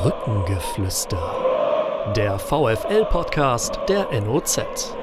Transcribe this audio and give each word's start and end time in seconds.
Brückengeflüster. 0.00 2.12
Der 2.14 2.38
VFL-Podcast 2.38 3.80
der 3.88 4.06
NOZ. 4.20 4.94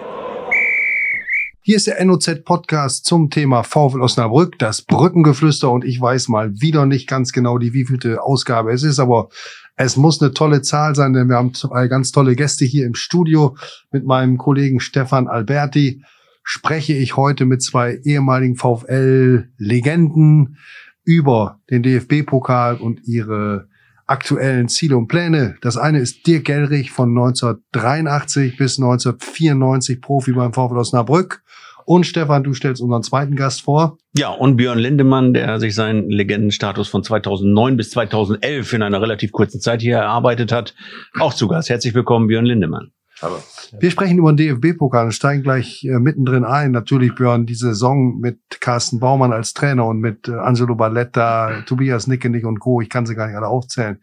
Hier 1.59 1.75
ist 1.75 1.87
der 1.87 2.05
NOZ-Podcast 2.05 3.03
zum 3.03 3.29
Thema 3.29 3.63
VfL 3.63 4.01
Osnabrück, 4.01 4.57
das 4.57 4.83
Brückengeflüster. 4.83 5.69
Und 5.69 5.83
ich 5.83 5.99
weiß 5.99 6.29
mal 6.29 6.53
wieder 6.61 6.85
nicht 6.85 7.09
ganz 7.09 7.33
genau, 7.33 7.57
die 7.57 7.73
wievielte 7.73 8.23
Ausgabe 8.23 8.71
es 8.71 8.83
ist, 8.83 8.99
aber 8.99 9.27
es 9.75 9.97
muss 9.97 10.21
eine 10.21 10.31
tolle 10.31 10.61
Zahl 10.61 10.95
sein, 10.95 11.11
denn 11.11 11.27
wir 11.27 11.35
haben 11.35 11.53
zwei 11.53 11.89
ganz 11.89 12.13
tolle 12.13 12.37
Gäste 12.37 12.63
hier 12.63 12.85
im 12.85 12.95
Studio. 12.95 13.57
Mit 13.91 14.05
meinem 14.05 14.37
Kollegen 14.37 14.79
Stefan 14.79 15.27
Alberti 15.27 16.05
spreche 16.41 16.93
ich 16.93 17.17
heute 17.17 17.43
mit 17.43 17.61
zwei 17.61 17.99
ehemaligen 18.05 18.55
VfL-Legenden 18.55 20.55
über 21.03 21.59
den 21.69 21.83
DFB-Pokal 21.83 22.77
und 22.77 23.05
ihre 23.05 23.67
aktuellen 24.07 24.67
Ziele 24.67 24.97
und 24.97 25.07
Pläne. 25.07 25.55
Das 25.61 25.77
eine 25.77 25.99
ist 25.99 26.27
Dirk 26.27 26.45
Gellrich 26.45 26.91
von 26.91 27.09
1983 27.09 28.57
bis 28.57 28.77
1994 28.77 30.01
Profi 30.01 30.33
beim 30.33 30.53
VfL 30.53 30.77
Osnabrück. 30.77 31.41
Und 31.85 32.07
Stefan, 32.07 32.43
du 32.43 32.53
stellst 32.53 32.81
unseren 32.81 33.03
zweiten 33.03 33.35
Gast 33.35 33.61
vor. 33.61 33.97
Ja, 34.17 34.29
und 34.29 34.57
Björn 34.57 34.79
Lindemann, 34.79 35.35
der 35.35 35.59
sich 35.59 35.75
seinen 35.75 36.09
Legendenstatus 36.09 36.87
von 36.87 37.03
2009 37.03 37.77
bis 37.77 37.91
2011 37.91 38.73
in 38.73 38.81
einer 38.81 39.01
relativ 39.01 39.31
kurzen 39.31 39.61
Zeit 39.61 39.81
hier 39.81 39.97
erarbeitet 39.97 40.51
hat, 40.51 40.73
auch 41.19 41.33
zu 41.33 41.47
Gast. 41.47 41.69
Herzlich 41.69 41.93
willkommen, 41.93 42.27
Björn 42.27 42.45
Lindemann. 42.45 42.91
Hallo. 43.21 43.41
Wir 43.79 43.91
sprechen 43.91 44.17
über 44.17 44.33
den 44.33 44.59
DFB-Pokal 44.59 45.05
und 45.05 45.13
steigen 45.13 45.41
gleich 45.41 45.85
äh, 45.85 45.99
mittendrin 45.99 46.43
ein. 46.43 46.71
Natürlich, 46.71 47.15
Björn, 47.15 47.45
die 47.45 47.55
Saison 47.55 48.19
mit 48.19 48.39
Carsten 48.59 48.99
Baumann 48.99 49.31
als 49.31 49.53
Trainer 49.53 49.85
und 49.85 49.99
mit 49.99 50.27
äh, 50.27 50.33
Angelo 50.33 50.75
Balletta, 50.75 51.61
Tobias 51.65 52.07
Nickenich 52.07 52.43
und 52.43 52.59
Co. 52.59 52.81
Ich 52.81 52.89
kann 52.89 53.05
sie 53.05 53.15
gar 53.15 53.27
nicht 53.27 53.37
alle 53.37 53.47
aufzählen. 53.47 54.01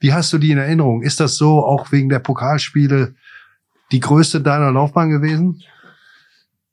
Wie 0.00 0.14
hast 0.14 0.32
du 0.32 0.38
die 0.38 0.50
in 0.50 0.58
Erinnerung? 0.58 1.02
Ist 1.02 1.20
das 1.20 1.36
so 1.36 1.62
auch 1.62 1.92
wegen 1.92 2.08
der 2.08 2.20
Pokalspiele 2.20 3.14
die 3.92 4.00
größte 4.00 4.40
deiner 4.40 4.72
Laufbahn 4.72 5.10
gewesen? 5.10 5.62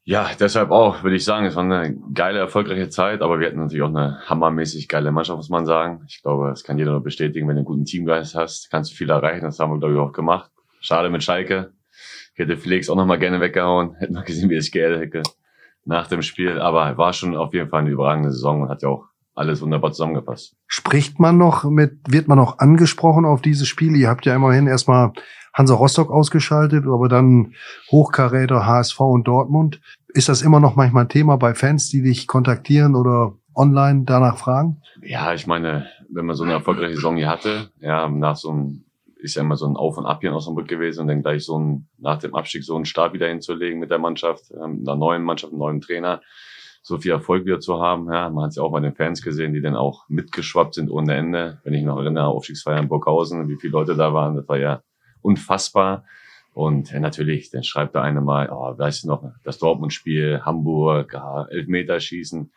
Ja, 0.03 0.29
deshalb 0.39 0.71
auch, 0.71 1.03
würde 1.03 1.17
ich 1.17 1.25
sagen. 1.25 1.45
Es 1.45 1.55
war 1.55 1.63
eine 1.63 1.95
geile, 2.13 2.39
erfolgreiche 2.39 2.89
Zeit, 2.89 3.21
aber 3.21 3.39
wir 3.39 3.47
hatten 3.47 3.59
natürlich 3.59 3.83
auch 3.83 3.89
eine 3.89 4.17
hammermäßig 4.25 4.87
geile 4.87 5.11
Mannschaft, 5.11 5.37
muss 5.37 5.49
man 5.49 5.65
sagen. 5.65 6.03
Ich 6.07 6.21
glaube, 6.23 6.49
das 6.49 6.63
kann 6.63 6.77
jeder 6.77 6.91
nur 6.91 7.03
bestätigen. 7.03 7.47
Wenn 7.47 7.55
du 7.55 7.59
einen 7.59 7.65
guten 7.65 7.85
Teamgeist 7.85 8.33
hast, 8.33 8.71
kannst 8.71 8.91
du 8.91 8.95
viel 8.95 9.09
erreichen. 9.09 9.43
Das 9.43 9.59
haben 9.59 9.71
wir, 9.71 9.79
glaube 9.79 9.93
ich, 9.93 9.99
auch 9.99 10.13
gemacht. 10.13 10.49
Schade 10.79 11.09
mit 11.09 11.21
Schalke. 11.21 11.73
Ich 12.41 12.47
hätte 12.47 12.57
Felix 12.57 12.89
auch 12.89 12.95
noch 12.95 13.05
mal 13.05 13.19
gerne 13.19 13.39
weggehauen. 13.39 13.93
Hätte 13.99 14.13
mal 14.13 14.23
gesehen, 14.23 14.49
wie 14.49 14.55
es 14.55 14.71
geärgert 14.71 15.01
hätte 15.01 15.21
nach 15.85 16.07
dem 16.07 16.23
Spiel. 16.23 16.59
Aber 16.59 16.97
war 16.97 17.13
schon 17.13 17.35
auf 17.35 17.53
jeden 17.53 17.69
Fall 17.69 17.81
eine 17.81 17.91
überragende 17.91 18.31
Saison 18.31 18.63
und 18.63 18.69
hat 18.69 18.81
ja 18.81 18.89
auch 18.89 19.05
alles 19.35 19.61
wunderbar 19.61 19.91
zusammengepasst. 19.91 20.55
Spricht 20.65 21.19
man 21.19 21.37
noch 21.37 21.65
mit, 21.65 21.99
wird 22.07 22.27
man 22.27 22.39
noch 22.39 22.57
angesprochen 22.57 23.25
auf 23.25 23.43
diese 23.43 23.67
Spiele? 23.67 23.95
Ihr 23.95 24.09
habt 24.09 24.25
ja 24.25 24.33
immerhin 24.33 24.65
erstmal 24.65 25.13
Hansa 25.53 25.75
Rostock 25.75 26.09
ausgeschaltet, 26.09 26.85
aber 26.87 27.09
dann 27.09 27.53
Hochkaräter, 27.91 28.65
HSV 28.65 28.99
und 29.01 29.27
Dortmund. 29.27 29.79
Ist 30.07 30.27
das 30.27 30.41
immer 30.41 30.59
noch 30.59 30.75
manchmal 30.75 31.05
ein 31.05 31.09
Thema 31.09 31.37
bei 31.37 31.53
Fans, 31.53 31.89
die 31.89 32.01
dich 32.01 32.25
kontaktieren 32.25 32.95
oder 32.95 33.33
online 33.53 34.01
danach 34.05 34.39
fragen? 34.39 34.81
Ja, 35.03 35.31
ich 35.35 35.45
meine, 35.45 35.85
wenn 36.09 36.25
man 36.25 36.35
so 36.35 36.43
eine 36.43 36.53
erfolgreiche 36.53 36.95
Saison 36.95 37.17
hier 37.17 37.29
hatte, 37.29 37.69
ja, 37.81 38.09
nach 38.09 38.35
so 38.35 38.49
einem 38.49 38.85
ist 39.21 39.35
ja 39.35 39.41
immer 39.41 39.55
so 39.55 39.67
ein 39.67 39.75
Auf 39.75 39.97
und 39.97 40.05
Ab 40.05 40.21
hier 40.21 40.29
in 40.29 40.35
Osnabrück 40.35 40.67
gewesen 40.67 41.01
und 41.01 41.07
dann 41.07 41.21
gleich 41.21 41.45
so 41.45 41.57
ein, 41.57 41.87
nach 41.97 42.17
dem 42.17 42.35
Abstieg 42.35 42.63
so 42.63 42.75
einen 42.75 42.85
Start 42.85 43.13
wieder 43.13 43.27
hinzulegen 43.27 43.79
mit 43.79 43.91
der 43.91 43.99
Mannschaft, 43.99 44.51
ähm, 44.51 44.83
einer 44.85 44.95
neuen 44.95 45.23
Mannschaft, 45.23 45.53
einem 45.53 45.59
neuen 45.59 45.81
Trainer, 45.81 46.21
so 46.81 46.97
viel 46.97 47.11
Erfolg 47.11 47.45
wieder 47.45 47.59
zu 47.59 47.79
haben. 47.79 48.11
Ja, 48.11 48.29
man 48.29 48.45
hat 48.45 48.49
es 48.49 48.55
ja 48.55 48.63
auch 48.63 48.71
bei 48.71 48.79
den 48.79 48.95
Fans 48.95 49.21
gesehen, 49.21 49.53
die 49.53 49.61
dann 49.61 49.75
auch 49.75 50.09
mitgeschwappt 50.09 50.73
sind 50.73 50.89
ohne 50.89 51.15
Ende. 51.15 51.61
Wenn 51.63 51.73
ich 51.73 51.83
noch 51.83 51.99
erinnere, 51.99 52.25
Aufstiegsfeier 52.25 52.79
in 52.79 52.87
Burghausen, 52.87 53.47
wie 53.47 53.57
viele 53.57 53.73
Leute 53.73 53.95
da 53.95 54.13
waren, 54.13 54.35
das 54.35 54.47
war 54.47 54.57
ja 54.57 54.81
unfassbar. 55.21 56.05
Und 56.53 56.91
ja, 56.91 56.99
natürlich, 56.99 57.51
dann 57.51 57.63
schreibt 57.63 57.95
der 57.95 58.01
eine 58.01 58.19
mal, 58.19 58.49
oh, 58.51 58.77
weißt 58.77 59.03
du 59.03 59.07
noch, 59.07 59.23
das 59.43 59.59
Dortmund-Spiel, 59.59 60.41
Hamburg, 60.43 61.13
ja, 61.13 61.45
Elfmeterschießen, 61.45 62.51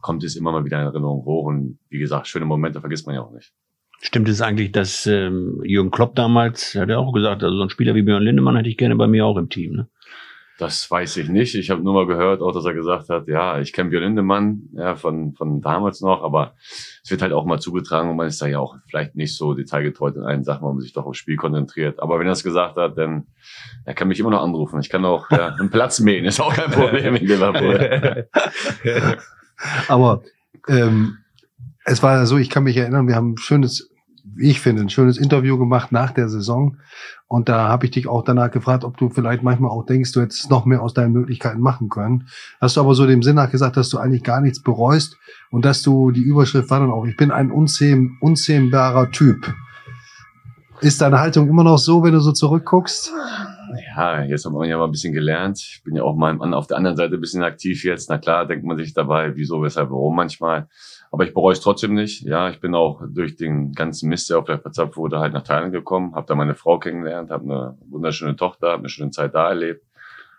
kommt 0.00 0.24
es 0.24 0.36
immer 0.36 0.52
mal 0.52 0.64
wieder 0.64 0.80
in 0.80 0.86
Erinnerung 0.86 1.24
hoch. 1.24 1.44
Und 1.44 1.78
wie 1.88 1.98
gesagt, 1.98 2.26
schöne 2.26 2.46
Momente 2.46 2.80
vergisst 2.80 3.06
man 3.06 3.14
ja 3.14 3.22
auch 3.22 3.32
nicht. 3.32 3.52
Stimmt 4.02 4.28
es 4.28 4.42
eigentlich, 4.42 4.72
dass 4.72 5.06
ähm, 5.06 5.60
Jürgen 5.64 5.90
Klopp 5.90 6.14
damals, 6.14 6.74
hat 6.74 6.90
er 6.90 6.98
auch 6.98 7.12
gesagt, 7.12 7.42
also 7.42 7.56
so 7.56 7.62
ein 7.62 7.70
Spieler 7.70 7.94
wie 7.94 8.02
Björn 8.02 8.22
Lindemann 8.22 8.56
hätte 8.56 8.68
ich 8.68 8.76
gerne 8.76 8.96
bei 8.96 9.06
mir 9.06 9.24
auch 9.24 9.36
im 9.36 9.48
Team, 9.48 9.72
ne? 9.72 9.88
Das 10.58 10.90
weiß 10.90 11.18
ich 11.18 11.28
nicht. 11.28 11.54
Ich 11.54 11.68
habe 11.68 11.82
nur 11.82 11.92
mal 11.92 12.06
gehört, 12.06 12.40
auch 12.40 12.52
dass 12.52 12.64
er 12.64 12.72
gesagt 12.72 13.10
hat, 13.10 13.28
ja, 13.28 13.60
ich 13.60 13.74
kenne 13.74 13.90
Björn 13.90 14.04
Lindemann 14.04 14.62
ja, 14.72 14.94
von, 14.94 15.34
von 15.34 15.60
damals 15.60 16.00
noch, 16.00 16.22
aber 16.22 16.54
es 17.04 17.10
wird 17.10 17.20
halt 17.20 17.34
auch 17.34 17.44
mal 17.44 17.60
zugetragen 17.60 18.08
und 18.08 18.16
man 18.16 18.28
ist 18.28 18.40
da 18.40 18.46
ja 18.46 18.58
auch 18.58 18.76
vielleicht 18.88 19.16
nicht 19.16 19.36
so 19.36 19.52
detailgetreu 19.52 20.08
in 20.08 20.22
allen 20.22 20.44
Sachen, 20.44 20.62
weil 20.62 20.72
man 20.72 20.80
sich 20.80 20.94
doch 20.94 21.04
aufs 21.04 21.18
Spiel 21.18 21.36
konzentriert. 21.36 22.00
Aber 22.00 22.18
wenn 22.18 22.26
er 22.26 22.32
es 22.32 22.42
gesagt 22.42 22.76
hat, 22.76 22.96
dann 22.96 23.26
er 23.84 23.92
kann 23.92 24.08
mich 24.08 24.18
immer 24.18 24.30
noch 24.30 24.42
anrufen. 24.42 24.80
Ich 24.80 24.88
kann 24.88 25.04
auch 25.04 25.30
ja, 25.30 25.48
einen 25.58 25.70
Platz 25.70 26.00
mähen, 26.00 26.24
ist 26.24 26.40
auch 26.40 26.54
kein 26.54 26.70
Problem 26.70 27.16
in 27.16 27.26
Liverpool. 27.26 28.28
aber 29.88 30.22
ähm, 30.68 31.18
es 31.86 32.02
war 32.02 32.14
ja 32.14 32.26
so, 32.26 32.36
ich 32.36 32.50
kann 32.50 32.64
mich 32.64 32.76
erinnern, 32.76 33.06
wir 33.06 33.14
haben 33.14 33.32
ein 33.32 33.38
schönes, 33.38 33.88
ich 34.36 34.60
finde, 34.60 34.82
ein 34.82 34.90
schönes 34.90 35.18
Interview 35.18 35.56
gemacht 35.56 35.92
nach 35.92 36.10
der 36.10 36.28
Saison. 36.28 36.78
Und 37.28 37.48
da 37.48 37.68
habe 37.68 37.86
ich 37.86 37.92
dich 37.92 38.08
auch 38.08 38.24
danach 38.24 38.50
gefragt, 38.50 38.82
ob 38.84 38.96
du 38.96 39.08
vielleicht 39.08 39.44
manchmal 39.44 39.70
auch 39.70 39.86
denkst, 39.86 40.12
du 40.12 40.20
hättest 40.20 40.50
noch 40.50 40.64
mehr 40.64 40.82
aus 40.82 40.94
deinen 40.94 41.12
Möglichkeiten 41.12 41.60
machen 41.60 41.88
können. 41.88 42.26
Hast 42.60 42.76
du 42.76 42.80
aber 42.80 42.94
so 42.94 43.06
dem 43.06 43.22
Sinn 43.22 43.36
nach 43.36 43.50
gesagt, 43.50 43.76
dass 43.76 43.88
du 43.88 43.98
eigentlich 43.98 44.24
gar 44.24 44.40
nichts 44.40 44.62
bereust 44.62 45.16
und 45.50 45.64
dass 45.64 45.82
du 45.82 46.10
die 46.10 46.22
Überschrift 46.22 46.70
war 46.70 46.80
dann 46.80 46.90
auch, 46.90 47.06
ich 47.06 47.16
bin 47.16 47.30
ein 47.30 47.52
unzähm, 47.52 48.18
unzähmbarer 48.20 49.12
Typ. 49.12 49.54
Ist 50.80 51.00
deine 51.00 51.20
Haltung 51.20 51.48
immer 51.48 51.64
noch 51.64 51.78
so, 51.78 52.02
wenn 52.02 52.12
du 52.12 52.20
so 52.20 52.32
zurückguckst? 52.32 53.12
Ja, 53.96 54.22
jetzt 54.22 54.44
haben 54.44 54.54
wir 54.54 54.66
ja 54.66 54.76
mal 54.76 54.84
ein 54.84 54.90
bisschen 54.90 55.12
gelernt. 55.12 55.58
Ich 55.58 55.82
bin 55.84 55.96
ja 55.96 56.02
auch 56.02 56.16
mal 56.16 56.36
auf 56.52 56.66
der 56.66 56.76
anderen 56.76 56.96
Seite 56.96 57.14
ein 57.14 57.20
bisschen 57.20 57.42
aktiv 57.42 57.82
jetzt. 57.84 58.10
Na 58.10 58.18
klar, 58.18 58.46
denkt 58.46 58.64
man 58.64 58.76
sich 58.76 58.92
dabei, 58.92 59.34
wieso, 59.36 59.62
weshalb, 59.62 59.90
warum 59.90 60.16
manchmal. 60.16 60.68
Aber 61.16 61.24
ich 61.24 61.32
bereue 61.32 61.54
es 61.54 61.62
trotzdem 61.62 61.94
nicht. 61.94 62.24
Ja, 62.24 62.50
ich 62.50 62.60
bin 62.60 62.74
auch 62.74 63.00
durch 63.08 63.36
den 63.36 63.72
ganzen 63.72 64.10
Mist, 64.10 64.28
der 64.28 64.38
auf 64.38 64.44
der 64.44 64.58
verzapft 64.58 64.98
wurde, 64.98 65.18
halt 65.18 65.32
nach 65.32 65.44
Thailand 65.44 65.72
gekommen, 65.72 66.14
habe 66.14 66.26
da 66.26 66.34
meine 66.34 66.54
Frau 66.54 66.78
kennengelernt, 66.78 67.30
habe 67.30 67.44
eine 67.44 67.78
wunderschöne 67.88 68.36
Tochter, 68.36 68.72
habe 68.72 68.80
eine 68.80 68.90
schöne 68.90 69.12
Zeit 69.12 69.34
da 69.34 69.48
erlebt. 69.48 69.82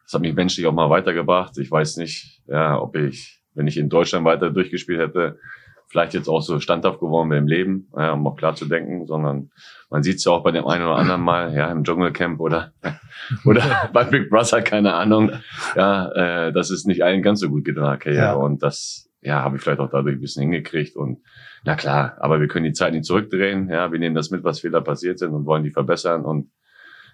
Das 0.03 0.13
hat 0.13 0.21
mich 0.21 0.35
menschlich 0.35 0.67
auch 0.67 0.73
mal 0.73 0.91
weitergebracht. 0.91 1.57
Ich 1.57 1.71
weiß 1.71 1.97
nicht, 1.97 2.43
ja, 2.45 2.79
ob 2.79 2.95
ich, 2.95 3.41
wenn 3.55 3.65
ich 3.65 3.75
in 3.79 3.89
Deutschland 3.89 4.23
weiter 4.23 4.51
durchgespielt 4.51 4.99
hätte, 4.99 5.39
vielleicht 5.87 6.13
jetzt 6.13 6.29
auch 6.29 6.43
so 6.43 6.59
standhaft 6.59 6.99
geworden 6.99 7.31
wäre 7.31 7.39
im 7.39 7.47
Leben, 7.47 7.87
ja, 7.97 8.13
um 8.13 8.27
auch 8.27 8.35
klar 8.35 8.53
zu 8.53 8.65
denken, 8.65 9.07
sondern 9.07 9.49
man 9.89 10.03
sieht 10.03 10.17
es 10.17 10.25
ja 10.25 10.31
auch 10.33 10.43
bei 10.43 10.51
dem 10.51 10.67
einen 10.67 10.85
oder 10.85 10.97
anderen 10.97 11.21
Mal, 11.21 11.55
ja, 11.55 11.71
im 11.71 11.83
Dschungelcamp 11.83 12.39
oder, 12.39 12.71
oder 13.45 13.89
bei 13.93 14.03
Big 14.03 14.29
Brother, 14.29 14.61
keine 14.61 14.93
Ahnung, 14.93 15.31
ja, 15.75 16.11
äh, 16.11 16.53
dass 16.53 16.69
es 16.69 16.85
nicht 16.85 17.03
allen 17.03 17.23
ganz 17.23 17.39
so 17.39 17.49
gut 17.49 17.65
geht 17.65 17.77
in 17.77 17.81
der 17.81 17.97
Karriere. 17.97 18.21
Ja. 18.21 18.33
Und 18.33 18.61
das 18.61 19.07
ja, 19.21 19.43
habe 19.43 19.57
ich 19.57 19.61
vielleicht 19.61 19.79
auch 19.79 19.89
dadurch 19.89 20.15
ein 20.15 20.21
bisschen 20.21 20.43
hingekriegt. 20.43 20.95
Und 20.95 21.19
na 21.63 21.75
klar, 21.75 22.17
aber 22.19 22.39
wir 22.39 22.47
können 22.47 22.65
die 22.65 22.73
Zeit 22.73 22.93
nicht 22.93 23.05
zurückdrehen. 23.05 23.69
Ja, 23.69 23.91
wir 23.91 23.99
nehmen 23.99 24.15
das 24.15 24.31
mit, 24.31 24.43
was 24.43 24.59
Fehler 24.59 24.81
passiert 24.81 25.19
sind 25.19 25.33
und 25.33 25.45
wollen 25.45 25.63
die 25.63 25.71
verbessern. 25.71 26.23
Und 26.23 26.51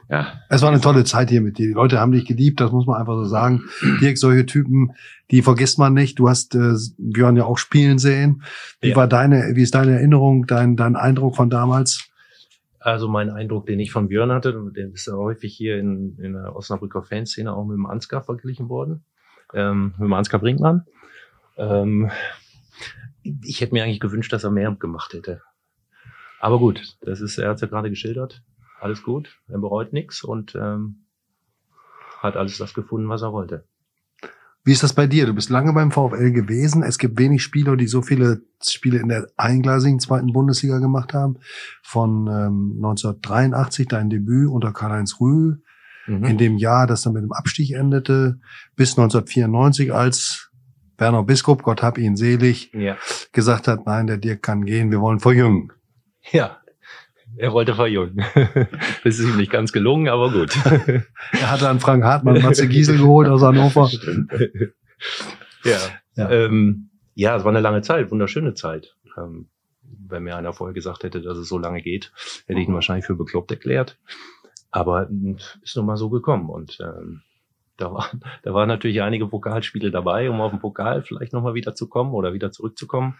ja. 0.09 0.33
Es 0.49 0.61
war 0.61 0.69
eine 0.69 0.81
tolle 0.81 1.05
Zeit 1.05 1.29
hier 1.29 1.41
mit 1.41 1.57
dir. 1.57 1.67
Die 1.67 1.73
Leute 1.73 1.99
haben 1.99 2.11
dich 2.11 2.25
geliebt, 2.25 2.59
das 2.59 2.71
muss 2.71 2.85
man 2.85 2.99
einfach 2.99 3.15
so 3.15 3.25
sagen. 3.25 3.63
Dirk, 4.01 4.17
solche 4.17 4.45
Typen, 4.45 4.91
die 5.31 5.41
vergisst 5.41 5.79
man 5.79 5.93
nicht. 5.93 6.19
Du 6.19 6.29
hast 6.29 6.55
äh, 6.55 6.73
Björn 6.97 7.37
ja 7.37 7.45
auch 7.45 7.57
spielen 7.57 7.97
sehen. 7.97 8.43
Wie 8.81 8.89
ja. 8.89 8.95
war 8.95 9.07
deine, 9.07 9.55
wie 9.55 9.63
ist 9.63 9.75
deine 9.75 9.93
Erinnerung, 9.93 10.45
dein, 10.45 10.75
dein 10.75 10.95
Eindruck 10.95 11.35
von 11.35 11.49
damals? 11.49 12.09
Also 12.79 13.07
mein 13.07 13.29
Eindruck, 13.29 13.65
den 13.65 13.79
ich 13.79 13.93
von 13.93 14.09
Björn 14.09 14.31
hatte, 14.31 14.71
der 14.75 14.89
ist 14.89 15.07
ja 15.07 15.13
häufig 15.13 15.55
hier 15.55 15.77
in, 15.79 16.17
in 16.21 16.33
der 16.33 16.53
Osnabrücker 16.53 17.01
Fanszene 17.01 17.53
auch 17.53 17.65
mit 17.65 17.77
dem 17.77 17.85
Ansgar 17.85 18.23
verglichen 18.23 18.67
worden. 18.67 19.05
Ähm, 19.53 19.93
mit 19.97 20.07
dem 20.07 20.13
Ansgar 20.13 20.41
Brinkmann. 20.41 20.83
Ähm, 21.57 22.11
ich 23.43 23.61
hätte 23.61 23.73
mir 23.73 23.83
eigentlich 23.83 23.99
gewünscht, 23.99 24.33
dass 24.33 24.43
er 24.43 24.51
mehr 24.51 24.71
gemacht 24.71 25.13
hätte. 25.13 25.41
Aber 26.39 26.59
gut, 26.59 26.97
das 27.01 27.21
ist, 27.21 27.37
er 27.37 27.49
hat 27.49 27.55
es 27.55 27.61
ja 27.61 27.67
gerade 27.67 27.89
geschildert. 27.89 28.43
Alles 28.79 29.01
gut, 29.03 29.39
er 29.47 29.59
bereut 29.59 29.93
nichts 29.93 30.23
und 30.23 30.55
ähm, 30.55 31.05
hat 32.19 32.35
alles 32.35 32.57
das 32.57 32.73
gefunden, 32.73 33.07
was 33.07 33.21
er 33.21 33.31
wollte. 33.31 33.65
Wie 34.65 34.71
ist 34.71 34.83
das 34.83 34.93
bei 34.93 35.07
dir? 35.07 35.25
Du 35.25 35.33
bist 35.33 35.49
lange 35.49 35.73
beim 35.73 35.91
VfL 35.91 36.31
gewesen. 36.31 36.83
Es 36.83 36.97
gibt 36.97 37.19
wenig 37.19 37.43
Spieler, 37.43 37.75
die 37.75 37.87
so 37.87 38.01
viele 38.01 38.41
Spiele 38.65 38.99
in 38.99 39.09
der 39.09 39.27
eingleisigen 39.35 39.99
zweiten 39.99 40.31
Bundesliga 40.31 40.79
gemacht 40.79 41.13
haben. 41.13 41.37
Von 41.81 42.27
ähm, 42.27 42.73
1983, 42.77 43.89
dein 43.89 44.09
Debüt 44.09 44.49
unter 44.49 44.71
Karl-Heinz 44.71 45.19
Rühl, 45.19 45.61
mhm. 46.07 46.23
in 46.23 46.37
dem 46.37 46.57
Jahr, 46.57 46.87
das 46.87 47.01
dann 47.01 47.11
mit 47.11 47.23
dem 47.23 47.33
Abstieg 47.33 47.71
endete, 47.71 48.39
bis 48.77 48.97
1994 48.97 49.93
als 49.93 50.52
Werner 50.97 51.23
Biskup, 51.23 51.63
Gott 51.63 51.81
hab 51.81 51.97
ihn 51.97 52.15
selig, 52.15 52.71
ja. 52.73 52.97
gesagt 53.31 53.67
hat, 53.67 53.85
nein, 53.85 54.07
der 54.07 54.17
Dirk 54.17 54.41
kann 54.43 54.65
gehen, 54.65 54.91
wir 54.91 55.01
wollen 55.01 55.19
verjüngen. 55.19 55.71
Ja, 56.31 56.63
er 57.35 57.51
wollte 57.51 57.73
verjüngen. 57.73 58.23
das 59.03 59.19
ist 59.19 59.27
ihm 59.27 59.37
nicht 59.37 59.51
ganz 59.51 59.71
gelungen, 59.71 60.07
aber 60.07 60.31
gut. 60.31 60.55
er 61.31 61.51
hat 61.51 61.61
dann 61.61 61.79
Frank 61.79 62.03
Hartmann 62.03 62.41
Matze 62.41 62.67
Giesel 62.67 62.97
geholt 62.97 63.27
aus 63.27 63.41
Hannover. 63.41 63.89
ja. 65.63 65.77
Ja. 66.15 66.29
Ähm, 66.29 66.91
ja, 67.15 67.35
es 67.35 67.43
war 67.43 67.51
eine 67.51 67.61
lange 67.61 67.81
Zeit, 67.81 68.11
wunderschöne 68.11 68.53
Zeit. 68.53 68.95
Ähm, 69.17 69.49
wenn 69.81 70.23
mir 70.23 70.35
einer 70.35 70.53
vorher 70.53 70.73
gesagt 70.73 71.03
hätte, 71.03 71.21
dass 71.21 71.37
es 71.37 71.47
so 71.47 71.57
lange 71.57 71.81
geht, 71.81 72.11
hätte 72.45 72.59
ich 72.59 72.67
ihn 72.67 72.73
wahrscheinlich 72.73 73.05
für 73.05 73.15
bekloppt 73.15 73.51
erklärt. 73.51 73.97
Aber 74.69 75.07
hm, 75.07 75.37
ist 75.63 75.75
nun 75.75 75.85
mal 75.85 75.97
so 75.97 76.09
gekommen 76.09 76.49
und 76.49 76.77
ähm, 76.81 77.21
da, 77.77 77.91
war, 77.93 78.09
da 78.43 78.53
waren 78.53 78.67
natürlich 78.67 79.01
einige 79.01 79.27
Pokalspiele 79.27 79.91
dabei, 79.91 80.29
um 80.29 80.41
auf 80.41 80.51
den 80.51 80.59
Pokal 80.59 81.01
vielleicht 81.03 81.33
nochmal 81.33 81.53
wieder 81.53 81.75
zu 81.75 81.87
kommen 81.89 82.13
oder 82.13 82.33
wieder 82.33 82.51
zurückzukommen. 82.51 83.15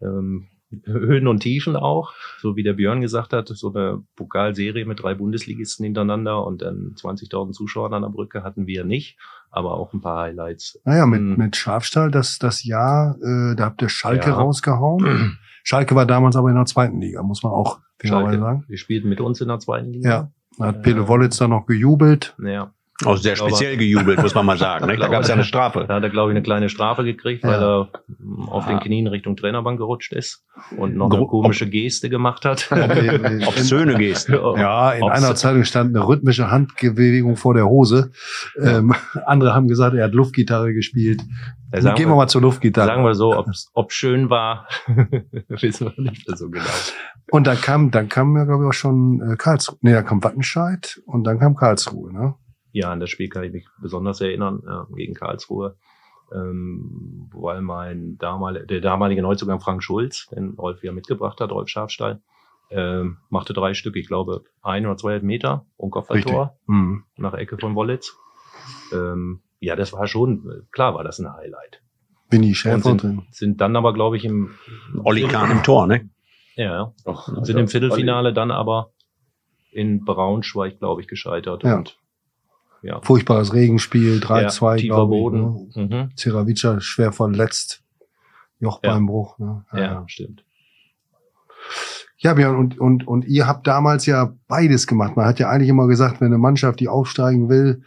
Ähm, 0.00 0.48
Höhen 0.86 1.28
und 1.28 1.40
Tiefen 1.40 1.76
auch, 1.76 2.14
so 2.40 2.56
wie 2.56 2.62
der 2.62 2.72
Björn 2.72 3.02
gesagt 3.02 3.34
hat, 3.34 3.48
so 3.48 3.74
eine 3.74 4.02
Pokalserie 4.16 4.86
mit 4.86 5.02
drei 5.02 5.14
Bundesligisten 5.14 5.84
hintereinander 5.84 6.46
und 6.46 6.62
dann 6.62 6.94
20.000 6.96 7.52
Zuschauern 7.52 7.92
an 7.92 8.00
der 8.00 8.08
Brücke 8.08 8.42
hatten 8.42 8.66
wir 8.66 8.82
nicht, 8.84 9.18
aber 9.50 9.74
auch 9.74 9.92
ein 9.92 10.00
paar 10.00 10.22
Highlights. 10.22 10.80
Naja, 10.86 11.04
mit, 11.04 11.20
Hm. 11.20 11.36
mit 11.36 11.56
Schafstall, 11.56 12.10
das, 12.10 12.38
das 12.38 12.64
Jahr, 12.64 13.16
äh, 13.22 13.54
da 13.54 13.66
habt 13.66 13.82
ihr 13.82 13.90
Schalke 13.90 14.30
Ja. 14.30 14.36
rausgehauen. 14.36 15.36
Schalke 15.62 15.94
war 15.94 16.06
damals 16.06 16.36
aber 16.36 16.48
in 16.48 16.56
der 16.56 16.64
zweiten 16.64 17.02
Liga, 17.02 17.22
muss 17.22 17.42
man 17.42 17.52
auch 17.52 17.78
fairerweise 17.98 18.38
sagen. 18.38 18.64
wir 18.66 18.78
spielten 18.78 19.10
mit 19.10 19.20
uns 19.20 19.42
in 19.42 19.48
der 19.48 19.58
zweiten 19.58 19.92
Liga. 19.92 20.08
Ja. 20.10 20.32
Da 20.58 20.64
hat 20.68 20.82
Pele 20.82 21.06
Wollitz 21.06 21.36
dann 21.36 21.50
noch 21.50 21.66
gejubelt. 21.66 22.34
Ja, 22.42 22.72
Auch 23.04 23.16
sehr 23.16 23.32
Aber- 23.40 23.48
speziell 23.50 23.76
gejubelt, 23.76 24.20
muss 24.22 24.34
man 24.34 24.46
mal 24.46 24.58
sagen. 24.58 24.86
Ne? 24.86 24.96
Da 24.96 25.08
gab 25.08 25.22
es 25.22 25.28
ja 25.28 25.34
eine 25.34 25.44
Strafe. 25.44 25.84
Da 25.88 25.94
hat 25.96 26.02
er, 26.02 26.10
glaube 26.10 26.30
ich, 26.30 26.36
eine 26.36 26.42
kleine 26.42 26.68
Strafe 26.68 27.04
gekriegt, 27.04 27.42
weil 27.44 27.60
Ja. 27.60 27.80
er 27.82 27.88
mm, 28.18 28.48
auf 28.48 28.66
den 28.66 28.78
Knien 28.80 29.06
Richtung 29.06 29.36
Trainerbank 29.36 29.78
gerutscht 29.78 30.12
ist 30.12 30.44
und 30.76 30.96
noch 30.96 31.10
eine 31.10 31.26
komische 31.26 31.68
Geste 31.68 32.08
gemacht 32.10 32.44
hat. 32.44 32.68
Obszöne 33.46 33.94
Gesten. 33.98 34.32
Ja, 34.34 34.92
in 34.92 35.02
Ob's- 35.02 35.12
einer 35.16 35.34
Zeitung 35.34 35.64
stand 35.64 35.94
eine 35.96 36.06
rhythmische 36.06 36.50
Handbewegung 36.50 37.36
vor 37.36 37.54
der 37.54 37.66
Hose. 37.66 38.10
Ähm, 38.60 38.94
andere 39.26 39.54
haben 39.54 39.68
gesagt, 39.68 39.94
er 39.96 40.04
hat 40.04 40.12
Luftgitarre 40.12 40.72
gespielt. 40.74 41.22
Ja, 41.72 41.80
sagen 41.80 41.96
Gehen 41.96 42.08
wir 42.10 42.16
mal 42.16 42.28
zur 42.28 42.42
Luftgitarre. 42.42 42.86
Sagen 42.86 43.04
wir 43.04 43.14
so, 43.14 43.44
ob 43.72 43.92
schön 43.92 44.28
war, 44.28 44.68
wissen 45.48 45.90
wir 45.96 46.02
nicht 46.10 46.26
so 46.36 46.50
genau. 46.50 46.64
Und 47.30 47.46
dann 47.46 47.58
kam, 47.58 47.90
dann 47.90 48.10
kam 48.10 48.36
ja, 48.36 48.44
glaube 48.44 48.64
ich, 48.64 48.68
auch 48.68 48.74
schon 48.74 49.22
äh, 49.26 49.36
Karlsruhe. 49.36 49.78
Nee, 49.80 49.92
da 49.92 50.02
kam 50.02 50.22
Wattenscheid 50.22 51.00
und 51.06 51.24
dann 51.24 51.38
kam 51.38 51.56
Karlsruhe, 51.56 52.12
ne? 52.12 52.34
Ja, 52.72 52.90
an 52.90 53.00
das 53.00 53.10
Spiel 53.10 53.28
kann 53.28 53.44
ich 53.44 53.52
mich 53.52 53.66
besonders 53.80 54.20
erinnern, 54.20 54.62
äh, 54.66 54.94
gegen 54.96 55.14
Karlsruhe, 55.14 55.76
ähm, 56.34 57.28
weil 57.34 57.60
mein 57.62 58.16
damal 58.18 58.64
der 58.66 58.80
damalige 58.80 59.22
Neuzugang 59.22 59.60
Frank 59.60 59.82
Schulz, 59.82 60.26
den 60.28 60.54
Rolf 60.54 60.82
ja 60.82 60.92
mitgebracht 60.92 61.40
hat, 61.40 61.50
Rolf 61.52 61.68
Schafstall, 61.68 62.22
ähm, 62.70 63.18
machte 63.28 63.52
drei 63.52 63.74
Stück, 63.74 63.96
ich 63.96 64.06
glaube, 64.08 64.44
ein 64.62 64.86
oder 64.86 64.96
zwei 64.96 65.20
Meter 65.20 65.66
und 65.76 65.90
Kopfballtor 65.90 66.56
Mhm. 66.66 67.04
nach 67.16 67.34
Ecke 67.34 67.58
von 67.58 67.74
Wollitz. 67.74 68.16
Ähm, 68.92 69.40
ja, 69.60 69.76
das 69.76 69.92
war 69.92 70.06
schon, 70.06 70.66
klar 70.72 70.94
war 70.94 71.04
das 71.04 71.18
ein 71.18 71.30
Highlight. 71.32 71.82
Winnie 72.30 72.48
Und 72.48 72.54
Schäfer 72.54 72.80
sind, 72.80 73.02
drin. 73.02 73.22
sind 73.30 73.60
dann 73.60 73.76
aber, 73.76 73.92
glaube 73.92 74.16
ich, 74.16 74.24
im 74.24 74.54
Olli 75.04 75.28
Kahn 75.28 75.50
im 75.50 75.62
Tor, 75.62 75.86
ne? 75.86 76.08
ja, 76.56 76.92
Och, 77.04 77.28
sind 77.44 77.58
im 77.58 77.68
Viertelfinale 77.68 78.32
dann 78.32 78.50
aber 78.50 78.92
in 79.70 80.04
Braunschweig, 80.04 80.78
glaube 80.78 81.02
ich, 81.02 81.08
gescheitert. 81.08 81.64
Ja. 81.64 81.76
Und 81.76 81.98
ja, 82.82 83.00
Furchtbares 83.00 83.54
Regenspiel, 83.54 84.18
3-2, 84.18 84.40
ja, 84.40 84.76
tiefer 84.76 84.94
glaube 84.94 85.14
ich. 85.14 85.22
Boden. 85.22 85.70
Ne? 85.74 85.86
Mhm. 85.86 86.10
Ceravica 86.16 86.80
schwer 86.80 87.12
verletzt. 87.12 87.82
Jochbeinbruch. 88.58 89.38
Ne? 89.38 89.64
Ja, 89.72 90.04
stimmt. 90.06 90.44
Ja, 92.18 92.34
Björn, 92.34 92.56
und, 92.56 92.78
und, 92.78 93.06
und 93.06 93.24
ihr 93.24 93.48
habt 93.48 93.66
damals 93.66 94.06
ja 94.06 94.32
beides 94.46 94.86
gemacht. 94.86 95.16
Man 95.16 95.26
hat 95.26 95.40
ja 95.40 95.48
eigentlich 95.48 95.68
immer 95.68 95.88
gesagt, 95.88 96.20
wenn 96.20 96.28
eine 96.28 96.38
Mannschaft, 96.38 96.78
die 96.78 96.88
aufsteigen 96.88 97.48
will, 97.48 97.82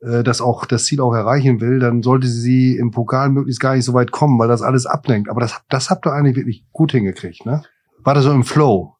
äh, 0.00 0.22
das 0.22 0.40
auch 0.40 0.64
das 0.64 0.86
Ziel 0.86 1.00
auch 1.02 1.12
erreichen 1.12 1.60
will, 1.60 1.78
dann 1.78 2.02
sollte 2.02 2.26
sie 2.26 2.76
im 2.76 2.90
Pokal 2.90 3.28
möglichst 3.28 3.60
gar 3.60 3.74
nicht 3.74 3.84
so 3.84 3.92
weit 3.92 4.10
kommen, 4.10 4.38
weil 4.38 4.48
das 4.48 4.62
alles 4.62 4.86
ablenkt. 4.86 5.28
Aber 5.28 5.40
das, 5.40 5.60
das 5.68 5.90
habt 5.90 6.06
ihr 6.06 6.12
eigentlich 6.12 6.36
wirklich 6.36 6.64
gut 6.72 6.92
hingekriegt, 6.92 7.44
ne? 7.44 7.62
War 8.02 8.14
das 8.14 8.24
so 8.24 8.32
im 8.32 8.44
Flow? 8.44 8.96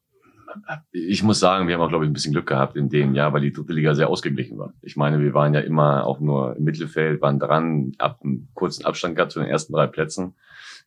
Ich 0.93 1.23
muss 1.23 1.41
sagen, 1.41 1.69
wir 1.69 1.75
haben 1.75 1.83
auch, 1.83 1.89
glaube 1.89 2.05
ich, 2.05 2.11
ein 2.11 2.13
bisschen 2.13 2.33
Glück 2.33 2.47
gehabt 2.47 2.77
in 2.77 2.89
dem 2.89 3.15
Jahr, 3.15 3.33
weil 3.33 3.41
die 3.41 3.53
dritte 3.53 3.73
Liga 3.73 3.95
sehr 3.95 4.09
ausgeglichen 4.09 4.59
war. 4.59 4.73
Ich 4.83 4.97
meine, 4.97 5.21
wir 5.21 5.35
waren 5.35 5.55
ja 5.55 5.61
immer 5.61 6.07
auch 6.07 6.21
nur 6.21 6.57
im 6.57 6.65
Mittelfeld, 6.65 7.21
waren 7.21 7.39
dran, 7.39 7.93
ab 7.99 8.21
einen 8.23 8.49
kurzen 8.55 8.85
Abstand 8.85 9.17
gehabt 9.17 9.33
zu 9.33 9.41
den 9.41 9.49
ersten 9.49 9.73
drei 9.73 9.87
Plätzen. 9.87 10.35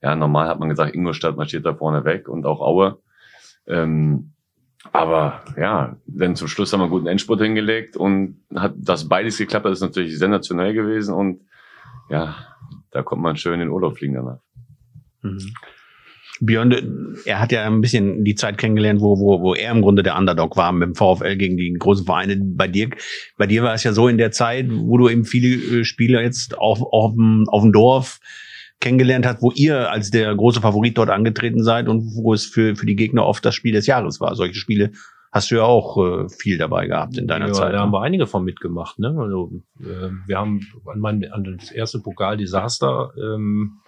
Ja, 0.02 0.16
normal 0.16 0.48
hat 0.48 0.60
man 0.60 0.70
gesagt, 0.70 0.94
Ingolstadt 0.94 1.38
marschiert 1.38 1.66
da 1.66 1.74
vorne 1.74 2.06
weg 2.06 2.30
und 2.30 2.46
auch 2.46 2.62
Aue. 2.62 3.00
Ähm, 3.66 4.32
aber 4.92 5.42
ja, 5.58 5.98
dann 6.06 6.36
zum 6.36 6.48
Schluss 6.48 6.72
haben 6.72 6.80
wir 6.80 6.86
einen 6.86 6.92
guten 6.92 7.08
Endspurt 7.08 7.42
hingelegt 7.42 7.98
und 7.98 8.42
hat 8.56 8.74
das 8.78 9.10
beides 9.10 9.38
geklappt. 9.38 9.66
Das 9.66 9.74
ist 9.74 9.82
natürlich 9.82 10.18
sensationell 10.18 10.74
gewesen 10.74 11.14
und 11.14 11.42
ja, 12.10 12.36
da 12.92 13.04
kommt 13.04 13.22
man 13.22 13.36
schön 13.36 13.56
in 13.56 13.60
den 13.62 13.70
Urlaub 13.70 13.98
fliegen 13.98 14.14
danach. 14.14 14.40
Mhm. 15.22 15.54
Björn, 16.40 17.16
er 17.26 17.40
hat 17.40 17.52
ja 17.52 17.66
ein 17.66 17.82
bisschen 17.82 18.24
die 18.24 18.36
Zeit 18.36 18.58
kennengelernt, 18.58 19.02
wo, 19.02 19.20
wo, 19.20 19.42
wo 19.42 19.54
er 19.54 19.72
im 19.72 19.82
Grunde 19.82 20.04
der 20.04 20.18
Underdog 20.18 20.56
war 20.58 20.72
mit 20.72 20.88
dem 20.88 20.96
VfL 20.96 21.36
gegen 21.36 21.58
die 21.58 21.74
großen 21.74 22.06
Vereine. 22.06 22.38
Bei 22.40 22.68
dir, 22.68 22.90
bei 23.38 23.48
dir 23.48 23.64
war 23.64 23.74
es 23.74 23.84
ja 23.84 23.94
so 23.94 24.08
in 24.08 24.18
der 24.18 24.32
Zeit, 24.32 24.68
wo 24.70 24.98
du 24.98 25.10
eben 25.10 25.26
viele 25.26 25.80
äh, 25.80 25.84
Spieler 25.84 26.22
jetzt 26.22 26.58
auf, 26.58 26.82
auf, 26.82 27.14
dem, 27.14 27.46
auf 27.48 27.64
dem 27.64 27.72
Dorf 27.72 28.20
kennengelernt 28.80 29.26
hast, 29.26 29.42
wo 29.42 29.52
ihr 29.52 29.90
als 29.92 30.12
der 30.12 30.36
große 30.36 30.62
Favorit 30.62 30.98
dort 30.98 31.10
angetreten 31.10 31.64
seid 31.64 31.88
und 31.88 32.04
wo 32.16 32.34
es 32.34 32.46
für, 32.46 32.76
für 32.76 32.86
die 32.86 32.96
Gegner 32.96 33.26
oft 33.26 33.44
das 33.44 33.56
Spiel 33.56 33.74
des 33.74 33.88
Jahres 33.88 34.20
war. 34.20 34.36
Solche 34.36 34.56
Spiele 34.56 34.92
hast 35.38 35.52
du 35.52 35.56
ja 35.56 35.64
auch 35.64 35.98
äh, 35.98 36.30
viel 36.30 36.58
dabei 36.58 36.88
gehabt 36.88 37.18
in 37.18 37.28
deiner 37.28 37.48
ja, 37.48 37.54
Zeit. 37.54 37.74
Da 37.74 37.80
haben 37.80 37.92
ne? 37.92 37.98
wir 37.98 38.02
einige 38.02 38.28
von 38.28 38.44
mitgemacht. 38.44 39.00
Ne? 39.00 39.16
Also, 39.18 39.52
äh, 39.80 40.10
wir 40.26 40.38
haben 40.38 40.68
an, 40.86 41.00
mein, 41.00 41.32
an 41.32 41.58
das 41.58 41.72
erste 41.72 42.00
Pokaldesaster 42.00 43.12
ähm, 43.18 43.80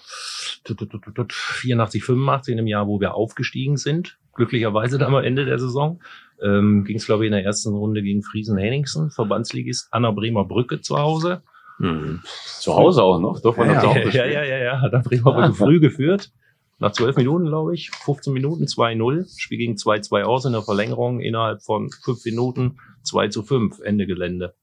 tut, 0.64 0.78
tut, 0.78 0.92
tut, 0.92 1.16
tut, 1.16 1.34
84, 1.34 2.04
85 2.04 2.52
in 2.52 2.58
dem 2.58 2.68
Jahr, 2.68 2.88
wo 2.88 3.02
wir 3.02 3.16
aufgestiegen 3.16 3.78
sind. 3.78 4.18
Glücklicherweise 4.36 4.98
dann 4.98 5.14
am 5.14 5.24
Ende 5.24 5.46
der 5.46 5.60
Saison. 5.60 6.00
Ähm, 6.42 6.86
Ging 6.86 6.98
es, 6.98 7.06
glaube 7.06 7.26
ich, 7.26 7.28
in 7.28 7.34
der 7.34 7.44
ersten 7.44 7.74
Runde 7.74 8.02
gegen 8.02 8.22
Friesen 8.22 8.58
Henningsen, 8.58 9.10
Verbandsligist 9.10 9.90
Anna 9.92 10.12
Bremer 10.12 10.46
Brücke 10.46 10.82
zu 10.82 10.98
Hause. 10.98 11.42
Mhm. 11.80 12.22
Zu 12.60 12.76
Hause 12.76 13.04
auch 13.04 13.20
noch, 13.20 13.42
man 13.58 13.70
Ja, 13.70 13.98
ja, 13.98 14.26
ja, 14.26 14.44
ja, 14.44 14.58
ja, 14.58 14.82
hat 14.82 14.92
Bremer 15.04 15.34
Brücke 15.34 15.54
früh 15.54 15.80
geführt. 15.80 16.32
Nach 16.80 16.92
zwölf 16.92 17.18
Minuten, 17.18 17.46
glaube 17.46 17.74
ich, 17.74 17.92
15 17.92 18.32
Minuten 18.34 18.64
2-0. 18.64 19.28
Spiel 19.38 19.58
ging 19.58 19.76
2-2 19.76 20.24
aus 20.24 20.46
in 20.46 20.54
der 20.54 20.62
Verlängerung 20.62 21.20
innerhalb 21.20 21.62
von 21.62 21.90
fünf 22.04 22.24
Minuten 22.26 22.78
2 23.04 23.28
zu 23.28 23.44
5, 23.44 23.80
Ende 23.82 24.08
Gelände. 24.08 24.56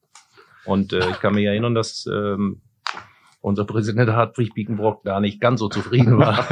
Und 0.64 0.92
äh, 0.92 1.10
ich 1.10 1.20
kann 1.20 1.34
mich 1.34 1.44
erinnern, 1.44 1.74
dass 1.74 2.06
ähm, 2.12 2.62
unser 3.46 3.64
Präsident 3.64 4.10
Hartwig 4.10 4.54
Biekenbrock 4.54 5.04
da 5.04 5.20
nicht 5.20 5.40
ganz 5.40 5.60
so 5.60 5.68
zufrieden 5.68 6.18
war. 6.18 6.46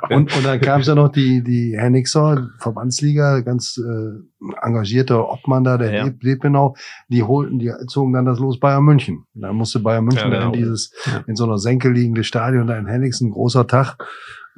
Und, 0.10 0.36
und 0.36 0.44
dann 0.44 0.60
kam 0.60 0.82
es 0.82 0.86
ja 0.86 0.94
noch 0.94 1.08
die, 1.08 1.42
die 1.42 1.74
Hennixer, 1.78 2.50
Verbandsliga, 2.58 3.40
ganz 3.40 3.78
äh, 3.78 4.46
engagierter 4.62 5.30
Obmann 5.30 5.64
da, 5.64 5.78
der 5.78 5.92
Ja. 5.94 6.08
genau, 6.34 6.74
die 7.08 7.22
holten, 7.22 7.58
die 7.58 7.72
zogen 7.88 8.12
dann 8.12 8.26
das 8.26 8.38
los 8.38 8.60
Bayern 8.60 8.84
München. 8.84 9.24
Da 9.34 9.52
musste 9.52 9.80
Bayern 9.80 10.04
München 10.04 10.30
Ja, 10.30 10.38
dann 10.38 10.48
in 10.48 10.52
genau. 10.52 10.64
dieses, 10.64 10.92
in 11.26 11.36
so 11.36 11.44
einer 11.44 11.58
Senke 11.58 11.88
liegende 11.88 12.22
Stadion 12.22 12.66
da 12.66 12.76
in 12.76 12.86
Hennixen, 12.86 13.30
großer 13.30 13.66
Tag. 13.66 13.96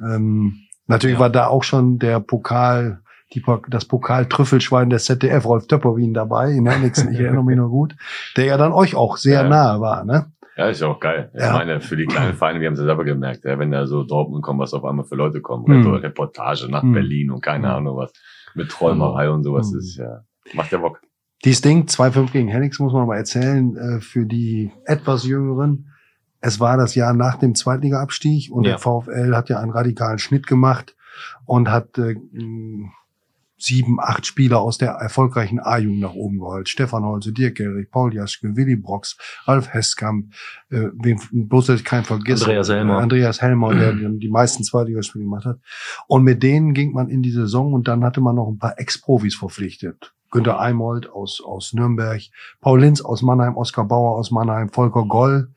Ähm, 0.01 0.53
natürlich 0.87 1.15
Ja. 1.15 1.19
war 1.21 1.29
da 1.29 1.47
auch 1.47 1.63
schon 1.63 1.99
der 1.99 2.19
Pokal, 2.19 3.01
die, 3.33 3.43
das 3.69 3.85
Pokal-Trüffelschwein 3.85 4.89
des 4.89 5.05
ZDF, 5.05 5.45
Rolf 5.45 5.67
Töpperwien 5.67 6.13
dabei, 6.13 6.51
in 6.51 6.67
Hennixen, 6.67 7.13
ich 7.13 7.19
erinnere 7.19 7.43
mich 7.43 7.57
noch 7.57 7.69
gut, 7.69 7.95
der 8.37 8.45
ja 8.45 8.57
dann 8.57 8.71
euch 8.71 8.95
auch 8.95 9.17
sehr 9.17 9.43
Ja. 9.43 9.49
nahe 9.49 9.81
war, 9.81 10.03
ne? 10.05 10.31
Ja, 10.57 10.67
ist 10.67 10.81
ja 10.81 10.87
auch 10.87 10.99
geil. 10.99 11.31
Ich 11.33 11.39
Ja. 11.41 11.53
meine, 11.53 11.79
für 11.79 11.95
die 11.95 12.05
kleinen 12.05 12.33
Vereine, 12.33 12.59
wir 12.59 12.67
haben 12.67 12.73
es 12.73 12.79
ja 12.79 12.85
selber 12.85 13.05
gemerkt, 13.05 13.45
ja, 13.45 13.57
wenn 13.59 13.71
da 13.71 13.85
so 13.87 14.03
Dortmund 14.03 14.43
kommt, 14.43 14.59
was 14.59 14.73
auf 14.73 14.83
einmal 14.83 15.05
für 15.05 15.15
Leute 15.15 15.39
kommen, 15.41 15.65
Hm. 15.67 15.87
Rep- 15.87 16.03
Reportage 16.03 16.67
nach 16.69 16.81
Hm. 16.83 16.91
Berlin 16.93 17.31
und 17.31 17.41
keine 17.41 17.69
Hm. 17.69 17.75
Ahnung 17.75 17.97
was, 17.97 18.11
mit 18.55 18.69
Träumerei 18.69 19.29
und 19.29 19.43
sowas 19.43 19.71
Hm. 19.71 19.79
ist 19.79 19.95
ja, 19.97 20.21
macht 20.53 20.71
ja 20.71 20.79
Bock. 20.79 20.99
Dieses 21.45 21.61
Ding, 21.61 21.85
2-5 21.87 22.33
gegen 22.33 22.49
Hennix, 22.49 22.79
muss 22.79 22.91
man 22.91 23.07
mal 23.07 23.15
erzählen, 23.15 23.77
äh, 23.77 24.01
für 24.01 24.25
die 24.25 24.71
etwas 24.85 25.25
Jüngeren. 25.25 25.93
Es 26.41 26.59
war 26.59 26.77
das 26.77 26.95
Jahr 26.95 27.13
nach 27.13 27.37
dem 27.37 27.55
Zweitliga-Abstieg 27.55 28.51
und 28.51 28.63
Ja. 28.63 28.71
der 28.71 28.79
VfL 28.79 29.35
hat 29.35 29.49
ja 29.49 29.59
einen 29.59 29.71
radikalen 29.71 30.19
Schnitt 30.19 30.47
gemacht 30.47 30.95
und 31.45 31.69
hat 31.69 31.97
äh, 31.97 32.15
sieben, 33.61 33.99
acht 33.99 34.25
Spieler 34.25 34.61
aus 34.61 34.77
der 34.77 34.91
erfolgreichen 34.91 35.59
A-Jugend 35.59 35.99
nach 35.99 36.13
oben 36.13 36.39
geholt. 36.39 36.69
Stefan 36.69 37.03
Holze, 37.03 37.33
Dirk 37.33 37.55
Gerrich, 37.55 37.91
Paul 37.91 38.13
Jaschke, 38.13 38.55
Willi 38.55 38.77
Brox, 38.77 39.17
Ralf 39.45 39.73
Heskamp, 39.73 40.33
äh, 40.69 40.87
wen, 40.93 41.19
bloß, 41.31 41.65
dass 41.65 41.79
ich 41.81 41.85
keinen 41.85 42.05
vergesse. 42.05 42.45
Andreas 42.45 42.69
Helmer. 42.69 42.99
Äh, 42.99 43.03
Andreas 43.03 43.41
Helmer, 43.41 43.75
der 43.75 43.93
die, 43.93 44.19
die 44.19 44.29
meisten 44.29 44.63
Zweitligaspiele 44.63 45.25
gemacht 45.25 45.43
hat. 45.45 45.59
Und 46.07 46.23
mit 46.23 46.41
denen 46.41 46.73
ging 46.73 46.93
man 46.93 47.09
in 47.09 47.21
die 47.21 47.31
Saison 47.31 47.73
und 47.73 47.89
dann 47.89 48.05
hatte 48.05 48.21
man 48.21 48.35
noch 48.35 48.47
ein 48.47 48.59
paar 48.59 48.79
Ex-Profis 48.79 49.35
verpflichtet. 49.35 50.13
Günter 50.31 50.59
Eimold 50.59 51.09
aus, 51.11 51.41
aus 51.43 51.73
Nürnberg, 51.73 52.21
Paul 52.61 52.79
Linz 52.79 53.01
aus 53.01 53.23
Mannheim, 53.23 53.57
Oskar 53.57 53.85
Bauer 53.85 54.15
aus 54.15 54.31
Mannheim, 54.31 54.69
Volker 54.69 55.03
Goll, 55.05 55.49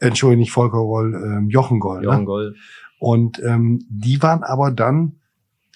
Entschuldigung, 0.00 0.40
nicht 0.40 0.52
Volker 0.52 0.78
Goll, 0.78 1.14
ähm, 1.14 1.48
Jochen 1.50 1.80
Goll. 1.80 2.04
Jochen 2.04 2.20
Ne? 2.20 2.24
Goll. 2.24 2.54
Und 2.98 3.42
ähm, 3.44 3.84
die 3.90 4.22
waren 4.22 4.42
aber 4.42 4.70
dann 4.70 5.16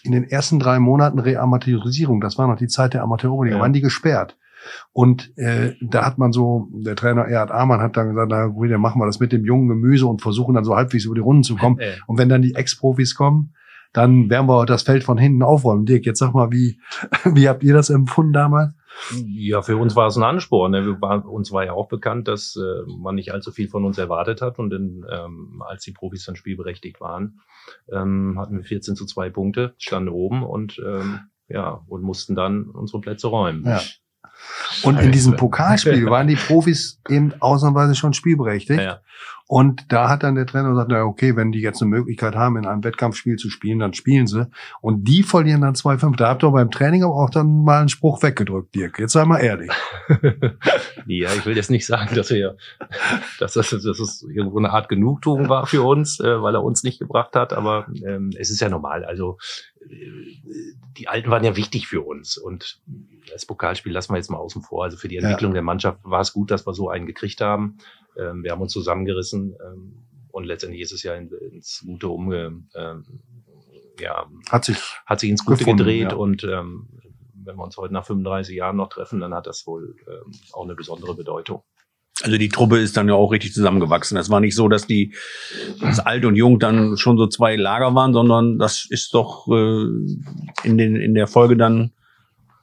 in 0.02 0.12
den 0.12 0.24
ersten 0.24 0.58
drei 0.58 0.78
Monaten 0.78 1.18
Reamateurisierung, 1.18 2.20
das 2.20 2.38
war 2.38 2.46
noch 2.46 2.56
die 2.56 2.68
Zeit 2.68 2.94
der 2.94 3.02
Amateuroberliga, 3.02 3.56
Ja. 3.56 3.62
waren 3.62 3.72
die 3.72 3.80
gesperrt. 3.82 4.36
Und 4.92 5.36
äh, 5.38 5.72
da 5.80 6.04
hat 6.04 6.18
man 6.18 6.32
so, 6.32 6.68
der 6.72 6.94
Trainer 6.96 7.24
Erhard 7.24 7.50
Amann 7.50 7.80
hat 7.80 7.96
dann 7.96 8.08
gesagt, 8.10 8.28
na 8.30 8.46
gut, 8.46 8.70
dann 8.70 8.80
machen 8.80 9.00
wir 9.00 9.06
das 9.06 9.18
mit 9.20 9.32
dem 9.32 9.44
jungen 9.44 9.68
Gemüse 9.68 10.06
und 10.06 10.20
versuchen 10.20 10.54
dann 10.54 10.64
so 10.64 10.76
halbwegs 10.76 11.04
über 11.06 11.14
die 11.14 11.20
Runden 11.22 11.42
zu 11.42 11.56
kommen. 11.56 11.78
Äh, 11.78 11.92
Und 12.06 12.18
wenn 12.18 12.28
dann 12.28 12.42
die 12.42 12.54
Ex-Profis 12.54 13.14
kommen, 13.14 13.54
dann 13.92 14.28
werden 14.30 14.46
wir 14.48 14.66
das 14.66 14.82
Feld 14.82 15.02
von 15.02 15.18
hinten 15.18 15.42
aufräumen. 15.42 15.84
Dirk, 15.86 16.04
jetzt 16.06 16.18
sag 16.18 16.34
mal, 16.34 16.52
wie, 16.52 16.78
wie 17.24 17.48
habt 17.48 17.62
ihr 17.64 17.72
das 17.74 17.90
empfunden 17.90 18.32
damals? 18.32 18.74
Ja, 19.26 19.62
für 19.62 19.76
uns 19.76 19.97
war 19.97 20.09
es 20.09 20.16
ein 20.16 20.23
Ansporn. 20.23 20.73
Ne? 20.73 21.00
Waren, 21.00 21.23
uns 21.23 21.52
war 21.52 21.64
ja 21.64 21.73
auch 21.73 21.88
bekannt, 21.88 22.28
dass 22.28 22.56
äh, 22.56 22.82
man 22.87 23.14
nicht 23.14 23.32
allzu 23.32 23.52
viel 23.52 23.68
von 23.68 23.85
uns 23.85 23.99
erwartet 23.99 24.42
hat. 24.42 24.59
Und 24.59 24.73
in, 24.73 25.04
ähm, 25.11 25.62
als 25.66 25.85
die 25.85 25.92
Profis 25.92 26.25
dann 26.25 26.37
spielberechtigt 26.37 27.00
waren, 27.00 27.40
ähm, 27.90 28.38
hatten 28.38 28.56
wir 28.56 28.64
14 28.64 28.97
zu 28.97 29.06
2 29.06 29.30
Punkte, 29.30 29.75
standen 29.78 30.11
oben 30.11 30.42
und 30.42 30.80
ähm, 30.85 31.20
ja, 31.49 31.82
und 31.88 32.02
mussten 32.02 32.35
dann 32.35 32.64
unsere 32.64 33.00
Plätze 33.00 33.26
räumen. 33.26 33.64
Ja. 33.66 33.80
Und 34.85 34.99
in 35.00 35.12
diesem 35.12 35.37
Pokalspiel 35.37 36.06
waren 36.06 36.28
die 36.28 36.37
Profis 36.37 37.00
eben 37.09 37.35
ausnahmsweise 37.40 37.94
schon 37.94 38.14
spielberechtigt. 38.14 38.80
Ja. 38.80 39.00
Und 39.50 39.90
da 39.90 40.09
hat 40.09 40.23
dann 40.23 40.37
der 40.37 40.47
Trainer 40.47 40.69
gesagt, 40.69 40.92
na 40.92 41.02
okay, 41.02 41.35
wenn 41.35 41.50
die 41.50 41.59
jetzt 41.59 41.83
eine 41.83 41.88
Möglichkeit 41.88 42.37
haben, 42.37 42.57
in 42.57 42.66
einem 42.66 42.85
Wettkampfspiel 42.85 43.35
zu 43.35 43.50
spielen, 43.50 43.80
dann 43.80 43.95
spielen 43.95 44.28
sie. 44.28 44.49
Und 44.80 45.09
die 45.09 45.25
verlieren 45.25 45.62
dann 45.62 45.75
2-5. 45.75 46.14
Da 46.14 46.28
habt 46.28 46.45
ihr 46.45 46.52
beim 46.52 46.71
Training 46.71 47.02
aber 47.02 47.16
auch 47.16 47.30
dann 47.30 47.64
mal 47.64 47.80
einen 47.80 47.88
Spruch 47.88 48.23
weggedrückt, 48.23 48.76
Dirk. 48.76 49.00
Jetzt 49.00 49.12
sei 49.12 49.25
mal 49.25 49.38
ehrlich. 49.38 49.73
ja, 51.07 51.33
ich 51.35 51.45
will 51.47 51.57
jetzt 51.57 51.69
nicht 51.69 51.85
sagen, 51.85 52.14
dass 52.14 52.30
wir, 52.30 52.59
dass 53.40 53.54
das, 53.54 53.71
dass 53.71 53.83
das 53.83 54.25
irgendwo 54.33 54.59
eine 54.59 54.71
Art 54.71 54.88
Genugtuung 54.88 55.49
war 55.49 55.66
für 55.66 55.83
uns, 55.83 56.21
äh, 56.21 56.40
weil 56.40 56.54
er 56.54 56.62
uns 56.62 56.85
nicht 56.85 57.00
gebracht 57.00 57.35
hat. 57.35 57.52
Aber 57.52 57.88
ähm, 58.07 58.30
es 58.38 58.50
ist 58.50 58.61
ja 58.61 58.69
normal. 58.69 59.04
Also 59.04 59.38
äh, 59.80 59.97
die 60.97 61.09
Alten 61.09 61.28
waren 61.28 61.42
ja 61.42 61.57
wichtig 61.57 61.88
für 61.88 62.02
uns 62.02 62.38
und 62.38 62.80
das 63.33 63.47
Pokalspiel 63.47 63.92
lassen 63.92 64.12
wir 64.12 64.19
jetzt 64.19 64.30
mal 64.30 64.38
außen 64.38 64.62
vor. 64.62 64.85
Also 64.85 64.97
für 64.97 65.09
die 65.09 65.16
Entwicklung 65.16 65.50
ja. 65.50 65.54
der 65.54 65.62
Mannschaft 65.62 65.99
war 66.04 66.21
es 66.21 66.33
gut, 66.33 66.52
dass 66.52 66.69
wir 66.69 66.73
so 66.73 66.88
einen 66.88 67.07
gekriegt 67.07 67.40
haben. 67.40 67.78
Ähm, 68.16 68.42
wir 68.42 68.52
haben 68.52 68.60
uns 68.60 68.72
zusammengerissen 68.72 69.56
ähm, 69.64 70.06
und 70.30 70.44
letztendlich 70.44 70.82
ist 70.82 70.92
es 70.92 71.02
ja 71.02 71.14
in, 71.14 71.30
ins 71.52 71.82
Gute 71.84 72.08
umge, 72.08 72.62
ähm, 72.74 73.04
ja, 73.98 74.26
hat 74.50 74.64
sich, 74.64 74.78
hat 75.06 75.20
sich 75.20 75.30
ins 75.30 75.44
Gute 75.44 75.58
gefunden, 75.58 75.78
gedreht 75.78 76.12
ja. 76.12 76.16
und 76.16 76.44
ähm, 76.44 76.88
wenn 77.44 77.56
wir 77.56 77.64
uns 77.64 77.76
heute 77.76 77.94
nach 77.94 78.06
35 78.06 78.54
Jahren 78.54 78.76
noch 78.76 78.88
treffen, 78.88 79.20
dann 79.20 79.34
hat 79.34 79.46
das 79.46 79.66
wohl 79.66 79.96
ähm, 80.06 80.32
auch 80.52 80.64
eine 80.64 80.74
besondere 80.74 81.14
Bedeutung. 81.14 81.62
Also 82.22 82.36
die 82.36 82.48
Truppe 82.48 82.78
ist 82.78 82.96
dann 82.96 83.08
ja 83.08 83.14
auch 83.14 83.32
richtig 83.32 83.54
zusammengewachsen. 83.54 84.18
Es 84.18 84.28
war 84.28 84.40
nicht 84.40 84.54
so, 84.54 84.68
dass 84.68 84.86
die 84.86 85.14
das 85.80 86.00
Alt 86.00 86.24
und 86.26 86.36
Jung 86.36 86.58
dann 86.58 86.98
schon 86.98 87.16
so 87.16 87.26
zwei 87.26 87.56
Lager 87.56 87.94
waren, 87.94 88.12
sondern 88.12 88.58
das 88.58 88.86
ist 88.88 89.14
doch 89.14 89.48
äh, 89.48 89.84
in, 90.64 90.76
den, 90.76 90.96
in 90.96 91.14
der 91.14 91.26
Folge 91.26 91.56
dann 91.56 91.92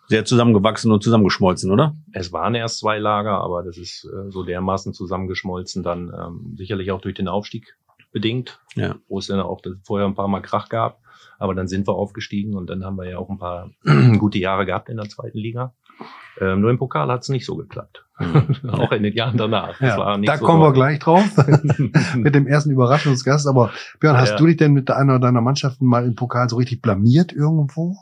sehr 0.07 0.25
zusammengewachsen 0.25 0.91
und 0.91 1.03
zusammengeschmolzen, 1.03 1.71
oder? 1.71 1.95
Es 2.13 2.31
waren 2.31 2.55
erst 2.55 2.79
zwei 2.79 2.97
Lager, 2.97 3.39
aber 3.41 3.63
das 3.63 3.77
ist 3.77 4.05
äh, 4.05 4.31
so 4.31 4.43
dermaßen 4.43 4.93
zusammengeschmolzen, 4.93 5.83
dann 5.83 6.11
ähm, 6.17 6.53
sicherlich 6.57 6.91
auch 6.91 7.01
durch 7.01 7.15
den 7.15 7.27
Aufstieg 7.27 7.77
bedingt, 8.11 8.59
Ja. 8.75 8.95
wo 9.07 9.19
es 9.19 9.27
dann 9.27 9.39
auch 9.41 9.61
vorher 9.83 10.07
ein 10.07 10.15
paar 10.15 10.27
Mal 10.27 10.41
Krach 10.41 10.69
gab. 10.69 10.99
Aber 11.39 11.53
dann 11.53 11.67
sind 11.67 11.87
wir 11.87 11.93
aufgestiegen 11.93 12.55
und 12.55 12.67
dann 12.69 12.83
haben 12.83 12.95
wir 12.97 13.07
ja 13.09 13.17
auch 13.19 13.29
ein 13.29 13.37
paar 13.37 13.69
gute 14.17 14.39
Jahre 14.39 14.65
gehabt 14.65 14.89
in 14.89 14.97
der 14.97 15.07
zweiten 15.09 15.37
Liga. 15.37 15.73
Ähm, 16.39 16.61
nur 16.61 16.69
im 16.69 16.77
Pokal 16.77 17.09
hat 17.11 17.21
es 17.23 17.29
nicht 17.29 17.45
so 17.45 17.55
geklappt. 17.55 18.05
auch 18.71 18.91
in 18.91 19.03
den 19.03 19.13
Jahren 19.13 19.37
danach. 19.37 19.77
Das 19.79 19.89
Ja, 19.89 19.97
war 19.97 20.17
nicht 20.17 20.29
da 20.29 20.37
so 20.37 20.45
kommen 20.45 20.61
wir 20.61 20.71
gleich 20.73 20.99
drauf 20.99 21.25
mit 22.15 22.33
dem 22.33 22.47
ersten 22.47 22.71
Überraschungsgast. 22.71 23.47
Aber 23.47 23.71
Björn, 23.99 24.17
hast 24.17 24.31
Ja. 24.31 24.37
du 24.37 24.45
dich 24.47 24.57
denn 24.57 24.73
mit 24.73 24.89
einer 24.89 25.19
deiner 25.19 25.41
Mannschaften 25.41 25.85
mal 25.85 26.05
im 26.05 26.15
Pokal 26.15 26.49
so 26.49 26.55
richtig 26.55 26.81
blamiert 26.81 27.33
irgendwo? 27.33 27.97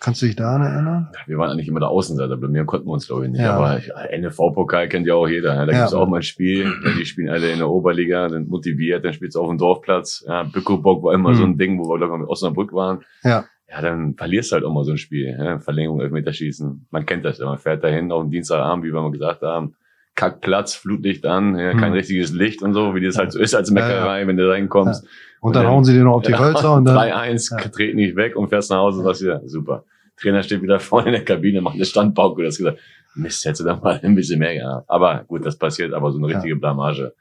Kannst 0.00 0.22
du 0.22 0.26
dich 0.26 0.36
daran 0.36 0.62
erinnern? 0.62 1.08
Wir 1.26 1.38
waren 1.38 1.50
eigentlich 1.50 1.66
immer 1.68 1.80
der 1.80 1.88
Außenseiter, 1.88 2.36
blamieren 2.36 2.66
konnten 2.66 2.86
wir 2.86 2.92
uns 2.92 3.06
glaube 3.08 3.24
ich 3.26 3.32
nicht. 3.32 3.40
Ja. 3.40 3.56
Aber 3.56 3.80
NFV-Pokal 4.16 4.88
kennt 4.88 5.06
ja 5.06 5.14
auch 5.14 5.26
jeder. 5.28 5.56
ne? 5.56 5.66
Da 5.66 5.72
Ja. 5.72 5.78
gibt's 5.80 5.94
auch 5.94 6.06
mal 6.08 6.18
ein 6.18 6.22
Spiel, 6.22 6.72
die 6.98 7.04
spielen 7.04 7.28
alle 7.30 7.50
in 7.50 7.58
der 7.58 7.68
Oberliga, 7.68 8.28
dann 8.28 8.46
motiviert, 8.48 9.04
dann 9.04 9.12
spielt's 9.12 9.34
auf 9.36 9.48
dem 9.48 9.58
Dorfplatz. 9.58 10.24
Ja, 10.26 10.44
Bückobock 10.44 11.02
war 11.02 11.14
immer 11.14 11.30
Mhm. 11.30 11.34
so 11.34 11.44
ein 11.44 11.58
Ding, 11.58 11.78
wo 11.78 11.88
wir 11.88 11.98
glaube 11.98 12.14
ich 12.14 12.20
mit 12.20 12.28
Osnabrück 12.28 12.72
waren. 12.72 13.00
Ja. 13.24 13.44
Ja, 13.70 13.82
dann 13.82 14.14
verlierst 14.14 14.50
du 14.50 14.54
halt 14.54 14.64
auch 14.64 14.72
mal 14.72 14.84
so 14.84 14.92
ein 14.92 14.98
Spiel. 14.98 15.36
Ja? 15.38 15.58
Verlängerung, 15.58 16.00
Elfmeterschießen. 16.00 16.86
Man 16.90 17.04
kennt 17.04 17.24
das 17.24 17.38
ja. 17.38 17.46
Man 17.46 17.58
fährt 17.58 17.82
dahin 17.84 18.10
auf 18.12 18.22
den 18.22 18.30
Dienstagabend, 18.30 18.84
wie 18.84 18.92
wir 18.92 19.02
mal 19.02 19.10
gesagt 19.10 19.42
haben. 19.42 19.74
Kackplatz, 20.14 20.74
Flutlicht 20.74 21.26
an, 21.26 21.56
ja, 21.58 21.72
kein 21.72 21.90
Mhm. 21.90 21.96
richtiges 21.98 22.32
Licht 22.32 22.62
und 22.62 22.72
so, 22.74 22.94
wie 22.94 23.04
das 23.04 23.18
halt 23.18 23.30
so 23.32 23.38
ist 23.38 23.54
als 23.54 23.70
Meckerei, 23.70 24.26
wenn 24.26 24.36
du 24.36 24.48
reinkommst. 24.50 25.06
Und 25.40 25.54
dann 25.54 25.64
Ja. 25.64 25.68
hauen 25.70 25.84
sie 25.84 25.92
dir 25.92 26.02
noch 26.02 26.14
auf 26.14 26.22
die 26.22 26.32
Ja, 26.32 26.38
Hölzer 26.44 26.74
und 26.74 26.86
dann. 26.86 26.96
3-1, 26.96 27.50
Ja. 27.50 27.58
treten 27.68 27.96
nicht 27.96 28.16
weg 28.16 28.34
und 28.34 28.48
fährst 28.48 28.70
nach 28.70 28.78
Hause 28.78 28.98
und 28.98 29.04
sagst 29.04 29.22
wieder, 29.22 29.42
super. 29.46 29.84
Trainer 30.20 30.42
steht 30.42 30.62
wieder 30.62 30.80
vorne 30.80 31.08
in 31.08 31.12
der 31.12 31.24
Kabine, 31.24 31.60
macht 31.60 31.76
eine 31.76 31.84
Standpauke. 31.84 32.42
Du 32.42 32.48
hast 32.48 32.58
gesagt, 32.58 32.78
Mist, 33.14 33.44
hättest 33.44 33.60
du 33.62 33.64
da 33.64 33.76
mal 33.76 33.98
ein 34.02 34.14
bisschen 34.14 34.38
mehr 34.38 34.54
gehabt. 34.54 34.88
Aber 34.88 35.24
gut, 35.24 35.44
das 35.44 35.56
passiert, 35.58 35.92
aber 35.92 36.12
so 36.12 36.18
eine 36.18 36.28
Ja. 36.30 36.34
richtige 36.38 36.56
Blamage. 36.56 37.14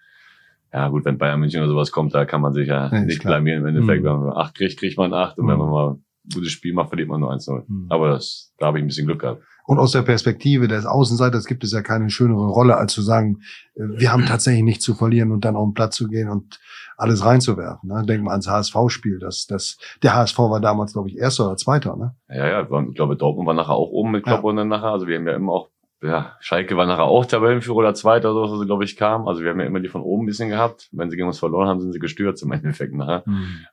Ja 0.73 0.89
gut, 0.89 1.05
wenn 1.05 1.17
Bayern 1.17 1.39
München 1.39 1.61
oder 1.61 1.69
sowas 1.69 1.91
kommt, 1.91 2.13
da 2.13 2.25
kann 2.25 2.41
man 2.41 2.53
sich 2.53 2.67
ja 2.67 2.89
Ja, 2.91 2.99
nicht 3.01 3.21
klar. 3.21 3.35
blamieren. 3.35 3.61
Im 3.61 3.67
Endeffekt, 3.67 4.03
Mhm. 4.03 4.07
wenn 4.07 4.19
man 4.19 4.37
acht 4.37 4.55
kriegt, 4.55 4.77
kriegt 4.79 4.97
man 4.97 5.13
acht. 5.13 5.37
Und 5.39 5.45
Mhm. 5.45 5.49
wenn 5.51 5.57
man 5.59 5.69
mal 5.69 5.89
ein 5.91 6.03
gutes 6.33 6.51
Spiel 6.51 6.73
macht, 6.73 6.89
verliert 6.89 7.07
man 7.09 7.21
nur 7.21 7.31
1-0. 7.31 7.63
Mhm. 7.67 7.85
Aber 7.89 8.09
das, 8.09 8.53
da 8.59 8.67
habe 8.67 8.77
ich 8.79 8.83
ein 8.83 8.87
bisschen 8.87 9.07
Glück 9.07 9.21
gehabt. 9.21 9.41
Und 9.67 9.79
aus 9.79 9.91
der 9.91 10.01
Perspektive 10.01 10.69
des 10.69 10.85
Außenseiters 10.85 11.45
gibt 11.45 11.61
es 11.65 11.73
ja 11.73 11.81
keine 11.81 12.09
schönere 12.09 12.47
Rolle, 12.47 12.77
als 12.77 12.93
zu 12.93 13.01
sagen, 13.01 13.41
äh, 13.75 13.81
wir 13.99 14.13
haben 14.13 14.25
tatsächlich 14.25 14.63
nichts 14.63 14.85
zu 14.85 14.95
verlieren 14.95 15.33
und 15.33 15.43
dann 15.43 15.57
auf 15.57 15.67
den 15.67 15.73
Platz 15.73 15.97
zu 15.97 16.07
gehen 16.07 16.29
und 16.29 16.57
alles 16.95 17.25
reinzuwerfen. 17.25 17.89
Ne? 17.89 18.05
Denk 18.07 18.23
mal 18.23 18.31
ans 18.31 18.47
HSV-Spiel. 18.47 19.19
Das, 19.19 19.45
das, 19.45 19.77
der 20.03 20.15
HSV 20.15 20.39
war 20.39 20.61
damals, 20.61 20.93
glaube 20.93 21.09
ich, 21.09 21.17
erster 21.17 21.47
oder 21.47 21.57
zweiter. 21.57 21.97
Ne? 21.97 22.15
Ja, 22.29 22.47
ja, 22.47 22.61
ich 22.61 22.95
glaube, 22.95 23.17
Dortmund 23.17 23.45
war 23.45 23.53
nachher 23.53 23.75
auch 23.75 23.89
oben 23.89 24.11
mit 24.11 24.25
Ja. 24.25 24.33
Klopp 24.33 24.45
und 24.45 24.55
dann 24.55 24.69
nachher. 24.69 24.91
Also 24.91 25.05
wir 25.05 25.17
haben 25.17 25.27
ja 25.27 25.35
immer 25.35 25.51
auch, 25.51 25.69
ja, 26.03 26.37
Schalke 26.41 26.77
war 26.77 26.85
nachher 26.85 27.05
auch 27.05 27.25
Tabellenführer 27.25 27.77
oder 27.77 27.93
Zweiter 27.95 28.31
oder 28.31 28.55
so, 28.55 28.63
glaube 28.65 28.83
ich, 28.83 28.97
kam. 28.97 29.27
Also 29.27 29.41
wir 29.41 29.49
haben 29.49 29.59
ja 29.59 29.65
immer 29.65 29.79
die 29.79 29.87
von 29.87 30.01
oben 30.01 30.23
ein 30.23 30.25
bisschen 30.27 30.49
gehabt. 30.49 30.89
Wenn 30.91 31.09
sie 31.09 31.15
gegen 31.15 31.27
uns 31.27 31.39
verloren 31.39 31.67
haben, 31.67 31.81
sind 31.81 31.91
sie 31.91 31.99
gestürzt 31.99 32.43
im 32.43 32.51
Endeffekt 32.51 32.93
nachher. 32.93 33.23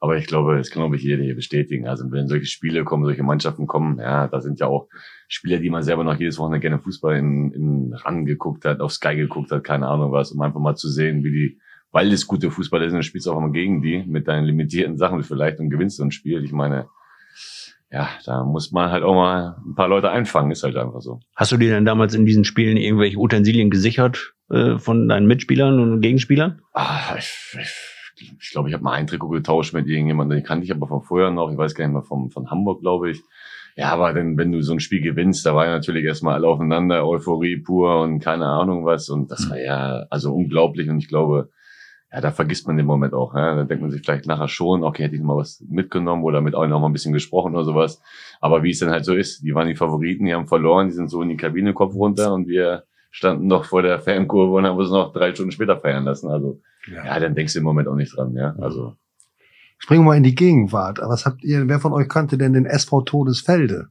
Aber 0.00 0.16
ich 0.16 0.26
glaube, 0.26 0.56
das 0.56 0.70
kann, 0.70 0.80
glaube 0.80 0.96
ich, 0.96 1.02
jeder 1.02 1.22
hier 1.22 1.34
bestätigen. 1.34 1.86
Also 1.86 2.10
wenn 2.10 2.26
solche 2.26 2.46
Spiele 2.46 2.84
kommen, 2.84 3.04
solche 3.04 3.22
Mannschaften 3.22 3.66
kommen, 3.66 3.98
ja, 3.98 4.26
da 4.26 4.40
sind 4.40 4.58
ja 4.58 4.68
auch 4.68 4.88
Spieler, 5.28 5.58
die 5.58 5.68
man 5.68 5.82
selber 5.82 6.02
noch 6.02 6.18
jedes 6.18 6.38
Wochenende 6.38 6.60
gerne 6.60 6.78
Fußball 6.78 7.16
in, 7.16 7.52
in 7.52 7.94
ran 7.94 8.24
geguckt 8.24 8.64
hat, 8.64 8.80
auf 8.80 8.92
Sky 8.92 9.16
geguckt 9.16 9.50
hat, 9.50 9.62
keine 9.62 9.86
Ahnung 9.88 10.10
was, 10.10 10.32
um 10.32 10.40
einfach 10.40 10.60
mal 10.60 10.76
zu 10.76 10.88
sehen, 10.88 11.24
wie 11.24 11.30
die, 11.30 11.58
weil 11.92 12.10
es 12.10 12.26
gute 12.26 12.50
Fußballer 12.50 12.86
sind, 12.86 12.94
dann 12.94 13.02
spielst 13.02 13.26
du 13.26 13.32
auch 13.32 13.40
mal 13.40 13.52
gegen 13.52 13.82
die 13.82 14.02
mit 14.06 14.28
deinen 14.28 14.46
limitierten 14.46 14.96
Sachen 14.96 15.22
vielleicht 15.24 15.60
und 15.60 15.68
gewinnst 15.68 15.98
so 15.98 16.02
ein 16.04 16.10
Spiel. 16.10 16.42
Ich 16.42 16.52
meine, 16.52 16.88
ja, 17.94 18.08
da 18.26 18.42
muss 18.42 18.72
man 18.72 18.90
halt 18.90 19.04
auch 19.04 19.14
mal 19.14 19.56
ein 19.64 19.76
paar 19.76 19.86
Leute 19.86 20.10
einfangen, 20.10 20.50
ist 20.50 20.64
halt 20.64 20.76
einfach 20.76 21.00
so. 21.00 21.20
Hast 21.36 21.52
du 21.52 21.56
dir 21.56 21.70
denn 21.70 21.84
damals 21.84 22.12
in 22.12 22.26
diesen 22.26 22.42
Spielen 22.42 22.76
irgendwelche 22.76 23.18
Utensilien 23.18 23.70
gesichert 23.70 24.34
äh, 24.50 24.78
von 24.78 25.08
deinen 25.08 25.28
Mitspielern 25.28 25.78
und 25.78 26.00
Gegenspielern? 26.00 26.60
Ah, 26.72 27.14
ich 27.16 27.56
ich, 28.16 28.32
ich, 28.40 28.50
glaube, 28.50 28.68
ich 28.68 28.74
habe 28.74 28.82
mal 28.82 28.92
ein 28.94 29.06
Trikot 29.06 29.28
getauscht 29.28 29.74
mit 29.74 29.86
irgendjemandem, 29.86 30.38
den 30.38 30.44
kannte 30.44 30.64
ich 30.64 30.72
aber 30.72 30.88
von 30.88 31.02
vorher 31.02 31.30
noch, 31.30 31.52
ich 31.52 31.56
weiß 31.56 31.76
gar 31.76 31.84
nicht 31.86 31.94
mehr, 31.94 32.02
vom, 32.02 32.30
von 32.30 32.50
Hamburg, 32.50 32.80
glaube 32.80 33.12
ich. 33.12 33.22
Ja, 33.76 33.92
aber 33.92 34.12
denn, 34.12 34.36
wenn 34.36 34.50
du 34.50 34.60
so 34.60 34.72
ein 34.72 34.80
Spiel 34.80 35.00
gewinnst, 35.00 35.46
da 35.46 35.54
war 35.54 35.66
ja 35.66 35.72
natürlich 35.72 36.04
erstmal 36.04 36.34
alle 36.34 36.48
aufeinander, 36.48 37.06
Euphorie 37.06 37.58
pur 37.58 38.02
und 38.02 38.18
keine 38.18 38.46
Ahnung 38.46 38.84
was. 38.84 39.08
Und 39.08 39.30
das 39.30 39.50
war 39.50 39.58
ja 39.58 40.04
also 40.10 40.32
unglaublich. 40.32 40.88
Und 40.88 40.98
ich 40.98 41.08
glaube, 41.08 41.50
ja, 42.14 42.20
da 42.20 42.30
vergisst 42.30 42.68
man 42.68 42.76
den 42.76 42.86
Moment 42.86 43.12
auch. 43.12 43.34
Ja? 43.34 43.56
Da 43.56 43.64
denkt 43.64 43.82
man 43.82 43.90
sich 43.90 44.02
vielleicht 44.02 44.26
nachher 44.26 44.46
schon, 44.46 44.84
okay, 44.84 45.02
hätte 45.02 45.16
ich 45.16 45.22
mal 45.22 45.36
was 45.36 45.64
mitgenommen 45.68 46.22
oder 46.22 46.40
mit 46.40 46.54
allen 46.54 46.70
noch 46.70 46.78
mal 46.78 46.86
ein 46.86 46.92
bisschen 46.92 47.12
gesprochen 47.12 47.54
oder 47.54 47.64
sowas. 47.64 48.00
Aber 48.40 48.62
wie 48.62 48.70
es 48.70 48.78
dann 48.78 48.90
halt 48.90 49.04
so 49.04 49.14
ist, 49.14 49.42
die 49.42 49.52
waren 49.52 49.66
die 49.66 49.74
Favoriten, 49.74 50.24
die 50.24 50.32
haben 50.32 50.46
verloren, 50.46 50.86
die 50.86 50.94
sind 50.94 51.10
so 51.10 51.22
in 51.22 51.28
die 51.28 51.36
Kabine, 51.36 51.74
Kopf 51.74 51.94
runter 51.96 52.32
und 52.32 52.46
wir 52.46 52.84
standen 53.10 53.48
noch 53.48 53.64
vor 53.64 53.82
der 53.82 53.98
Fankurve 53.98 54.54
und 54.54 54.64
haben 54.64 54.78
uns 54.78 54.90
noch 54.90 55.12
drei 55.12 55.34
Stunden 55.34 55.50
später 55.50 55.76
feiern 55.76 56.04
lassen. 56.04 56.30
Also 56.30 56.60
ja, 56.86 57.18
dann 57.18 57.34
denkst 57.34 57.54
du 57.54 57.58
im 57.58 57.64
Moment 57.64 57.88
auch 57.88 57.96
nicht 57.96 58.16
dran, 58.16 58.32
ja. 58.36 58.54
Also 58.60 58.94
Springen 59.78 60.02
wir 60.02 60.10
mal 60.10 60.16
in 60.16 60.22
die 60.22 60.36
Gegenwart. 60.36 61.00
Was 61.02 61.26
habt 61.26 61.42
ihr, 61.42 61.68
wer 61.68 61.80
von 61.80 61.92
euch 61.92 62.08
kannte 62.08 62.38
denn 62.38 62.52
den 62.52 62.64
SV 62.64 63.02
Todesfelde? 63.02 63.88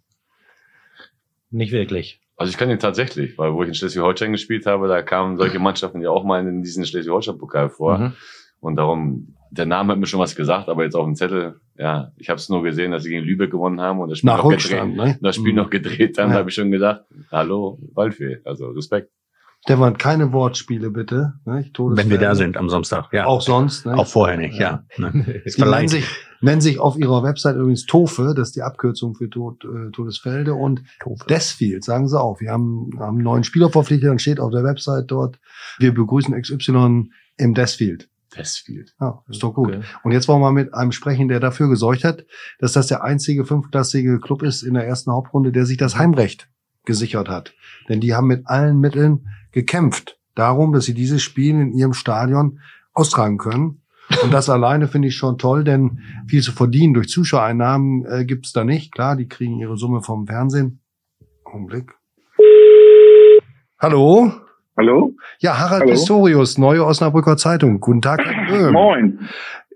Nicht 1.52 1.74
wirklich. 1.74 2.23
Also 2.36 2.50
ich 2.52 2.58
kann 2.58 2.70
ihn 2.70 2.80
tatsächlich, 2.80 3.38
weil 3.38 3.54
wo 3.54 3.62
ich 3.64 3.70
in 3.70 3.76
Schleswig-Holstein 3.76 4.32
gespielt 4.32 4.66
habe, 4.66 4.88
da 4.88 5.02
kamen 5.02 5.38
solche 5.38 5.60
Mannschaften 5.60 6.02
ja 6.02 6.10
auch 6.10 6.24
mal 6.24 6.46
in 6.46 6.62
diesen 6.64 6.86
Schleswig-Holstein-Pokal 6.86 7.70
vor. 7.70 7.98
Mhm. 7.98 8.14
Und 8.60 8.78
darum, 8.78 9.36
der 9.52 9.66
Name 9.66 9.92
hat 9.94 10.00
mir 10.00 10.08
schon 10.08 10.20
was 10.22 10.36
gesagt, 10.36 10.70
aber 10.70 10.84
jetzt 10.84 10.96
auf 10.96 11.06
dem 11.06 11.16
Zettel, 11.16 11.60
ja, 11.78 12.12
ich 12.18 12.30
habe 12.30 12.38
es 12.40 12.48
nur 12.50 12.64
gesehen, 12.64 12.92
dass 12.92 13.04
sie 13.04 13.10
gegen 13.10 13.24
Lübeck 13.26 13.52
gewonnen 13.52 13.82
haben 13.82 14.00
und 14.00 14.10
das 14.10 14.20
Spiel 14.20 14.30
Nach 14.30 14.38
noch 14.38 14.46
Rückstand, 14.52 14.96
gedreht. 14.96 15.12
ne? 15.16 15.20
Das 15.22 15.36
Spiel 15.36 15.52
Mhm. 15.52 15.58
noch 15.60 15.70
gedreht, 15.70 16.18
dann 16.18 16.30
Ja. 16.32 16.38
habe 16.38 16.50
ich 16.50 16.56
schon 16.56 16.72
gedacht, 16.72 17.02
hallo, 17.32 17.78
Waldfee, 17.94 18.40
also 18.46 18.68
Respekt. 18.68 19.12
Der 19.68 19.80
waren 19.80 19.98
keine 19.98 20.34
Wortspiele, 20.34 20.90
bitte. 20.92 21.34
Ne? 21.46 21.66
Wenn 21.78 22.10
wir 22.10 22.18
da 22.18 22.36
sind 22.36 22.58
am 22.58 22.70
Samstag, 22.70 23.14
ja. 23.14 23.26
Auch 23.26 23.42
sonst. 23.42 23.86
Ne? 23.86 23.98
Auch 23.98 24.08
vorher 24.08 24.38
nicht, 24.38 24.58
ja. 24.60 24.84
Ne? 24.98 25.08
Ist 25.46 25.58
Die 25.58 25.62
nennen 25.62 25.72
verleiht. 25.72 25.90
sich, 25.90 26.06
nennen 26.44 26.62
sich 26.62 26.80
auf 26.80 26.98
ihrer 26.98 27.24
Website 27.24 27.56
übrigens 27.56 27.86
TOFE, 27.86 28.34
das 28.36 28.50
ist 28.50 28.56
die 28.56 28.62
Abkürzung 28.62 29.16
für 29.16 29.30
Tod, 29.30 29.64
äh, 29.66 29.92
Todesfelde 29.92 30.54
und 30.54 30.84
Desfield, 31.30 31.84
sagen 31.84 32.08
sie 32.08 32.20
auch. 32.20 32.40
Wir 32.40 32.52
haben, 32.52 32.92
haben 33.00 33.16
einen 33.16 33.24
neuen 33.24 33.44
Spieler 33.44 33.70
verpflichtet, 33.70 34.10
dann 34.10 34.20
steht 34.20 34.40
auf 34.40 34.52
der 34.52 34.64
Website 34.64 35.06
dort, 35.08 35.40
wir 35.80 35.94
begrüßen 35.94 36.40
XY 36.40 37.10
im 37.38 37.54
Desfield. 37.54 38.10
Westfield. 38.36 38.96
Ja, 39.00 39.24
ist 39.30 39.44
doch 39.44 39.54
gut. 39.54 39.70
Okay. 39.70 39.84
Und 40.04 40.12
jetzt 40.12 40.28
wollen 40.28 40.42
wir 40.42 40.52
mit 40.52 40.74
einem 40.74 40.92
sprechen, 40.92 41.28
der 41.28 41.40
dafür 41.40 41.70
gesorgt 41.70 42.04
hat, 42.04 42.26
dass 42.60 42.74
das 42.74 42.88
der 42.88 43.04
einzige 43.04 43.46
fünfklassige 43.46 44.20
Club 44.20 44.42
ist 44.42 44.64
in 44.64 44.74
der 44.74 44.88
ersten 44.88 45.12
Hauptrunde, 45.12 45.52
der 45.52 45.68
sich 45.68 45.78
das 45.78 45.98
Heimrecht 45.98 46.50
gesichert 46.86 47.30
hat. 47.30 47.54
Denn 47.90 48.02
die 48.02 48.14
haben 48.14 48.28
mit 48.28 48.48
allen 48.48 48.80
Mitteln 48.80 49.28
gekämpft 49.52 50.20
darum, 50.36 50.74
dass 50.74 50.86
sie 50.86 50.94
dieses 50.94 51.22
Spiel 51.22 51.60
in 51.60 51.74
ihrem 51.74 51.94
Stadion 51.94 52.60
austragen 52.94 53.38
können. 53.38 53.83
Und 54.24 54.34
das 54.34 54.50
alleine 54.50 54.88
finde 54.88 55.10
ich 55.10 55.18
schon 55.18 55.38
toll, 55.38 55.66
denn 55.66 56.00
viel 56.28 56.42
zu 56.42 56.54
verdienen 56.54 56.94
durch 56.94 57.10
Zuschauereinnahmen 57.10 58.06
äh, 58.06 58.26
gibt 58.26 58.46
es 58.46 58.54
da 58.54 58.64
nicht. 58.64 58.94
Klar, 58.94 59.18
die 59.18 59.28
kriegen 59.28 59.60
ihre 59.60 59.76
Summe 59.76 60.02
vom 60.02 60.28
Fernsehen. 60.28 60.80
Augenblick. 61.44 61.92
Hallo? 63.80 64.32
Hallo? 64.78 65.12
Ja, 65.40 65.60
Harald 65.60 65.82
Hallo? 65.82 65.92
Pistorius, 65.92 66.58
Neue 66.58 66.86
Osnabrücker 66.86 67.36
Zeitung. 67.36 67.82
Guten 67.82 68.02
Tag. 68.02 68.22
Moin. 68.72 69.20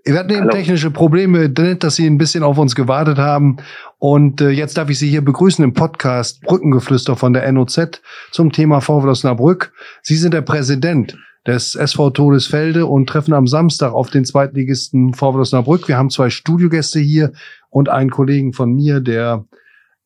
Wir 0.04 0.18
hatten 0.18 0.30
eben 0.30 0.40
Hallo. 0.40 0.50
technische 0.52 0.90
Probleme, 0.90 1.50
dass 1.50 1.96
Sie 1.96 2.06
ein 2.06 2.16
bisschen 2.16 2.42
auf 2.42 2.56
uns 2.56 2.74
gewartet 2.74 3.18
haben. 3.18 3.58
Und 3.98 4.40
äh, 4.40 4.48
jetzt 4.48 4.78
darf 4.78 4.88
ich 4.88 4.98
Sie 4.98 5.10
hier 5.10 5.22
begrüßen 5.22 5.62
im 5.62 5.74
Podcast 5.74 6.40
Brückengeflüster 6.40 7.16
von 7.16 7.34
der 7.34 7.50
NOZ 7.52 8.00
zum 8.30 8.50
Thema 8.50 8.80
VfL 8.80 9.10
Osnabrück. 9.10 9.72
Sie 10.00 10.16
sind 10.16 10.32
der 10.32 10.40
Präsident 10.40 11.18
des 11.48 11.74
SV 11.74 12.10
Todesfelde 12.10 12.86
und 12.86 13.08
treffen 13.08 13.32
am 13.32 13.46
Samstag 13.46 13.92
auf 13.92 14.10
den 14.10 14.24
Zweitligisten 14.24 15.14
VfL 15.14 15.40
Osnabrück. 15.40 15.88
Wir 15.88 15.96
haben 15.96 16.10
zwei 16.10 16.30
Studiogäste 16.30 17.00
hier 17.00 17.32
und 17.70 17.88
einen 17.88 18.10
Kollegen 18.10 18.52
von 18.52 18.72
mir, 18.72 19.00
der 19.00 19.44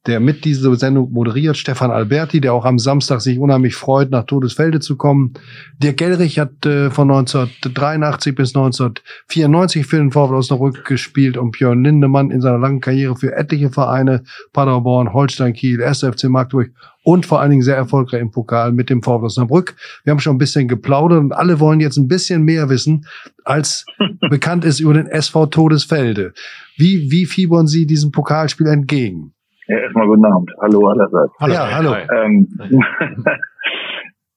der 0.06 0.18
mit 0.18 0.44
diese 0.44 0.74
Sendung 0.74 1.12
moderiert, 1.12 1.56
Stefan 1.56 1.92
Alberti, 1.92 2.40
der 2.40 2.54
auch 2.54 2.64
am 2.64 2.78
Samstag 2.78 3.20
sich 3.20 3.38
unheimlich 3.38 3.76
freut, 3.76 4.10
nach 4.10 4.24
Todesfelde 4.24 4.80
zu 4.80 4.96
kommen. 4.96 5.34
Dirk 5.78 5.98
Gellrich 5.98 6.40
hat 6.40 6.66
äh, 6.66 6.90
von 6.90 7.08
1983 7.08 8.34
bis 8.34 8.56
1994 8.56 9.86
für 9.86 9.98
den 9.98 10.10
VfL 10.10 10.34
Osnabrück 10.34 10.84
gespielt 10.84 11.36
und 11.36 11.52
Björn 11.52 11.84
Lindemann 11.84 12.32
in 12.32 12.40
seiner 12.40 12.58
langen 12.58 12.80
Karriere 12.80 13.14
für 13.14 13.36
etliche 13.36 13.70
Vereine, 13.70 14.24
Paderborn, 14.52 15.12
Holstein 15.12 15.52
Kiel, 15.52 15.82
1. 15.82 16.00
FC 16.00 16.24
Magdeburg 16.24 16.70
und 17.04 17.26
vor 17.26 17.40
allen 17.40 17.50
Dingen 17.50 17.62
sehr 17.62 17.76
erfolgreich 17.76 18.20
im 18.20 18.30
Pokal 18.30 18.72
mit 18.72 18.90
dem 18.90 19.02
VfL 19.02 19.24
Osnabrück. 19.24 19.74
Wir 20.04 20.12
haben 20.12 20.20
schon 20.20 20.36
ein 20.36 20.38
bisschen 20.38 20.68
geplaudert 20.68 21.20
und 21.20 21.32
alle 21.32 21.60
wollen 21.60 21.80
jetzt 21.80 21.96
ein 21.96 22.08
bisschen 22.08 22.42
mehr 22.44 22.68
wissen, 22.68 23.06
als 23.44 23.84
bekannt 24.30 24.64
ist 24.64 24.80
über 24.80 24.94
den 24.94 25.06
SV 25.06 25.46
Todesfelde. 25.46 26.32
Wie, 26.76 27.10
wie 27.10 27.26
fiebern 27.26 27.66
Sie 27.66 27.86
diesem 27.86 28.12
Pokalspiel 28.12 28.66
entgegen? 28.68 29.32
Ja, 29.68 29.78
erstmal 29.78 30.06
guten 30.06 30.24
Abend. 30.24 30.50
Hallo 30.60 30.88
allerseits. 30.88 31.32
ja, 31.40 31.70
hallo. 31.72 31.94
Ähm, 31.94 32.48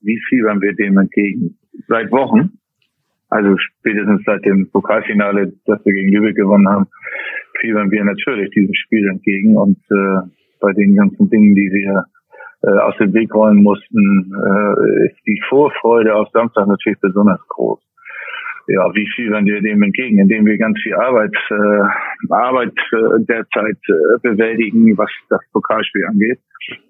wie 0.02 0.20
fiebern 0.30 0.62
wir 0.62 0.74
dem 0.76 0.98
entgegen? 0.98 1.58
Seit 1.88 2.12
Wochen, 2.12 2.52
also 3.30 3.58
spätestens 3.58 4.22
seit 4.26 4.46
dem 4.46 4.70
Pokalfinale, 4.72 5.54
das 5.66 5.84
wir 5.86 5.94
gegen 5.94 6.12
Lübeck 6.12 6.36
gewonnen 6.36 6.68
haben, 6.68 6.88
fiebern 7.60 7.92
wir 7.92 8.04
natürlich 8.04 8.50
diesem 8.52 8.74
Spiel 8.74 9.08
entgegen 9.10 9.58
und 9.58 9.78
äh, 9.90 10.30
bei 10.60 10.74
den 10.74 10.96
ganzen 10.96 11.30
Dingen, 11.30 11.56
die 11.56 11.70
wir 11.72 12.06
äh, 12.64 12.70
aus 12.70 12.96
dem 12.98 13.14
Weg 13.14 13.34
räumen 13.34 13.64
mussten, 13.64 14.34
äh, 14.34 15.06
ist 15.08 15.18
die 15.26 15.42
Vorfreude 15.50 16.16
auf 16.16 16.30
Samstag 16.32 16.68
natürlich 16.68 17.00
besonders 17.00 17.40
groß. 17.50 17.80
Ja, 18.68 18.90
wie 18.96 19.08
fiebern 19.16 19.46
wir 19.46 19.62
dem 19.62 19.84
entgegen, 19.84 20.18
indem 20.18 20.46
wir 20.46 20.58
ganz 20.58 20.80
viel 20.82 20.96
Arbeit, 20.96 21.36
äh, 21.52 22.34
Arbeit 22.34 22.74
äh, 22.94 23.24
derzeit 23.28 23.78
äh, 23.88 24.18
bewältigen, 24.24 24.98
was 24.98 25.10
das 25.30 25.42
Pokalspiel 25.54 26.06
angeht. 26.08 26.40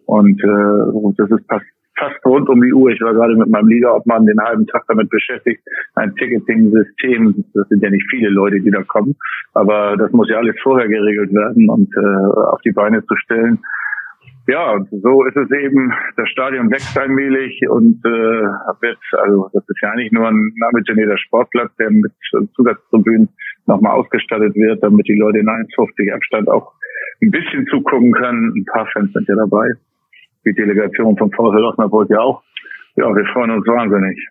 Und, 0.06 0.42
äh, 0.42 1.14
das 1.18 1.30
ist 1.32 1.46
fast, 1.50 1.66
fast 1.98 2.26
rund 2.26 2.48
um 2.48 2.62
die 2.62 2.72
Uhr. 2.72 2.92
Ich 2.92 3.02
war 3.02 3.14
gerade 3.14 3.36
mit 3.36 3.50
meinem 3.50 3.68
Ligaobmann 3.68 4.26
den 4.26 4.40
halben 4.40 4.66
Tag 4.68 4.84
damit 4.88 5.10
beschäftigt, 5.10 5.62
ein 5.96 6.16
Ticketing-System, 6.16 7.44
das 7.54 7.68
sind 7.68 7.84
ja 7.84 7.90
nicht 7.90 8.06
viele 8.10 8.30
Leute, 8.30 8.62
die 8.62 8.72
da 8.72 8.84
kommen, 8.84 9.16
aber 9.54 9.98
das 9.98 10.12
muss 10.12 10.30
ja 10.30 10.38
alles 10.38 10.56
vorher 10.64 10.88
geregelt 10.88 11.34
werden 11.34 11.70
und 11.70 11.90
äh, 11.98 12.52
auf 12.52 12.62
die 12.62 12.72
Beine 12.72 13.06
zu 13.06 13.16
stellen. 13.18 13.60
Ja, 14.48 14.74
und 14.74 14.88
so 14.92 15.24
ist 15.26 15.36
es 15.36 15.50
eben, 15.52 15.92
das 16.18 16.30
Stadion 16.30 16.70
wächst 16.70 16.96
allmählich 16.98 17.60
und 17.68 18.00
äh, 18.06 18.10
wird, 18.80 19.00
also 19.18 19.50
das 19.54 19.64
ist 19.68 19.82
ja 19.82 19.90
eigentlich 19.90 20.12
nur 20.12 20.28
ein 20.28 20.54
ambitionierter 20.70 21.18
Sportplatz, 21.18 21.76
der 21.78 21.90
mit 21.90 22.12
Zusatztribünen 22.56 23.30
nochmal 23.66 23.94
ausgestattet 23.94 24.54
wird, 24.56 24.84
damit 24.84 25.08
die 25.08 25.18
Leute 25.18 25.40
in 25.40 25.48
1,50 25.48 26.14
Abstand 26.14 26.48
auch 26.50 26.74
ein 27.24 27.32
bisschen 27.32 27.66
zugucken 27.68 28.12
können. 28.12 28.54
Ein 28.56 28.66
paar 28.66 28.86
Fans 28.94 29.12
sind 29.14 29.28
ja 29.28 29.36
dabei. 29.36 29.74
Die 30.46 30.54
Delegation 30.54 31.18
vom 31.18 31.32
VfL 31.32 31.64
Osnabrück 31.64 32.10
ja 32.12 32.20
auch. 32.20 32.44
Ja, 32.98 33.14
wir 33.16 33.26
freuen 33.34 33.50
uns 33.50 33.66
wahnsinnig. 33.66 34.30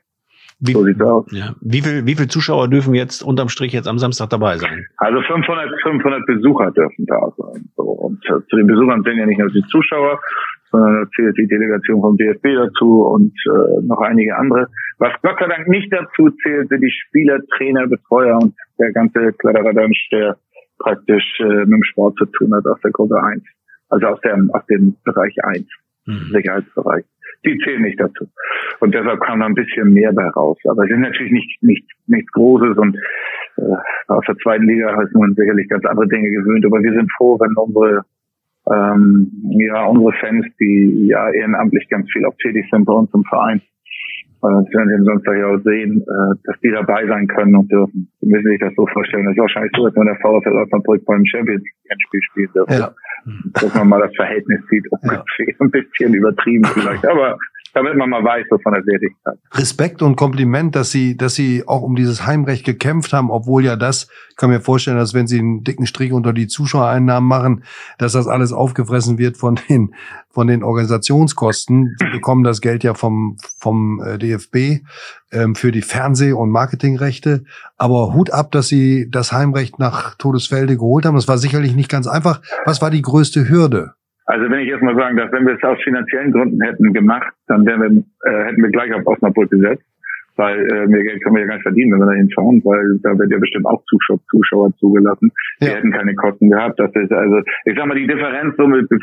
Wie, 0.67 0.73
So 0.73 0.85
sieht's 0.85 1.01
aus. 1.01 1.27
ja, 1.33 1.55
wie 1.61 1.81
viel, 1.83 2.07
wie 2.07 2.15
viel 2.15 2.29
Zuschauer 2.29 2.69
dürfen 2.69 2.95
jetzt 2.95 3.23
unterm 3.23 3.49
Strich 3.49 3.73
jetzt 3.73 3.87
am 3.89 3.99
Samstag 3.99 4.31
dabei 4.31 4.57
sein? 4.57 4.87
Also 4.99 5.21
500, 5.21 5.69
500 5.83 6.27
Besucher 6.27 6.71
dürfen 6.73 7.07
da 7.07 7.21
sein. 7.37 7.69
So, 7.77 7.83
und 7.83 8.23
zu 8.25 8.57
den 8.57 8.67
Besuchern 8.67 9.03
sind 9.03 9.19
ja 9.19 9.27
nicht 9.27 9.39
nur 9.39 9.51
die 9.51 9.65
Zuschauer, 9.71 10.19
sondern 10.71 11.03
da 11.05 11.11
zählt 11.17 11.37
die 11.39 11.47
Delegation 11.47 12.01
vom 12.01 12.17
DFB 12.17 12.45
dazu 12.57 13.03
und 13.03 13.33
äh, 13.47 13.83
noch 13.87 14.01
einige 14.01 14.37
andere. 14.37 14.67
Was 14.99 15.13
Gott 15.23 15.37
sei 15.39 15.47
Dank 15.49 15.69
nicht 15.69 15.93
dazu 15.93 16.31
zählt, 16.43 16.69
sind 16.69 16.81
die 16.81 16.91
Spieler, 16.91 17.39
Trainer, 17.57 17.87
Betreuer 17.87 18.39
und 18.41 18.55
der 18.79 18.93
ganze 18.93 19.33
Kladderadansch, 19.35 20.09
der 20.13 20.37
praktisch 20.79 21.39
äh, 21.41 21.45
mit 21.67 21.69
dem 21.73 21.83
Sport 21.85 22.17
zu 22.17 22.27
tun 22.27 22.55
hat 22.55 22.67
aus 22.67 22.81
der 22.83 22.91
Gruppe 22.91 23.23
1. 23.23 23.43
Also 23.91 24.07
aus 24.07 24.21
dem, 24.23 24.51
aus 24.53 24.65
dem 24.67 24.97
Bereich 25.05 25.35
1, 25.45 25.67
Mhm. 26.07 26.33
Sicherheitsbereich. 26.33 27.05
Die 27.47 27.59
zählen 27.65 27.83
nicht 27.83 28.01
dazu. 28.01 28.27
Und 28.81 28.95
deshalb 28.95 29.21
kam 29.21 29.41
da 29.41 29.47
ein 29.47 29.55
bisschen 29.55 29.93
mehr 29.93 30.13
bei 30.13 30.27
raus. 30.29 30.59
Aber 30.69 30.85
es 30.85 30.91
ist 30.91 30.99
natürlich 30.99 31.33
nicht, 31.33 31.63
nicht, 31.63 31.85
nichts 32.07 32.33
Großes 32.33 32.77
und 32.79 32.97
äh, 33.57 33.63
aus 34.09 34.25
der 34.27 34.37
zweiten 34.37 34.67
Liga 34.67 35.01
ist 35.03 35.15
man 35.15 35.35
sicherlich 35.35 35.69
ganz 35.69 35.85
andere 35.85 36.09
Dinge 36.09 36.31
gewöhnt. 36.31 36.65
Aber 36.65 36.83
wir 36.83 36.93
sind 36.93 37.11
froh, 37.17 37.39
wenn 37.39 37.55
unsere 37.57 38.05
ähm, 38.71 39.31
ja, 39.51 39.85
unsere 39.85 40.13
Fans, 40.21 40.47
die 40.59 41.09
ja 41.09 41.31
ehrenamtlich 41.31 41.89
ganz 41.89 42.11
viel 42.11 42.25
auch 42.25 42.35
tätig 42.41 42.67
sind 42.71 42.87
bei 42.87 42.95
uns 42.95 43.13
im 43.13 43.25
Verein, 43.25 43.61
das 44.51 44.69
werden 44.75 44.89
wir 44.91 44.97
am 44.99 45.05
Samstag 45.05 45.39
ja 45.39 45.47
auch 45.47 45.63
sehen, 45.65 46.03
äh, 46.03 46.35
dass 46.45 46.61
die 46.61 46.71
dabei 46.71 47.07
sein 47.07 47.27
können 47.29 47.57
und 47.57 47.71
dürfen. 47.71 48.09
Sie 48.21 48.27
müssen 48.27 48.51
sich 48.51 48.61
das 48.61 48.75
so 48.77 48.87
vorstellen. 48.87 49.25
Das 49.25 49.33
ist 49.33 49.41
wahrscheinlich 49.41 49.73
so, 49.77 49.85
als 49.85 49.97
wenn 49.97 50.07
der 50.07 50.17
VfL 50.17 50.57
Osnabrück 50.63 51.05
beim 51.07 51.25
Champions 51.25 51.63
League 51.63 52.03
Spiel 52.07 52.21
spielen 52.31 52.51
dürfte. 52.55 52.75
Ja. 52.75 52.95
Dass 53.55 53.75
man 53.75 53.89
mal 53.89 54.01
das 54.01 54.15
Verhältnis 54.17 54.61
sieht. 54.69 54.85
Ungefähr 54.91 55.25
ein 55.61 55.71
bisschen 55.71 56.15
übertrieben 56.15 56.65
vielleicht. 56.67 57.07
Aber 57.07 57.39
damit 57.75 57.97
man 57.97 58.09
mal 58.09 58.23
weiß, 58.23 58.47
von 58.63 58.73
der 58.73 58.87
Wertigkeit. 58.87 59.39
Respekt 59.53 60.01
und 60.01 60.17
Kompliment, 60.17 60.77
dass 60.77 60.91
Sie, 60.91 61.17
dass 61.17 61.35
Sie 61.35 61.67
auch 61.67 61.83
um 61.83 61.97
dieses 61.97 62.25
Heimrecht 62.25 62.65
gekämpft 62.65 63.13
haben, 63.13 63.31
obwohl 63.31 63.65
ja 63.65 63.77
das, 63.77 64.09
ich 64.31 64.37
kann 64.37 64.51
mir 64.51 64.61
vorstellen, 64.61 64.97
dass 64.97 65.13
wenn 65.13 65.27
Sie 65.27 65.39
einen 65.39 65.65
dicken 65.65 65.87
Strich 65.87 66.13
unter 66.13 66.33
die 66.33 66.47
Zuschauereinnahmen 66.47 67.29
machen, 67.29 67.65
dass 67.99 68.13
das 68.13 68.29
alles 68.29 68.53
aufgefressen 68.53 69.19
wird 69.19 69.37
von 69.37 69.57
den, 69.69 69.95
von 70.31 70.47
den 70.47 70.63
Organisationskosten. 70.63 71.97
Sie 71.99 72.11
bekommen 72.11 72.45
das 72.45 72.61
Geld 72.61 72.85
ja 72.85 72.95
vom, 72.95 73.37
vom 73.59 74.01
äh, 74.01 74.19
DFB 74.19 74.85
ähm, 75.33 75.55
für 75.55 75.73
die 75.73 75.83
Fernseh- 75.83 76.33
und 76.33 76.51
Marketingrechte. 76.51 77.45
Aber 77.77 78.15
Hut 78.15 78.31
ab, 78.31 78.53
dass 78.53 78.69
Sie 78.69 79.09
das 79.11 79.33
Heimrecht 79.33 79.79
nach 79.79 80.15
Todesfelde 80.15 80.77
geholt 80.77 81.07
haben. 81.07 81.17
Das 81.17 81.29
war 81.29 81.39
sicherlich 81.39 81.75
nicht 81.75 81.91
ganz 81.91 82.07
einfach. 82.07 82.41
Was 82.65 82.81
war 82.81 82.91
die 82.91 83.03
größte 83.03 83.49
Hürde? 83.49 83.95
Also 84.27 84.51
wenn 84.51 84.61
ich 84.61 84.69
jetzt 84.69 84.83
mal 84.83 84.97
sagen 84.97 85.17
darf, 85.17 85.33
wenn 85.33 85.47
wir 85.47 85.55
es 85.55 85.63
aus 85.63 85.79
finanziellen 85.83 86.33
Gründen 86.33 86.63
hätten 86.63 86.93
gemacht, 86.93 87.33
dann 87.47 87.67
wären 87.67 87.81
wir, 87.81 88.31
äh, 88.33 88.45
hätten 88.47 88.63
wir 88.63 88.71
gleich 88.71 88.93
auf 88.95 89.07
Osnabrück 89.07 89.51
gesetzt. 89.51 89.85
Weil 90.37 90.59
äh, 90.73 90.87
mehr 90.89 91.05
Geld 91.05 91.23
können 91.23 91.37
wir 91.37 91.43
ja 91.43 91.47
gar 91.47 91.55
nicht 91.55 91.63
verdienen, 91.63 91.93
wenn 91.93 92.01
wir 92.01 92.07
da 92.07 92.13
hinschauen, 92.13 92.61
weil 92.65 92.99
da 93.05 93.17
wird 93.17 93.31
ja 93.31 93.39
bestimmt 93.39 93.67
auch 93.67 93.85
Zuschauer, 93.85 94.19
Zuschauer 94.29 94.75
zugelassen. 94.79 95.31
Wir 95.61 95.69
Ja. 95.69 95.75
hätten 95.77 95.93
keine 95.93 96.15
Kosten 96.17 96.51
gehabt. 96.51 96.81
Das 96.81 96.91
ist 96.97 97.13
also, 97.13 97.39
ich 97.67 97.77
sag 97.79 97.87
mal, 97.87 97.95
die 97.95 98.07
Differenz 98.09 98.57
so 98.57 98.67
mit 98.67 98.89
Be 98.89 98.99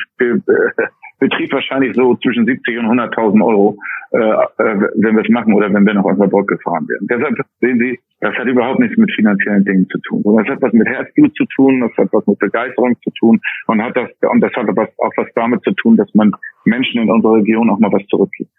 Be 0.45 0.73
Betrieb 1.19 1.53
wahrscheinlich 1.53 1.95
so 1.95 2.15
zwischen 2.15 2.45
70 2.45 2.79
und 2.79 2.85
100.000 2.99 3.45
Euro, 3.45 3.77
äh, 4.11 4.17
äh, 4.17 4.89
wenn 4.95 5.15
wir 5.15 5.21
es 5.23 5.29
machen 5.29 5.53
oder 5.53 5.71
wenn 5.71 5.85
wir 5.85 5.93
nach 5.93 6.03
Osnabrück 6.03 6.47
gefahren 6.49 6.85
wären. 6.89 7.07
Deshalb 7.07 7.35
sehen 7.61 7.79
Sie, 7.79 7.97
das 8.21 8.35
hat 8.35 8.47
überhaupt 8.47 8.79
nichts 8.79 8.97
mit 8.97 9.11
finanziellen 9.13 9.65
Dingen 9.65 9.87
zu 9.89 9.97
tun, 9.99 10.23
das 10.37 10.47
hat 10.47 10.61
was 10.61 10.73
mit 10.73 10.87
Herzblut 10.87 11.35
zu 11.35 11.45
tun, 11.55 11.81
das 11.81 11.91
hat 11.97 12.13
was 12.13 12.25
mit 12.27 12.39
Begeisterung 12.39 12.95
zu 13.03 13.09
tun 13.19 13.41
und 13.67 13.81
hat 13.81 13.97
das 13.97 14.09
und 14.29 14.41
das 14.41 14.53
hat 14.53 14.69
auch 14.69 15.11
was 15.17 15.27
damit 15.35 15.63
zu 15.63 15.71
tun, 15.71 15.97
dass 15.97 16.13
man 16.13 16.31
Menschen 16.63 17.01
in 17.01 17.09
unserer 17.09 17.35
Region 17.35 17.69
auch 17.69 17.79
mal 17.79 17.91
was 17.91 18.05
zurückgibt. 18.07 18.51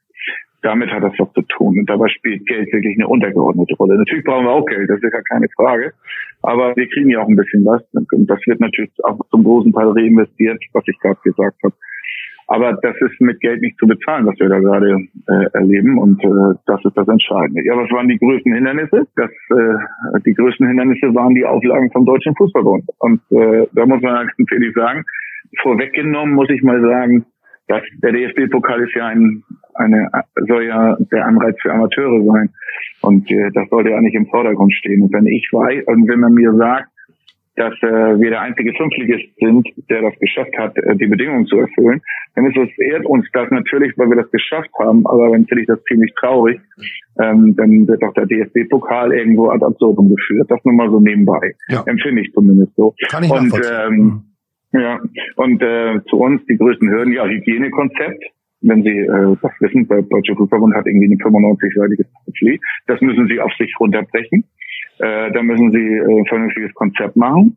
Damit 0.63 0.93
hat 0.93 1.03
das 1.03 1.13
was 1.19 1.33
zu 1.33 1.43
tun. 1.43 1.81
Und 1.81 1.91
dabei 1.91 2.09
spielt 2.09 2.47
Geld 2.47 2.73
wirklich 2.73 2.97
eine 2.97 3.09
untergeordnete 3.09 3.75
Rolle. 3.75 3.99
Natürlich 3.99 4.25
brauchen 4.25 4.47
wir 4.47 4.53
auch 4.53 4.65
Geld, 4.65 4.89
das 4.89 5.03
ist 5.03 5.13
ja 5.13 5.21
keine 5.29 5.49
Frage. 5.57 5.93
Aber 6.43 6.77
wir 6.77 6.89
kriegen 6.89 7.11
ja 7.11 7.21
auch 7.21 7.29
ein 7.29 7.35
bisschen 7.35 7.65
was. 7.65 7.83
Und 7.93 8.31
das 8.31 8.39
wird 8.47 8.61
natürlich 8.61 8.93
auch 9.03 9.19
zum 9.31 9.43
großen 9.43 9.73
Teil 9.73 9.89
reinvestiert, 9.89 10.63
was 10.73 10.85
ich 10.87 10.97
gerade 11.01 11.19
gesagt 11.25 11.57
habe. 11.65 11.75
Aber 12.53 12.79
das 12.83 12.95
ist 13.01 13.19
mit 13.19 13.41
Geld 13.41 13.63
nicht 13.63 13.79
zu 13.79 13.87
bezahlen, 13.87 14.27
was 14.27 14.39
wir 14.39 14.51
da 14.51 14.59
gerade 14.59 15.09
äh, 15.27 15.47
erleben. 15.55 15.97
Und 15.97 16.23
äh, 16.23 16.55
das 16.67 16.85
ist 16.85 16.95
das 16.95 17.09
Entscheidende. 17.09 17.65
Ja, 17.65 17.75
was 17.79 17.91
waren 17.91 18.09
die 18.09 18.19
größten 18.19 18.53
Hindernisse? 18.53 19.07
Das, 19.17 19.31
äh, 19.57 20.21
die 20.27 20.35
größten 20.35 20.67
Hindernisse 20.67 21.15
waren 21.15 21.35
die 21.35 21.47
Auflagen 21.47 21.91
vom 21.93 22.05
Deutschen 22.05 22.37
Fußballbund. 22.37 22.85
Und 22.99 23.23
äh, 23.31 23.67
da 23.73 23.87
muss 23.87 24.03
man 24.03 24.29
ganz 24.37 24.53
ehrlich 24.53 24.75
sagen, 24.75 25.03
vorweggenommen 25.63 26.35
muss 26.35 26.51
ich 26.51 26.63
mal 26.63 26.79
sagen, 26.83 27.25
dass 27.69 27.81
der 28.03 28.13
DFB-Pokal 28.13 28.83
ist 28.83 28.95
ja 28.97 29.07
ein, 29.07 29.43
eine, 29.77 30.11
soll 30.47 30.65
ja 30.65 30.99
der 31.11 31.25
Anreiz 31.25 31.57
für 31.63 31.73
Amateure 31.73 32.23
sein. 32.23 32.51
Und 33.01 33.31
äh, 33.31 33.51
das 33.55 33.67
sollte 33.71 33.93
ja 33.93 34.01
nicht 34.03 34.15
im 34.15 34.27
Vordergrund 34.27 34.75
stehen. 34.75 35.05
Und 35.05 35.13
wenn 35.15 35.27
ich 35.27 35.49
weiß, 35.53 35.85
und 35.87 36.07
wenn 36.07 36.21
man 36.21 36.35
mir 36.35 36.53
sagt, 36.53 36.92
dass 37.57 37.75
äh, 37.83 38.19
wir 38.19 38.31
der 38.31 38.41
einzige 38.41 38.73
Fünftligist 38.73 39.29
sind, 39.39 39.69
der 39.91 40.03
das 40.03 40.19
geschafft 40.19 40.57
hat, 40.57 40.77
äh, 40.79 40.97
die 40.97 41.07
Bedingungen 41.07 41.47
zu 41.47 41.59
erfüllen, 41.59 42.01
dann 42.35 42.47
ist 42.47 42.57
es 42.57 42.79
ehrt 42.79 43.05
uns 43.05 43.27
das 43.33 43.51
natürlich, 43.51 43.93
weil 43.97 44.09
wir 44.09 44.17
das 44.17 44.31
geschafft 44.31 44.71
haben, 44.81 45.07
aber 45.07 45.31
dann 45.31 45.47
finde 45.47 45.63
ich 45.63 45.67
das 45.67 45.83
ziemlich 45.85 46.13
traurig. 46.19 46.61
Ähm, 47.21 47.55
dann 47.57 47.87
wird 47.87 48.03
auch 48.05 48.15
der 48.15 48.27
DFB-Pokal 48.27 49.13
irgendwo 49.13 49.51
ad 49.51 49.65
absurdum 49.65 50.15
geführt. 50.15 50.51
Das 50.51 50.65
nur 50.65 50.75
mal 50.75 50.91
so 50.91 50.99
nebenbei. 50.99 51.55
Ja. 51.69 51.83
Empfinde 51.87 52.23
ich 52.23 52.33
zumindest 52.33 52.75
so. 52.75 52.95
Kann 53.11 53.25
ich 53.25 53.31
Und 53.31 53.53
ähm, 53.71 54.23
ja, 54.73 54.99
und 55.37 55.63
äh, 55.63 56.01
zu 56.09 56.17
uns 56.17 56.41
die 56.47 56.57
größten 56.57 56.89
Hürden, 56.89 57.13
ja, 57.13 57.27
Hygienekonzept. 57.27 58.25
Wenn 58.63 58.83
Sie 58.85 58.97
äh, 58.97 59.37
das 59.43 59.53
wissen, 59.61 59.89
der 59.89 60.03
Deutsche 60.03 60.37
Fußballbund 60.37 60.75
hat 60.75 60.87
irgendwie 60.87 61.13
ein 61.13 61.19
95-seitiges 61.19 62.07
Pamphlet. 62.25 62.61
Das 62.87 63.01
müssen 63.01 63.27
Sie 63.27 63.41
auf 63.41 63.53
sich 63.59 63.75
runterbrechen. 63.79 64.45
Äh, 64.99 65.33
da 65.33 65.43
müssen 65.43 65.73
Sie 65.73 65.79
äh, 65.79 66.21
ein 66.21 66.27
vernünftiges 66.27 66.73
Konzept 66.75 67.17
machen 67.17 67.57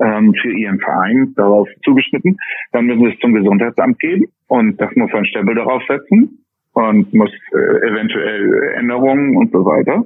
ähm, 0.00 0.34
für 0.40 0.52
Ihren 0.52 0.78
Verein, 0.80 1.32
darauf 1.36 1.68
zugeschnitten. 1.84 2.36
Dann 2.72 2.86
müssen 2.86 3.04
Sie 3.04 3.12
es 3.12 3.18
zum 3.20 3.34
Gesundheitsamt 3.34 3.98
geben 4.00 4.26
und 4.48 4.80
das 4.80 4.94
muss 4.96 5.12
ein 5.14 5.26
Stempel 5.26 5.54
darauf 5.54 5.82
setzen 5.88 6.44
und 6.72 7.12
muss 7.14 7.32
äh, 7.52 7.88
eventuell 7.88 8.74
Änderungen 8.76 9.36
und 9.36 9.52
so 9.52 9.64
weiter. 9.64 10.04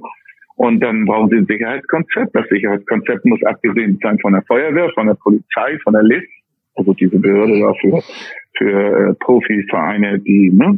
Und 0.55 0.79
dann 0.79 1.05
brauchen 1.05 1.29
Sie 1.29 1.37
ein 1.37 1.45
Sicherheitskonzept. 1.45 2.33
Das 2.33 2.47
Sicherheitskonzept 2.47 3.25
muss 3.25 3.43
abgesehen 3.43 3.99
sein 4.01 4.17
von 4.19 4.33
der 4.33 4.41
Feuerwehr, 4.43 4.89
von 4.93 5.07
der 5.07 5.15
Polizei, 5.15 5.77
von 5.83 5.93
der 5.93 6.03
LIS, 6.03 6.23
also 6.75 6.93
diese 6.93 7.19
Behörde 7.19 7.59
dafür 7.59 8.01
für 8.57 9.09
äh, 9.09 9.13
Profivereine, 9.15 10.19
die, 10.19 10.51
ne, 10.53 10.77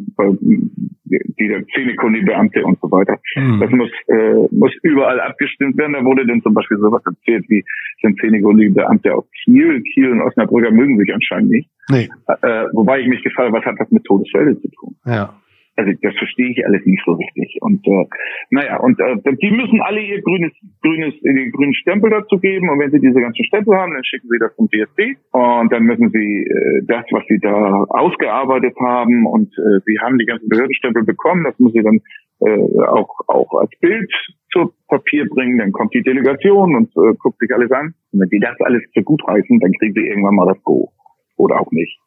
die 1.39 1.47
der 1.47 1.65
Zähnekunde-Beamte 1.67 2.63
und 2.65 2.79
so 2.81 2.89
weiter. 2.91 3.17
Hm. 3.35 3.59
Das 3.59 3.69
muss, 3.71 3.89
äh, 4.07 4.33
muss 4.51 4.71
überall 4.83 5.19
abgestimmt 5.19 5.77
werden. 5.77 5.93
Da 5.93 6.03
wurde 6.03 6.25
dann 6.25 6.41
zum 6.41 6.53
Beispiel 6.53 6.77
sowas 6.77 7.01
erzählt 7.05 7.45
wie 7.49 7.63
sind 8.01 8.19
zähnekundige 8.19 8.71
Beamte 8.73 9.13
aus 9.15 9.25
Kiel. 9.43 9.81
Kiel 9.93 10.11
und 10.11 10.21
Osnabrücker 10.21 10.71
mögen 10.71 10.97
sich 10.97 11.13
anscheinend 11.13 11.51
nicht. 11.51 11.69
Nee, 11.89 12.09
Äh, 12.41 12.65
wobei 12.73 12.99
ich 12.99 13.07
mich 13.07 13.23
gefragt 13.23 13.47
habe, 13.49 13.57
was 13.59 13.65
hat 13.65 13.75
das 13.79 13.91
mit 13.91 14.03
Todesfälle 14.03 14.59
zu 14.59 14.67
tun? 14.71 14.95
ja. 15.05 15.33
Also 15.77 15.91
das 16.01 16.15
verstehe 16.17 16.49
ich 16.49 16.65
alles 16.65 16.85
nicht 16.85 17.03
so 17.05 17.13
richtig. 17.13 17.57
Und 17.61 17.85
äh, 17.87 18.05
naja, 18.49 18.79
und 18.79 18.99
äh, 18.99 19.15
die 19.41 19.51
müssen 19.51 19.79
alle 19.81 20.01
ihr 20.01 20.21
grünes, 20.21 20.51
grünes, 20.81 21.13
den 21.21 21.51
grünen 21.51 21.75
Stempel 21.75 22.09
dazu 22.09 22.39
geben. 22.39 22.69
Und 22.69 22.79
wenn 22.79 22.89
sie 22.89 22.99
diese 22.99 23.21
ganzen 23.21 23.45
Stempel 23.45 23.77
haben, 23.77 23.93
dann 23.93 24.03
schicken 24.03 24.27
sie 24.27 24.39
das 24.39 24.55
zum 24.55 24.67
DSB. 24.69 25.15
Und 25.31 25.71
dann 25.71 25.83
müssen 25.83 26.09
sie 26.09 26.43
äh, 26.43 26.81
das, 26.87 27.05
was 27.11 27.23
sie 27.27 27.39
da 27.39 27.85
ausgearbeitet 27.89 28.75
haben, 28.79 29.27
und 29.27 29.53
äh, 29.53 29.79
sie 29.85 29.99
haben 29.99 30.17
die 30.17 30.25
ganzen 30.25 30.49
Behördenstempel 30.49 31.03
bekommen, 31.03 31.43
das 31.43 31.57
müssen 31.59 31.73
sie 31.73 31.83
dann 31.83 31.99
äh, 32.39 32.79
auch, 32.87 33.09
auch 33.27 33.53
als 33.59 33.71
Bild 33.79 34.11
zu 34.51 34.73
Papier 34.87 35.27
bringen. 35.29 35.59
Dann 35.59 35.71
kommt 35.71 35.93
die 35.93 36.03
Delegation 36.03 36.75
und 36.75 36.89
äh, 36.97 37.15
guckt 37.19 37.39
sich 37.39 37.53
alles 37.53 37.71
an. 37.71 37.93
Und 38.11 38.21
wenn 38.21 38.29
die 38.29 38.39
das 38.39 38.59
alles 38.61 38.81
für 38.93 39.03
gut 39.03 39.21
heißen, 39.27 39.59
dann 39.59 39.73
kriegen 39.73 39.93
sie 39.93 40.07
irgendwann 40.07 40.35
mal 40.35 40.47
das 40.47 40.63
Go. 40.63 40.91
Oder 41.38 41.62
auch 41.62 41.71
nicht. 41.71 41.97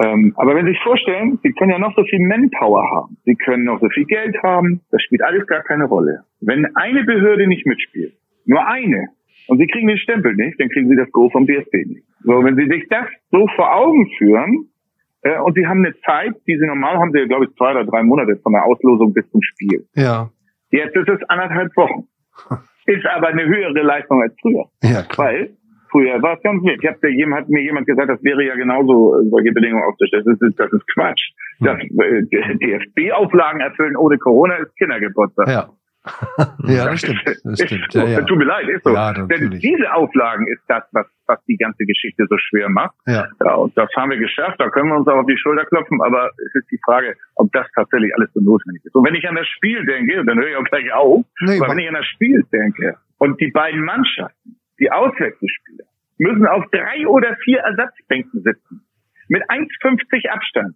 Ähm, 0.00 0.34
aber 0.36 0.54
wenn 0.54 0.66
Sie 0.66 0.72
sich 0.72 0.82
vorstellen, 0.82 1.38
Sie 1.42 1.52
können 1.52 1.70
ja 1.70 1.78
noch 1.78 1.94
so 1.96 2.04
viel 2.04 2.20
Manpower 2.20 2.84
haben, 2.90 3.16
Sie 3.24 3.34
können 3.34 3.64
noch 3.64 3.80
so 3.80 3.88
viel 3.88 4.04
Geld 4.04 4.36
haben, 4.42 4.82
das 4.90 5.02
spielt 5.02 5.22
alles 5.22 5.46
gar 5.46 5.62
keine 5.62 5.86
Rolle. 5.86 6.24
Wenn 6.40 6.66
eine 6.76 7.04
Behörde 7.04 7.46
nicht 7.46 7.66
mitspielt, 7.66 8.14
nur 8.44 8.66
eine, 8.66 9.08
und 9.48 9.58
Sie 9.58 9.66
kriegen 9.66 9.88
den 9.88 9.98
Stempel 9.98 10.34
nicht, 10.34 10.60
dann 10.60 10.68
kriegen 10.68 10.88
Sie 10.88 10.96
das 10.96 11.10
Go 11.10 11.30
vom 11.30 11.46
DSB 11.46 11.86
nicht. 11.86 12.04
So, 12.22 12.44
wenn 12.44 12.56
Sie 12.56 12.66
sich 12.66 12.86
das 12.90 13.06
so 13.30 13.48
vor 13.56 13.74
Augen 13.74 14.06
führen, 14.18 14.68
äh, 15.22 15.38
und 15.40 15.54
Sie 15.54 15.66
haben 15.66 15.84
eine 15.84 15.98
Zeit, 16.00 16.34
die 16.46 16.56
Sie 16.58 16.66
normal 16.66 16.98
haben, 16.98 17.12
Sie, 17.12 17.26
glaube 17.26 17.46
ich, 17.46 17.56
zwei 17.56 17.70
oder 17.72 17.84
drei 17.84 18.02
Monate 18.02 18.36
von 18.42 18.52
der 18.52 18.64
Auslosung 18.64 19.14
bis 19.14 19.28
zum 19.30 19.42
Spiel. 19.42 19.86
Ja. 19.94 20.30
Jetzt 20.70 20.94
ist 20.96 21.08
es 21.08 21.28
anderthalb 21.28 21.74
Wochen. 21.76 22.06
Ist 22.86 23.04
aber 23.04 23.28
eine 23.28 23.44
höhere 23.44 23.82
Leistung 23.82 24.22
als 24.22 24.34
früher. 24.40 24.64
Ja, 24.82 25.02
klar. 25.02 25.26
Weil 25.28 25.57
früher 25.90 26.20
war 26.22 26.36
es 26.36 26.42
ganz 26.42 26.62
wild. 26.62 26.82
Ich 26.82 26.88
hab, 26.88 27.02
jemand, 27.04 27.42
hat 27.42 27.48
mir 27.48 27.62
jemand 27.62 27.86
gesagt, 27.86 28.08
das 28.08 28.22
wäre 28.22 28.44
ja 28.44 28.54
genauso 28.54 29.20
äh, 29.20 29.28
solche 29.28 29.52
Bedingungen 29.52 29.84
aufzustellen. 29.84 30.24
Das 30.26 30.40
ist, 30.40 30.58
das 30.58 30.72
ist 30.72 30.86
Quatsch. 30.94 31.20
Das 31.60 31.78
äh, 31.78 32.56
DFB-Auflagen 32.56 33.60
erfüllen 33.60 33.96
ohne 33.96 34.18
Corona 34.18 34.56
ist 34.56 34.76
Kindergeburtstag. 34.76 35.48
Ja. 35.48 35.68
ja, 36.64 36.84
das 36.86 37.00
stimmt. 37.00 37.22
Das 37.44 37.60
stimmt. 37.60 37.92
Ja, 37.92 38.06
ja. 38.06 38.22
Tut 38.22 38.38
mir 38.38 38.44
leid, 38.44 38.68
ist 38.68 38.84
so. 38.84 38.94
Ja, 38.94 39.12
Denn 39.12 39.50
diese 39.50 39.92
Auflagen 39.92 40.46
ist 40.48 40.62
das, 40.68 40.84
was, 40.92 41.06
was 41.26 41.44
die 41.46 41.56
ganze 41.56 41.84
Geschichte 41.84 42.24
so 42.28 42.36
schwer 42.38 42.68
macht. 42.68 42.94
Ja. 43.06 43.26
Ja, 43.44 43.54
und 43.54 43.76
das 43.76 43.90
haben 43.96 44.10
wir 44.10 44.18
geschafft, 44.18 44.58
da 44.58 44.70
können 44.70 44.88
wir 44.88 44.96
uns 44.96 45.08
auch 45.08 45.18
auf 45.18 45.26
die 45.26 45.36
Schulter 45.36 45.64
klopfen, 45.66 46.00
aber 46.02 46.30
es 46.38 46.54
ist 46.54 46.70
die 46.70 46.80
Frage, 46.84 47.16
ob 47.34 47.52
das 47.52 47.66
tatsächlich 47.74 48.14
alles 48.16 48.32
so 48.32 48.40
notwendig 48.40 48.84
ist. 48.84 48.94
Und 48.94 49.04
wenn 49.06 49.14
ich 49.14 49.28
an 49.28 49.34
das 49.34 49.46
Spiel 49.48 49.84
denke, 49.84 50.24
dann 50.24 50.38
höre 50.38 50.48
ich 50.48 50.56
auch 50.56 50.64
gleich 50.64 50.92
auf, 50.92 51.24
Nee, 51.40 51.58
aber 51.58 51.72
wenn 51.72 51.78
ich 51.78 51.88
an 51.88 51.94
das 51.94 52.06
Spiel 52.06 52.44
denke 52.52 52.96
und 53.18 53.40
die 53.40 53.50
beiden 53.50 53.84
Mannschaften, 53.84 54.57
die 54.80 54.90
Auswechselspieler, 54.90 55.84
müssen 56.18 56.46
auf 56.46 56.64
drei 56.72 57.06
oder 57.06 57.36
vier 57.44 57.60
Ersatzbänken 57.60 58.42
sitzen, 58.42 58.82
mit 59.28 59.42
1,50 59.50 60.28
Abstand, 60.30 60.74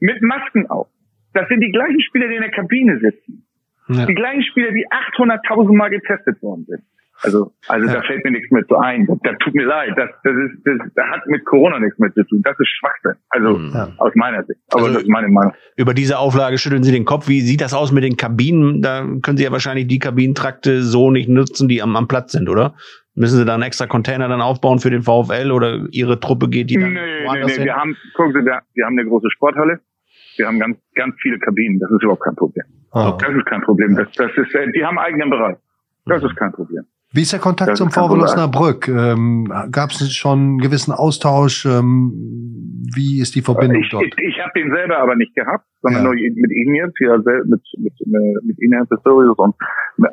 mit 0.00 0.20
Masken 0.22 0.66
auf. 0.68 0.88
Das 1.34 1.48
sind 1.48 1.60
die 1.60 1.70
gleichen 1.72 2.00
Spieler, 2.02 2.28
die 2.28 2.34
in 2.36 2.42
der 2.42 2.50
Kabine 2.50 2.98
sitzen. 3.00 3.46
Ja. 3.88 4.06
Die 4.06 4.14
gleichen 4.14 4.42
Spieler, 4.44 4.70
die 4.72 4.86
800.000 5.16 5.74
Mal 5.76 5.88
getestet 5.90 6.40
worden 6.42 6.64
sind. 6.68 6.82
Also, 7.24 7.52
also 7.68 7.86
Ja. 7.86 7.94
da 7.94 8.02
fällt 8.02 8.24
mir 8.24 8.32
nichts 8.32 8.50
mehr 8.50 8.66
zu 8.66 8.76
ein. 8.76 9.06
Das 9.22 9.36
tut 9.38 9.54
mir 9.54 9.64
leid. 9.64 9.90
Das, 9.96 10.10
das 10.24 10.32
ist, 10.34 10.60
das, 10.64 10.78
das 10.94 11.06
hat 11.06 11.26
mit 11.26 11.44
Corona 11.44 11.78
nichts 11.78 11.98
mehr 11.98 12.12
zu 12.12 12.24
tun. 12.24 12.40
Das 12.42 12.58
ist 12.58 12.68
Schwachsinn. 12.68 13.12
Also, 13.28 13.58
Ja. 13.72 13.92
aus 13.98 14.12
meiner 14.14 14.42
Sicht. 14.44 14.60
Aber 14.72 14.82
Also- 14.84 14.94
das 14.94 15.02
ist 15.04 15.08
meine 15.08 15.28
Meinung. 15.28 15.52
Über 15.76 15.94
diese 15.94 16.18
Auflage 16.18 16.58
schütteln 16.58 16.82
Sie 16.82 16.90
den 16.92 17.04
Kopf. 17.04 17.28
Wie 17.28 17.40
sieht 17.40 17.60
das 17.60 17.74
aus 17.74 17.92
mit 17.92 18.02
den 18.02 18.16
Kabinen? 18.16 18.82
Da 18.82 19.06
können 19.22 19.36
Sie 19.36 19.44
ja 19.44 19.52
wahrscheinlich 19.52 19.86
die 19.86 19.98
Kabinentrakte 20.00 20.82
so 20.82 21.10
nicht 21.10 21.28
nutzen, 21.28 21.68
die 21.68 21.80
am, 21.80 21.94
am 21.96 22.08
Platz 22.08 22.32
sind, 22.32 22.48
oder? 22.48 22.74
Müssen 23.14 23.38
Sie 23.38 23.44
da 23.44 23.54
einen 23.54 23.62
extra 23.62 23.86
Container 23.86 24.28
dann 24.28 24.40
aufbauen 24.40 24.78
für 24.78 24.90
den 24.90 25.02
VfL 25.02 25.50
oder 25.52 25.86
Ihre 25.90 26.18
Truppe 26.18 26.48
geht 26.48 26.70
die 26.70 26.78
Nee, 26.78 26.84
dann 26.84 26.92
nee, 26.94 27.26
woanders 27.26 27.46
nee. 27.48 27.54
hin? 27.54 27.64
Wir 27.64 27.76
haben, 27.76 27.96
gucken 28.14 28.32
Sie, 28.32 28.44
wir, 28.44 28.60
wir 28.74 28.86
haben 28.86 28.98
eine 28.98 29.08
große 29.08 29.30
Sporthalle. 29.30 29.80
Wir 30.36 30.46
haben 30.46 30.58
ganz, 30.58 30.78
ganz 30.94 31.14
viele 31.20 31.38
Kabinen. 31.38 31.78
Das 31.78 31.90
ist 31.90 32.02
überhaupt 32.02 32.22
kein 32.22 32.36
Problem. 32.36 32.64
Ah. 32.92 33.16
Das 33.20 33.30
ist 33.30 33.46
kein 33.46 33.60
Problem. 33.60 33.96
Das, 33.96 34.10
das 34.12 34.30
ist, 34.36 34.52
die 34.74 34.84
haben 34.84 34.98
einen 34.98 35.06
eigenen 35.06 35.30
Bereich. 35.30 35.56
Das 36.06 36.22
ist 36.22 36.36
kein 36.36 36.52
Problem. 36.52 36.84
Wie 37.14 37.22
ist 37.22 37.32
der 37.32 37.40
Kontakt 37.40 37.76
zum 37.76 37.90
Problem. 37.90 38.22
Osnabrück? 38.22 38.88
Ähm, 38.88 39.44
Gab 39.70 39.90
es 39.90 40.12
schon 40.14 40.38
einen 40.38 40.58
gewissen 40.58 40.92
Austausch? 40.92 41.66
Ähm, 41.66 42.12
wie 42.94 43.20
ist 43.20 43.34
die 43.34 43.42
Verbindung 43.42 43.82
ich 43.82 43.88
dort? 43.90 44.04
ich, 44.04 44.14
ich 44.18 44.40
habe 44.40 44.50
den 44.56 44.70
selber 44.70 44.98
aber 44.98 45.14
nicht 45.16 45.34
gehabt, 45.34 45.64
sondern 45.82 46.02
Ja. 46.04 46.08
nur 46.08 46.14
mit 46.14 46.50
Ihnen 46.52 46.74
jetzt, 46.74 46.96
sel- 46.98 47.44
mit 47.46 47.60
mit 47.78 47.92
mit, 48.06 48.44
mit 48.44 48.58
Ihnen 48.62 48.72
Herr 48.74 48.86
Pistorius 48.86 49.36
und 49.38 49.54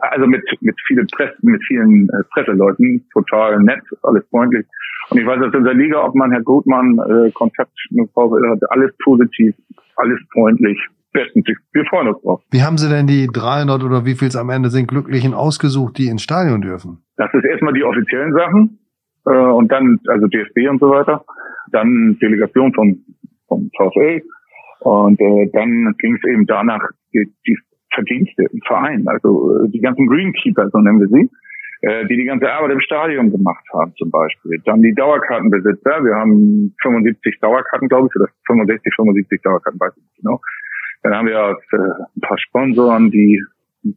also 0.01 0.27
mit 0.27 0.43
mit 0.61 0.75
vielen 0.87 1.07
Presse, 1.07 1.35
mit 1.41 1.61
vielen 1.67 2.09
äh, 2.09 2.23
Presseleuten, 2.33 3.05
total 3.13 3.59
nett, 3.63 3.81
alles 4.03 4.23
freundlich. 4.29 4.65
Und 5.09 5.19
ich 5.19 5.25
weiß, 5.25 5.39
dass 5.41 5.53
unser 5.55 5.73
Liga-Obmann, 5.73 6.31
Herr 6.31 6.43
Gutmann, 6.43 6.99
äh, 7.09 7.31
Kontakt 7.31 7.71
mit 7.91 8.09
VfL 8.11 8.47
hatte, 8.49 8.69
alles 8.71 8.91
positiv, 9.03 9.55
alles 9.95 10.19
freundlich, 10.31 10.77
bestens. 11.11 11.45
Wir 11.73 11.85
freuen 11.85 12.09
uns 12.09 12.21
drauf. 12.21 12.41
Wie 12.51 12.61
haben 12.61 12.77
Sie 12.77 12.89
denn 12.89 13.07
die 13.07 13.27
300 13.27 13.83
oder 13.83 14.05
wie 14.05 14.15
viel 14.15 14.27
es 14.27 14.35
am 14.35 14.49
Ende 14.49 14.69
sind 14.69 14.87
Glücklichen 14.87 15.33
ausgesucht, 15.33 15.97
die 15.97 16.07
ins 16.07 16.23
Stadion 16.23 16.61
dürfen? 16.61 17.03
Das 17.17 17.33
ist 17.33 17.45
erstmal 17.45 17.73
die 17.73 17.83
offiziellen 17.83 18.33
Sachen 18.33 18.79
äh, 19.25 19.31
und 19.31 19.71
dann 19.71 19.99
also 20.07 20.27
DFB 20.27 20.69
und 20.69 20.79
so 20.79 20.89
weiter, 20.89 21.23
dann 21.71 22.17
Delegation 22.21 22.73
von 22.73 23.03
vom 23.47 23.69
VfL 23.75 24.21
und 24.81 25.19
äh, 25.19 25.49
dann 25.51 25.93
ging 25.97 26.15
es 26.15 26.29
eben 26.29 26.45
danach 26.45 26.81
die, 27.13 27.27
die 27.45 27.57
Verdienste 27.93 28.43
im 28.51 28.61
Verein, 28.65 29.07
also 29.07 29.65
äh, 29.65 29.69
die 29.69 29.81
ganzen 29.81 30.07
Greenkeeper, 30.07 30.69
so 30.69 30.77
nennen 30.79 30.99
wir 30.99 31.07
sie, 31.07 31.29
äh, 31.81 32.05
die 32.07 32.17
die 32.17 32.25
ganze 32.25 32.51
Arbeit 32.51 32.71
im 32.71 32.81
Stadion 32.81 33.31
gemacht 33.31 33.65
haben 33.73 33.93
zum 33.97 34.11
Beispiel. 34.11 34.61
Dann 34.65 34.81
die 34.81 34.93
Dauerkartenbesitzer, 34.93 36.03
wir 36.03 36.15
haben 36.15 36.75
75 36.81 37.39
Dauerkarten, 37.39 37.89
glaube 37.89 38.07
ich, 38.09 38.15
oder 38.19 38.29
65, 38.47 38.93
75 38.95 39.41
Dauerkarten, 39.41 39.79
weiß 39.79 39.93
ich 39.97 40.03
nicht 40.03 40.15
genau. 40.17 40.39
Dann 41.03 41.13
haben 41.15 41.27
wir 41.27 41.35
äh, 41.37 41.77
ein 41.77 42.21
paar 42.21 42.37
Sponsoren, 42.39 43.09
die 43.11 43.41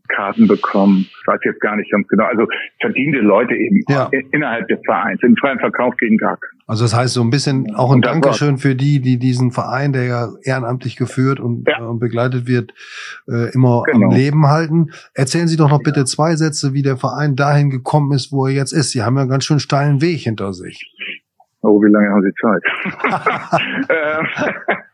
Karten 0.08 0.46
bekommen. 0.46 1.06
Ich 1.20 1.26
weiß 1.26 1.40
jetzt 1.44 1.60
gar 1.60 1.74
nicht 1.74 1.90
ganz 1.90 2.06
genau. 2.06 2.24
Also 2.26 2.46
verdiente 2.80 3.18
Leute 3.18 3.54
eben 3.56 3.80
Ja. 3.88 4.08
in- 4.12 4.28
innerhalb 4.30 4.68
des 4.68 4.78
Vereins. 4.84 5.20
Im 5.24 5.36
freien 5.36 5.58
Verkauf 5.58 5.96
gegen 5.96 6.16
gar. 6.18 6.38
Also 6.68 6.84
das 6.84 6.94
heißt 6.96 7.12
so 7.14 7.20
ein 7.20 7.30
bisschen 7.30 7.74
auch 7.74 7.92
ein 7.92 8.00
Dankeschön 8.00 8.58
für 8.58 8.76
die, 8.76 9.00
die 9.00 9.18
diesen 9.18 9.50
Verein, 9.50 9.92
der 9.92 10.04
ja 10.04 10.28
ehrenamtlich 10.44 10.94
geführt 10.96 11.40
und, 11.40 11.66
Ja. 11.68 11.90
äh, 11.90 11.94
begleitet 11.98 12.46
wird, 12.46 12.72
äh, 13.28 13.52
immer 13.52 13.82
Genau. 13.90 14.06
am 14.10 14.14
Leben 14.14 14.46
halten. 14.46 14.92
Erzählen 15.14 15.48
Sie 15.48 15.56
doch 15.56 15.68
noch 15.68 15.82
bitte 15.82 16.04
zwei 16.04 16.36
Sätze, 16.36 16.72
wie 16.74 16.82
der 16.82 16.96
Verein 16.96 17.34
dahin 17.34 17.68
gekommen 17.68 18.12
ist, 18.12 18.30
wo 18.30 18.46
er 18.46 18.52
jetzt 18.52 18.70
ist. 18.72 18.92
Sie 18.92 19.02
haben 19.02 19.16
ja 19.16 19.22
einen 19.22 19.30
ganz 19.30 19.44
schön 19.44 19.58
steilen 19.58 20.00
Weg 20.00 20.20
hinter 20.20 20.52
sich. 20.52 20.94
Oh, 21.62 21.82
wie 21.82 21.90
lange 21.90 22.08
haben 22.08 22.22
Sie 22.22 22.32
Zeit? 22.40 22.62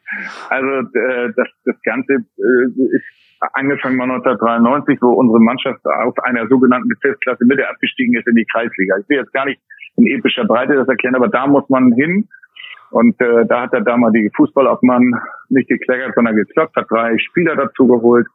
Also 0.48 0.68
äh, 0.68 1.33
das, 1.37 1.48
das 1.64 1.76
Ganze 1.83 2.12
äh, 2.14 2.96
ist 2.96 3.04
angefangen 3.52 3.96
mal 3.96 4.11
1993, 4.11 4.98
wo 5.00 5.12
unsere 5.12 5.40
Mannschaft 5.40 5.85
aus 5.85 6.14
einer 6.24 6.46
sogenannten 6.48 6.88
Bezirksklasse 6.88 7.44
Mitte 7.44 7.68
abgestiegen 7.68 8.16
ist 8.18 8.26
in 8.26 8.35
die 8.35 8.46
Kreisliga. 8.50 8.96
Ich 8.98 9.09
will 9.09 9.18
jetzt 9.18 9.33
gar 9.33 9.44
nicht 9.44 9.61
in 9.96 10.07
epischer 10.07 10.44
Breite 10.44 10.74
das 10.74 10.88
erklären, 10.88 11.16
aber 11.16 11.28
da 11.28 11.46
muss 11.46 11.68
man 11.68 11.92
hin. 11.92 12.28
Und 12.90 13.20
äh, 13.20 13.44
da 13.46 13.62
hat 13.62 13.72
der 13.72 13.83
damalige 13.83 14.31
Fußballobmann 14.35 15.12
nicht 15.50 15.68
gekleckert, 15.68 16.14
sondern 16.14 16.37
geklopft, 16.37 16.74
hat 16.74 16.87
drei 16.90 17.18
Spieler 17.18 17.54
dazu 17.54 17.87
geholt 17.87 18.26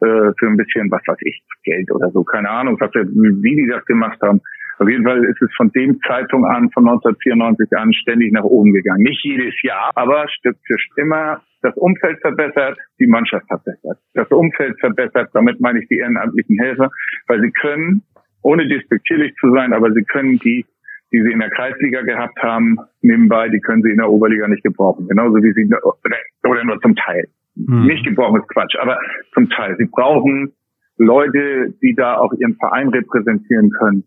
äh, 0.00 0.32
für 0.38 0.46
ein 0.46 0.56
bisschen, 0.56 0.90
was 0.90 1.02
weiß 1.06 1.18
ich, 1.20 1.42
Geld 1.62 1.90
oder 1.92 2.10
so, 2.10 2.24
keine 2.24 2.48
Ahnung, 2.48 2.78
was 2.80 2.90
wie 2.94 3.56
die 3.56 3.68
das 3.68 3.84
gemacht 3.84 4.18
haben. 4.22 4.40
Auf 4.78 4.88
jeden 4.88 5.04
Fall 5.04 5.24
ist 5.24 5.42
es 5.42 5.50
von 5.56 5.70
dem 5.72 6.00
Zeitpunkt 6.06 6.46
an, 6.48 6.70
von 6.70 6.88
1994 6.88 7.76
an, 7.76 7.92
ständig 7.92 8.32
nach 8.32 8.44
oben 8.44 8.72
gegangen. 8.72 9.02
Nicht 9.02 9.24
jedes 9.24 9.54
Jahr, 9.62 9.90
aber 9.96 10.28
Stück 10.28 10.56
für 10.66 10.78
Stück 10.78 10.98
immer 10.98 11.42
das 11.62 11.76
Umfeld 11.76 12.20
verbessert, 12.20 12.78
die 13.00 13.08
Mannschaft 13.08 13.46
verbessert. 13.48 13.98
Das 14.14 14.28
Umfeld 14.30 14.78
verbessert, 14.78 15.30
damit 15.34 15.60
meine 15.60 15.80
ich 15.80 15.88
die 15.88 15.98
ehrenamtlichen 15.98 16.58
Helfer, 16.58 16.90
weil 17.26 17.40
sie 17.40 17.50
können, 17.50 18.02
ohne 18.42 18.68
despektierlich 18.68 19.34
zu 19.40 19.52
sein, 19.52 19.72
aber 19.72 19.92
sie 19.92 20.04
können 20.04 20.38
die, 20.38 20.64
die 21.12 21.22
sie 21.22 21.32
in 21.32 21.40
der 21.40 21.50
Kreisliga 21.50 22.02
gehabt 22.02 22.40
haben, 22.40 22.78
nebenbei, 23.00 23.48
die 23.48 23.60
können 23.60 23.82
sie 23.82 23.90
in 23.90 23.96
der 23.96 24.10
Oberliga 24.10 24.46
nicht 24.46 24.62
gebrauchen. 24.62 25.08
Genauso 25.08 25.36
wie 25.36 25.52
sie, 25.52 25.68
oder 26.48 26.64
nur 26.64 26.80
zum 26.80 26.94
Teil. 26.94 27.26
Hm. 27.56 27.86
Nicht 27.86 28.04
gebrauchen 28.06 28.40
ist 28.40 28.48
Quatsch, 28.48 28.76
aber 28.78 28.98
zum 29.34 29.50
Teil. 29.50 29.76
Sie 29.78 29.86
brauchen 29.86 30.52
Leute, 30.98 31.74
die 31.82 31.94
da 31.96 32.18
auch 32.18 32.32
ihren 32.34 32.54
Verein 32.56 32.88
repräsentieren 32.88 33.70
können 33.70 34.04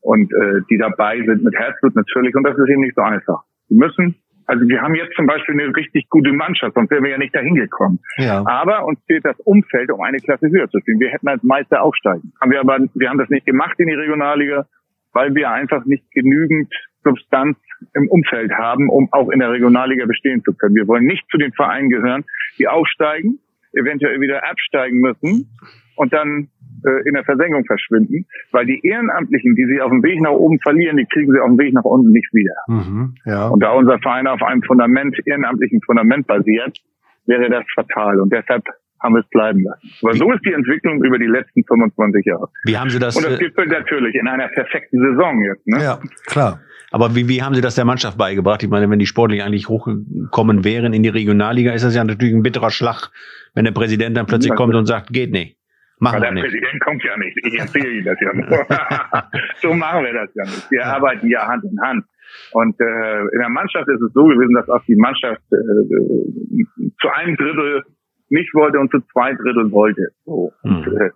und 0.00 0.32
äh, 0.32 0.60
die 0.70 0.78
dabei 0.78 1.18
sind 1.24 1.44
mit 1.44 1.54
Herzblut 1.54 1.94
natürlich. 1.94 2.34
Und 2.34 2.44
das 2.44 2.56
ist 2.56 2.68
eben 2.68 2.82
nicht 2.82 2.96
so 2.96 3.02
einfach. 3.02 3.42
Sie 3.68 3.76
müssen 3.76 4.16
also 4.50 4.66
wir 4.66 4.82
haben 4.82 4.96
jetzt 4.96 5.14
zum 5.14 5.26
Beispiel 5.26 5.60
eine 5.60 5.76
richtig 5.76 6.08
gute 6.08 6.32
Mannschaft, 6.32 6.74
sonst 6.74 6.90
wären 6.90 7.04
wir 7.04 7.12
ja 7.12 7.18
nicht 7.18 7.32
dahin 7.32 7.54
gekommen. 7.54 8.00
Ja. 8.16 8.44
Aber 8.44 8.84
uns 8.84 8.98
fehlt 9.06 9.24
das 9.24 9.38
Umfeld, 9.44 9.92
um 9.92 10.00
eine 10.00 10.18
Klasse 10.18 10.48
höher 10.48 10.68
zu 10.68 10.80
spielen. 10.80 10.98
Wir 10.98 11.10
hätten 11.10 11.28
als 11.28 11.44
Meister 11.44 11.80
aufsteigen. 11.80 12.32
Haben 12.40 12.50
wir 12.50 12.58
aber, 12.58 12.78
wir 12.92 13.08
haben 13.08 13.18
das 13.18 13.28
nicht 13.28 13.46
gemacht 13.46 13.78
in 13.78 13.86
die 13.86 13.94
Regionalliga, 13.94 14.66
weil 15.12 15.36
wir 15.36 15.52
einfach 15.52 15.84
nicht 15.84 16.02
genügend 16.10 16.72
Substanz 17.04 17.58
im 17.94 18.08
Umfeld 18.08 18.50
haben, 18.50 18.88
um 18.90 19.08
auch 19.12 19.30
in 19.30 19.38
der 19.38 19.52
Regionalliga 19.52 20.04
bestehen 20.06 20.42
zu 20.42 20.52
können. 20.52 20.74
Wir 20.74 20.88
wollen 20.88 21.04
nicht 21.04 21.24
zu 21.30 21.38
den 21.38 21.52
Vereinen 21.52 21.88
gehören, 21.88 22.24
die 22.58 22.66
aufsteigen, 22.66 23.38
eventuell 23.72 24.20
wieder 24.20 24.50
absteigen 24.50 24.98
müssen 24.98 25.46
und 25.96 26.12
dann 26.12 26.48
äh, 26.84 27.08
in 27.08 27.14
der 27.14 27.24
Versenkung 27.24 27.64
verschwinden, 27.64 28.26
weil 28.52 28.66
die 28.66 28.80
Ehrenamtlichen, 28.82 29.54
die 29.54 29.66
sie 29.66 29.80
auf 29.80 29.90
dem 29.90 30.02
Weg 30.02 30.20
nach 30.20 30.32
oben 30.32 30.58
verlieren, 30.60 30.96
die 30.96 31.06
kriegen 31.06 31.32
sie 31.32 31.40
auf 31.40 31.48
dem 31.48 31.58
Weg 31.58 31.74
nach 31.74 31.84
unten 31.84 32.10
nicht 32.10 32.32
wieder. 32.32 32.54
Mhm, 32.68 33.14
ja. 33.24 33.48
Und 33.48 33.62
da 33.62 33.72
unser 33.72 33.98
Verein 33.98 34.26
auf 34.26 34.42
einem 34.42 34.62
Fundament, 34.62 35.16
ehrenamtlichen 35.26 35.80
Fundament 35.82 36.26
basiert, 36.26 36.78
wäre 37.26 37.50
das 37.50 37.64
fatal. 37.74 38.20
Und 38.20 38.32
deshalb 38.32 38.64
haben 39.02 39.14
wir 39.14 39.20
es 39.20 39.28
bleiben 39.30 39.62
lassen. 39.62 39.90
Aber 40.02 40.14
so 40.14 40.30
ist 40.32 40.44
die 40.44 40.52
Entwicklung 40.52 41.02
über 41.02 41.18
die 41.18 41.26
letzten 41.26 41.64
25 41.64 42.24
Jahre. 42.26 42.48
Wie 42.64 42.76
haben 42.76 42.90
Sie 42.90 42.98
das? 42.98 43.16
Und 43.16 43.24
das 43.24 43.34
äh, 43.34 43.44
gipfelt 43.44 43.70
natürlich 43.70 44.14
in 44.14 44.28
einer 44.28 44.48
perfekten 44.48 44.98
Saison 45.00 45.42
jetzt. 45.42 45.66
Ne? 45.66 45.82
Ja, 45.82 46.00
klar. 46.26 46.60
Aber 46.90 47.14
wie, 47.14 47.28
wie 47.28 47.42
haben 47.42 47.54
Sie 47.54 47.60
das 47.60 47.76
der 47.76 47.84
Mannschaft 47.84 48.18
beigebracht? 48.18 48.62
Ich 48.62 48.68
meine, 48.68 48.90
wenn 48.90 48.98
die 48.98 49.06
sportlich 49.06 49.42
eigentlich 49.42 49.68
hochgekommen 49.68 50.64
wären 50.64 50.92
in 50.92 51.02
die 51.02 51.08
Regionalliga, 51.08 51.72
ist 51.72 51.84
das 51.84 51.94
ja 51.94 52.04
natürlich 52.04 52.34
ein 52.34 52.42
bitterer 52.42 52.70
Schlag, 52.70 53.10
wenn 53.54 53.64
der 53.64 53.72
Präsident 53.72 54.16
dann 54.16 54.26
plötzlich 54.26 54.54
kommt 54.54 54.74
und 54.74 54.86
sagt, 54.86 55.12
geht 55.12 55.30
nicht. 55.30 55.56
Machen 56.00 56.22
wir 56.22 56.32
nicht. 56.32 56.44
Der 56.44 56.50
Präsident 56.50 56.80
kommt 56.82 57.04
ja 57.04 57.16
nicht. 57.18 57.36
Ich 57.44 57.58
erzähle 57.58 57.90
Ihnen 57.90 58.04
das 58.04 58.18
ja 58.20 58.32
nur. 58.32 58.66
so 59.56 59.74
machen 59.74 60.04
wir 60.04 60.14
das 60.14 60.34
ja 60.34 60.44
nicht. 60.44 60.70
Wir 60.70 60.80
ja. 60.80 60.94
arbeiten 60.94 61.28
ja 61.28 61.46
Hand 61.46 61.64
in 61.64 61.80
Hand. 61.80 62.04
Und 62.52 62.80
äh, 62.80 63.20
in 63.20 63.38
der 63.38 63.48
Mannschaft 63.50 63.86
ist 63.88 64.00
es 64.00 64.12
so 64.14 64.24
gewesen, 64.24 64.54
dass 64.54 64.68
auch 64.68 64.82
die 64.86 64.96
Mannschaft 64.96 65.42
äh, 65.52 66.64
zu 67.00 67.08
einem 67.12 67.36
Drittel 67.36 67.82
nicht 68.30 68.54
wollte 68.54 68.78
und 68.78 68.90
zu 68.90 69.00
zwei 69.12 69.34
Drittel 69.34 69.70
wollte. 69.72 70.08
So. 70.24 70.52
Mhm. 70.62 70.70
Und, 70.70 70.86
äh, 70.86 71.10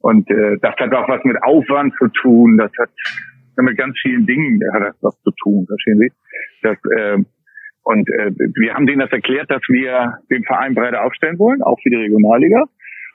und 0.00 0.30
äh, 0.30 0.58
das 0.62 0.74
hat 0.76 0.92
auch 0.94 1.08
was 1.08 1.22
mit 1.24 1.36
Aufwand 1.42 1.94
zu 1.98 2.08
tun. 2.08 2.56
Das 2.58 2.72
hat 2.78 2.90
mit 3.56 3.76
ganz 3.76 3.96
vielen 4.00 4.26
Dingen 4.26 4.60
hat 4.72 4.82
das 4.82 4.96
was 5.00 5.22
zu 5.22 5.30
tun. 5.42 5.66
Verstehen 5.66 5.98
Sie? 5.98 6.12
Das, 6.62 6.76
äh, 6.96 7.18
und 7.82 8.08
äh, 8.10 8.32
wir 8.54 8.74
haben 8.74 8.86
denen 8.86 9.00
das 9.00 9.12
erklärt, 9.12 9.50
dass 9.50 9.62
wir 9.68 10.18
den 10.30 10.44
Verein 10.44 10.74
breiter 10.74 11.04
aufstellen 11.04 11.38
wollen, 11.38 11.62
auch 11.62 11.78
für 11.82 11.90
die 11.90 11.96
Regionalliga 11.96 12.64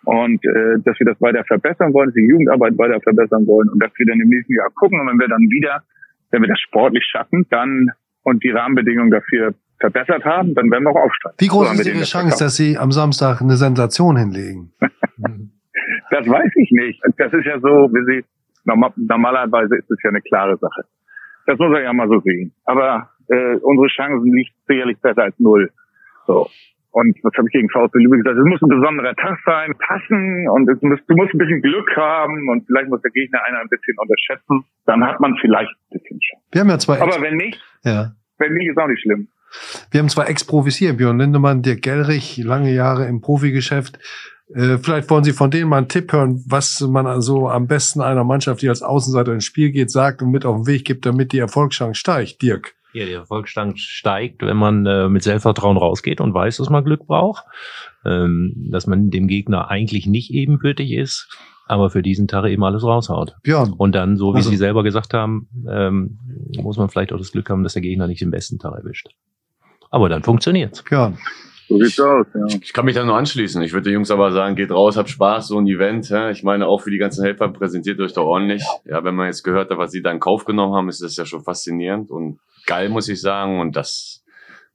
und 0.05 0.43
äh, 0.45 0.79
dass 0.83 0.99
wir 0.99 1.05
das 1.05 1.21
weiter 1.21 1.43
verbessern 1.45 1.93
wollen, 1.93 2.09
dass 2.09 2.15
wir 2.15 2.23
die 2.23 2.29
Jugendarbeit 2.29 2.77
weiter 2.77 2.99
verbessern 3.01 3.47
wollen 3.47 3.69
und 3.69 3.81
dass 3.81 3.91
wir 3.95 4.05
dann 4.05 4.19
im 4.19 4.29
nächsten 4.29 4.53
Jahr 4.53 4.69
gucken 4.75 4.99
und 4.99 5.07
wenn 5.07 5.19
wir 5.19 5.27
dann 5.27 5.41
wieder, 5.49 5.83
wenn 6.31 6.41
wir 6.41 6.49
das 6.49 6.59
sportlich 6.59 7.05
schaffen, 7.09 7.45
dann 7.49 7.89
und 8.23 8.43
die 8.43 8.51
Rahmenbedingungen 8.51 9.11
dafür 9.11 9.53
verbessert 9.79 10.23
haben, 10.23 10.53
dann 10.55 10.71
werden 10.71 10.83
wir 10.83 10.91
auch 10.91 11.05
aufsteigen. 11.05 11.35
Wie 11.39 11.47
groß 11.47 11.67
so 11.67 11.81
ist 11.81 11.87
Ihre 11.87 12.03
Chance, 12.03 12.43
dass 12.43 12.55
Sie 12.55 12.77
am 12.77 12.91
Samstag 12.91 13.41
eine 13.41 13.57
Sensation 13.57 14.15
hinlegen? 14.17 14.71
das 14.79 16.27
weiß 16.27 16.51
ich 16.55 16.71
nicht. 16.71 17.01
Das 17.17 17.33
ist 17.33 17.45
ja 17.45 17.59
so, 17.59 17.89
wie 17.91 18.21
Sie, 18.21 18.25
normalerweise 18.63 19.75
ist 19.75 19.91
es 19.91 19.97
ja 20.03 20.09
eine 20.09 20.21
klare 20.21 20.57
Sache. 20.57 20.83
Das 21.47 21.59
muss 21.59 21.75
er 21.75 21.83
ja 21.83 21.93
mal 21.93 22.07
so 22.07 22.21
sehen. 22.21 22.53
Aber 22.63 23.09
äh, 23.27 23.55
unsere 23.61 23.87
Chancen 23.87 24.33
liegt 24.33 24.53
sicherlich 24.67 24.97
besser 24.99 25.23
als 25.23 25.35
null. 25.39 25.69
So. 26.27 26.47
Und 26.93 27.17
was 27.23 27.33
habe 27.35 27.47
ich 27.47 27.53
gegen 27.53 27.69
VfB 27.69 27.97
Lübeck 27.97 28.21
gesagt? 28.21 28.37
Es 28.37 28.45
muss 28.45 28.61
ein 28.61 28.69
besonderer 28.69 29.15
Tag 29.15 29.39
sein, 29.45 29.73
passen 29.79 30.47
und 30.47 30.69
es 30.69 30.79
muss, 30.83 30.99
du 31.07 31.15
musst 31.15 31.33
ein 31.33 31.39
bisschen 31.39 31.61
Glück 31.63 31.89
haben 31.97 32.49
und 32.49 32.67
vielleicht 32.67 32.87
muss 32.87 33.01
der 33.01 33.09
Gegner 33.09 33.39
einer 33.47 33.61
ein 33.61 33.67
bisschen 33.67 33.97
unterschätzen. 33.97 34.63
Dann 34.85 35.03
hat 35.03 35.19
man 35.19 35.35
vielleicht 35.41 35.71
ein 35.71 35.97
bisschen 35.97 36.19
Chance. 36.19 36.45
Wir 36.51 36.61
haben 36.61 36.69
ja 36.69 36.77
zwei. 36.77 37.01
Aber 37.01 37.19
wenn 37.19 37.37
nicht, 37.37 37.59
ja. 37.83 38.11
wenn 38.37 38.53
nicht, 38.53 38.69
ist 38.69 38.77
auch 38.77 38.87
nicht 38.87 39.01
schlimm. 39.01 39.27
Wir 39.89 40.01
haben 40.01 40.09
zwei 40.09 40.25
Ex-Profis 40.25 40.75
hier, 40.75 40.93
Björn 40.93 41.17
Lindemann, 41.17 41.63
Dirk 41.63 41.81
Gellrich, 41.81 42.37
lange 42.37 42.71
Jahre 42.71 43.07
im 43.07 43.21
Profigeschäft. 43.21 43.97
Äh, 44.53 44.77
vielleicht 44.77 45.09
wollen 45.09 45.23
Sie 45.23 45.33
von 45.33 45.49
denen 45.49 45.69
mal 45.69 45.77
einen 45.77 45.87
Tipp 45.87 46.13
hören, 46.13 46.43
was 46.47 46.79
man 46.81 47.07
also 47.07 47.49
am 47.49 47.65
besten 47.65 48.01
einer 48.01 48.23
Mannschaft, 48.23 48.61
die 48.61 48.69
als 48.69 48.83
Außenseiter 48.83 49.33
ins 49.33 49.45
Spiel 49.45 49.71
geht, 49.71 49.89
sagt 49.89 50.21
und 50.21 50.29
mit 50.29 50.45
auf 50.45 50.57
den 50.57 50.67
Weg 50.67 50.85
gibt, 50.85 51.07
damit 51.07 51.31
die 51.31 51.39
Erfolgschance 51.39 51.99
steigt. 51.99 52.43
Dirk. 52.43 52.75
Ja, 52.93 53.05
der 53.05 53.19
Erfolgsstand 53.19 53.79
steigt, 53.79 54.41
wenn 54.41 54.57
man 54.57 54.85
äh, 54.85 55.09
mit 55.09 55.23
Selbstvertrauen 55.23 55.77
rausgeht 55.77 56.21
und 56.21 56.33
weiß, 56.33 56.57
dass 56.57 56.69
man 56.69 56.83
Glück 56.83 57.07
braucht, 57.07 57.45
ähm, 58.05 58.53
dass 58.69 58.87
man 58.87 59.09
dem 59.09 59.27
Gegner 59.27 59.69
eigentlich 59.69 60.05
nicht 60.05 60.31
ebenbürtig 60.31 60.91
ist, 60.91 61.27
aber 61.65 61.89
für 61.89 62.03
diesen 62.03 62.27
Tag 62.27 62.45
eben 62.45 62.63
alles 62.63 62.83
raushaut. 62.83 63.35
Ja. 63.45 63.63
Und 63.77 63.95
dann, 63.95 64.17
so 64.17 64.33
wie 64.33 64.37
also, 64.37 64.49
Sie 64.49 64.57
selber 64.57 64.83
gesagt 64.83 65.13
haben, 65.13 65.47
ähm, 65.67 66.19
muss 66.57 66.77
man 66.77 66.89
vielleicht 66.89 67.13
auch 67.13 67.17
das 67.17 67.31
Glück 67.31 67.49
haben, 67.49 67.63
dass 67.63 67.73
der 67.73 67.81
Gegner 67.81 68.07
nicht 68.07 68.21
den 68.21 68.31
besten 68.31 68.59
Tag 68.59 68.75
erwischt. 68.75 69.07
Aber 69.89 70.09
dann 70.09 70.23
funktioniert's. 70.23 70.83
Ja. 70.91 71.13
So 71.67 71.77
sieht's 71.77 71.99
aus, 71.99 72.27
ja. 72.33 72.45
Ich, 72.47 72.61
ich 72.61 72.73
kann 72.73 72.85
mich 72.85 72.95
da 72.95 73.05
nur 73.05 73.15
anschließen. 73.15 73.61
Ich 73.61 73.73
würde 73.73 73.85
den 73.85 73.93
Jungs 73.93 74.11
aber 74.11 74.31
sagen, 74.31 74.55
geht 74.55 74.71
raus, 74.71 74.97
habt 74.97 75.09
Spaß, 75.09 75.47
so 75.47 75.57
ein 75.57 75.67
Event. 75.67 76.09
Ja. 76.09 76.29
Ich 76.29 76.43
meine, 76.43 76.67
auch 76.67 76.81
für 76.81 76.91
die 76.91 76.97
ganzen 76.97 77.23
Helfer 77.23 77.49
präsentiert 77.49 77.99
euch 77.99 78.13
doch 78.13 78.25
ordentlich. 78.25 78.63
Ja, 78.85 79.03
wenn 79.03 79.15
man 79.15 79.27
jetzt 79.27 79.43
gehört 79.43 79.71
hat, 79.71 79.77
was 79.77 79.91
sie 79.91 80.01
da 80.01 80.11
in 80.11 80.19
Kauf 80.19 80.45
genommen 80.45 80.73
haben, 80.73 80.89
ist 80.89 81.01
das 81.01 81.15
ja 81.17 81.25
schon 81.25 81.43
faszinierend 81.43 82.11
und 82.11 82.39
geil, 82.65 82.89
muss 82.89 83.09
ich 83.09 83.21
sagen. 83.21 83.59
Und 83.59 83.75
das 83.75 84.23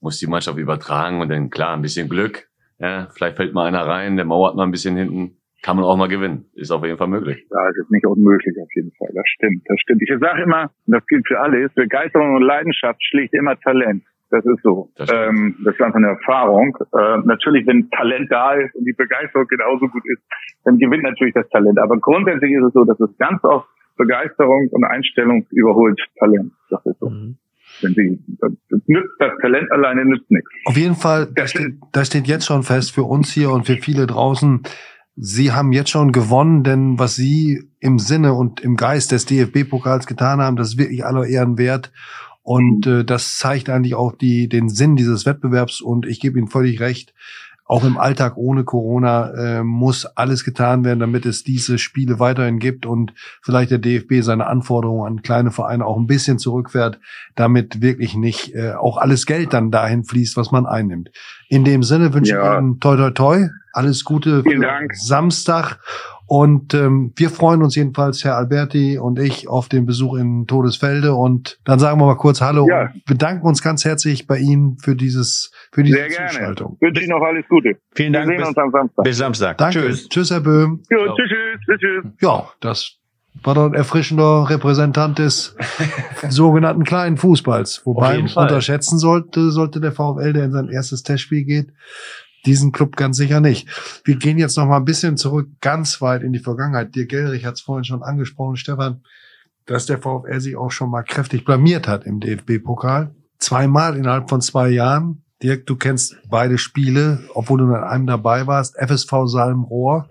muss 0.00 0.18
die 0.18 0.26
Mannschaft 0.26 0.58
übertragen. 0.58 1.20
Und 1.20 1.28
dann 1.28 1.50
klar, 1.50 1.74
ein 1.74 1.82
bisschen 1.82 2.08
Glück. 2.08 2.48
Ja, 2.78 3.08
vielleicht 3.12 3.36
fällt 3.36 3.54
mal 3.54 3.66
einer 3.66 3.86
rein, 3.86 4.16
der 4.16 4.24
mauert 4.24 4.54
mal 4.54 4.64
ein 4.64 4.70
bisschen 4.70 4.96
hinten. 4.96 5.36
Kann 5.62 5.76
man 5.76 5.84
auch 5.84 5.96
mal 5.96 6.08
gewinnen. 6.08 6.46
Ist 6.54 6.70
auf 6.70 6.84
jeden 6.84 6.98
Fall 6.98 7.08
möglich. 7.08 7.44
Ja, 7.50 7.68
es 7.68 7.76
ist 7.76 7.90
nicht 7.90 8.06
unmöglich 8.06 8.54
auf 8.62 8.68
jeden 8.76 8.92
Fall. 8.92 9.08
Das 9.12 9.24
stimmt. 9.26 9.62
Das 9.66 9.80
stimmt. 9.80 10.02
Ich 10.02 10.10
sage 10.20 10.42
immer, 10.42 10.70
das 10.86 11.04
gilt 11.06 11.26
für 11.26 11.40
alle, 11.40 11.64
ist 11.64 11.74
Begeisterung 11.74 12.36
und 12.36 12.42
Leidenschaft 12.42 13.02
schlicht 13.02 13.34
immer 13.34 13.58
Talent. 13.58 14.04
Das 14.30 14.44
ist 14.44 14.62
so. 14.62 14.90
Das, 14.96 15.08
ähm, 15.10 15.56
das 15.64 15.74
ist 15.74 15.80
einfach 15.80 15.96
eine 15.96 16.08
Erfahrung. 16.08 16.76
Äh, 16.92 17.18
natürlich, 17.24 17.66
wenn 17.66 17.88
Talent 17.90 18.30
da 18.30 18.52
ist 18.52 18.74
und 18.74 18.84
die 18.84 18.92
Begeisterung 18.92 19.46
genauso 19.46 19.88
gut 19.88 20.02
ist, 20.04 20.22
dann 20.64 20.78
gewinnt 20.78 21.02
natürlich 21.02 21.34
das 21.34 21.48
Talent. 21.48 21.78
Aber 21.78 21.96
grundsätzlich 21.96 22.52
ist 22.52 22.64
es 22.64 22.72
so, 22.74 22.84
dass 22.84 23.00
es 23.00 23.16
ganz 23.18 23.42
oft 23.44 23.68
Begeisterung 23.96 24.68
und 24.70 24.84
Einstellung 24.84 25.46
überholt 25.50 26.00
Talent. 26.18 26.52
Das 26.70 26.84
ist 26.84 26.98
so. 27.00 27.08
Mhm. 27.08 27.36
Wenn 27.82 27.94
sie, 27.94 28.18
das, 28.40 28.50
nützt, 28.86 29.10
das 29.18 29.32
Talent 29.40 29.70
alleine 29.70 30.04
nützt 30.04 30.30
nichts. 30.30 30.48
Auf 30.64 30.76
jeden 30.76 30.94
Fall, 30.94 31.28
das 31.34 31.50
steht, 31.50 31.76
das 31.92 32.06
steht 32.06 32.26
jetzt 32.26 32.46
schon 32.46 32.62
fest 32.62 32.94
für 32.94 33.02
uns 33.02 33.30
hier 33.32 33.50
und 33.50 33.66
für 33.66 33.76
viele 33.76 34.06
draußen. 34.06 34.62
Sie 35.16 35.52
haben 35.52 35.72
jetzt 35.72 35.90
schon 35.90 36.12
gewonnen, 36.12 36.64
denn 36.64 36.98
was 36.98 37.16
Sie 37.16 37.68
im 37.80 37.98
Sinne 37.98 38.34
und 38.34 38.60
im 38.60 38.76
Geist 38.76 39.12
des 39.12 39.26
DFB-Pokals 39.26 40.06
getan 40.06 40.40
haben, 40.40 40.56
das 40.56 40.68
ist 40.68 40.78
wirklich 40.78 41.04
aller 41.04 41.26
Ehren 41.26 41.58
wert. 41.58 41.92
Und 42.48 42.86
äh, 42.86 43.04
das 43.04 43.36
zeigt 43.36 43.68
eigentlich 43.68 43.94
auch 43.94 44.16
die, 44.16 44.48
den 44.48 44.70
Sinn 44.70 44.96
dieses 44.96 45.26
Wettbewerbs. 45.26 45.82
Und 45.82 46.06
ich 46.06 46.18
gebe 46.18 46.38
Ihnen 46.38 46.48
völlig 46.48 46.80
recht 46.80 47.12
auch 47.66 47.84
im 47.84 47.98
Alltag 47.98 48.38
ohne 48.38 48.64
Corona 48.64 49.30
äh, 49.34 49.62
muss 49.62 50.06
alles 50.06 50.42
getan 50.42 50.84
werden, 50.86 51.00
damit 51.00 51.26
es 51.26 51.44
diese 51.44 51.76
Spiele 51.76 52.18
weiterhin 52.18 52.58
gibt 52.58 52.86
und 52.86 53.12
vielleicht 53.42 53.70
der 53.70 53.76
DFB 53.76 54.22
seine 54.22 54.46
Anforderungen 54.46 55.06
an 55.06 55.22
kleine 55.22 55.50
Vereine 55.50 55.84
auch 55.84 55.98
ein 55.98 56.06
bisschen 56.06 56.38
zurückfährt, 56.38 56.98
damit 57.34 57.82
wirklich 57.82 58.16
nicht 58.16 58.54
äh, 58.54 58.72
auch 58.72 58.96
alles 58.96 59.26
Geld 59.26 59.52
dann 59.52 59.70
dahin 59.70 60.04
fließt, 60.04 60.38
was 60.38 60.50
man 60.50 60.64
einnimmt. 60.64 61.10
In 61.50 61.64
dem 61.64 61.82
Sinne 61.82 62.14
wünsche 62.14 62.32
ja. 62.32 62.54
ich 62.54 62.58
Ihnen 62.58 62.80
toi 62.80 62.96
toi 62.96 63.10
toi, 63.10 63.48
alles 63.74 64.02
Gute 64.02 64.42
Vielen 64.42 64.62
Dank. 64.62 64.94
Samstag 64.96 65.78
und 66.28 66.74
ähm, 66.74 67.14
wir 67.16 67.30
freuen 67.30 67.62
uns 67.62 67.74
jedenfalls, 67.74 68.22
Herr 68.22 68.36
Alberti 68.36 68.98
und 68.98 69.18
ich, 69.18 69.48
auf 69.48 69.70
den 69.70 69.86
Besuch 69.86 70.14
in 70.14 70.46
Todesfelde. 70.46 71.14
Und 71.14 71.58
dann 71.64 71.78
sagen 71.78 71.98
wir 71.98 72.04
mal 72.04 72.16
kurz 72.16 72.42
Hallo 72.42 72.66
ja. 72.68 72.90
und 72.92 73.04
bedanken 73.06 73.46
uns 73.46 73.62
ganz 73.62 73.86
herzlich 73.86 74.26
bei 74.26 74.36
Ihnen 74.36 74.76
für 74.78 74.94
dieses 74.94 75.50
für 75.72 75.82
diese 75.82 75.96
Sehr 75.96 76.08
gerne. 76.08 76.28
Zuschaltung. 76.28 76.76
Wünsche 76.82 77.00
Ihnen 77.00 77.18
noch 77.18 77.24
alles 77.24 77.46
Gute. 77.48 77.78
Vielen 77.94 78.12
Dank. 78.12 78.28
Wir 78.28 78.32
sehen 78.32 78.40
bis, 78.40 78.48
uns 78.48 78.58
am 78.58 78.70
Samstag. 78.70 79.04
Bis 79.04 79.16
Samstag. 79.16 79.56
Danke. 79.56 79.80
Tschüss. 79.80 80.08
Tschüss, 80.10 80.30
Herr 80.30 80.40
Böhm. 80.40 80.82
Jo, 80.90 80.98
tschüss, 81.16 81.30
tschüss, 81.64 81.80
tschüss. 81.80 82.04
Ja, 82.20 82.46
das 82.60 82.98
war 83.42 83.54
doch 83.54 83.64
ein 83.64 83.74
erfrischender 83.74 84.50
Repräsentant 84.50 85.18
des 85.18 85.56
sogenannten 86.28 86.84
kleinen 86.84 87.16
Fußballs. 87.16 87.86
Wobei 87.86 88.18
unterschätzen 88.18 88.98
sollte, 88.98 89.50
sollte 89.50 89.80
der 89.80 89.92
VfL, 89.92 90.34
der 90.34 90.44
in 90.44 90.52
sein 90.52 90.68
erstes 90.68 91.02
Testspiel 91.04 91.44
geht, 91.44 91.72
diesen 92.46 92.72
Club 92.72 92.96
ganz 92.96 93.16
sicher 93.16 93.40
nicht. 93.40 93.68
Wir 94.04 94.16
gehen 94.16 94.38
jetzt 94.38 94.56
noch 94.56 94.66
mal 94.66 94.76
ein 94.76 94.84
bisschen 94.84 95.16
zurück, 95.16 95.48
ganz 95.60 96.00
weit 96.00 96.22
in 96.22 96.32
die 96.32 96.38
Vergangenheit. 96.38 96.94
Dir 96.94 97.06
Gellrich 97.06 97.44
hat 97.44 97.54
es 97.54 97.60
vorhin 97.60 97.84
schon 97.84 98.02
angesprochen, 98.02 98.56
Stefan. 98.56 99.02
dass 99.66 99.86
der 99.86 99.98
VfL 99.98 100.40
sich 100.40 100.56
auch 100.56 100.70
schon 100.70 100.90
mal 100.90 101.02
kräftig 101.02 101.44
blamiert 101.44 101.88
hat 101.88 102.04
im 102.04 102.20
DFB-Pokal. 102.20 103.14
Zweimal 103.38 103.96
innerhalb 103.96 104.28
von 104.28 104.40
zwei 104.40 104.70
Jahren. 104.70 105.22
Dirk, 105.42 105.66
du 105.66 105.76
kennst 105.76 106.16
beide 106.28 106.58
Spiele, 106.58 107.20
obwohl 107.34 107.58
du 107.58 107.66
in 107.66 107.74
einem 107.74 108.06
dabei 108.06 108.46
warst. 108.46 108.76
FSV 108.76 109.26
Salmrohr. 109.26 110.08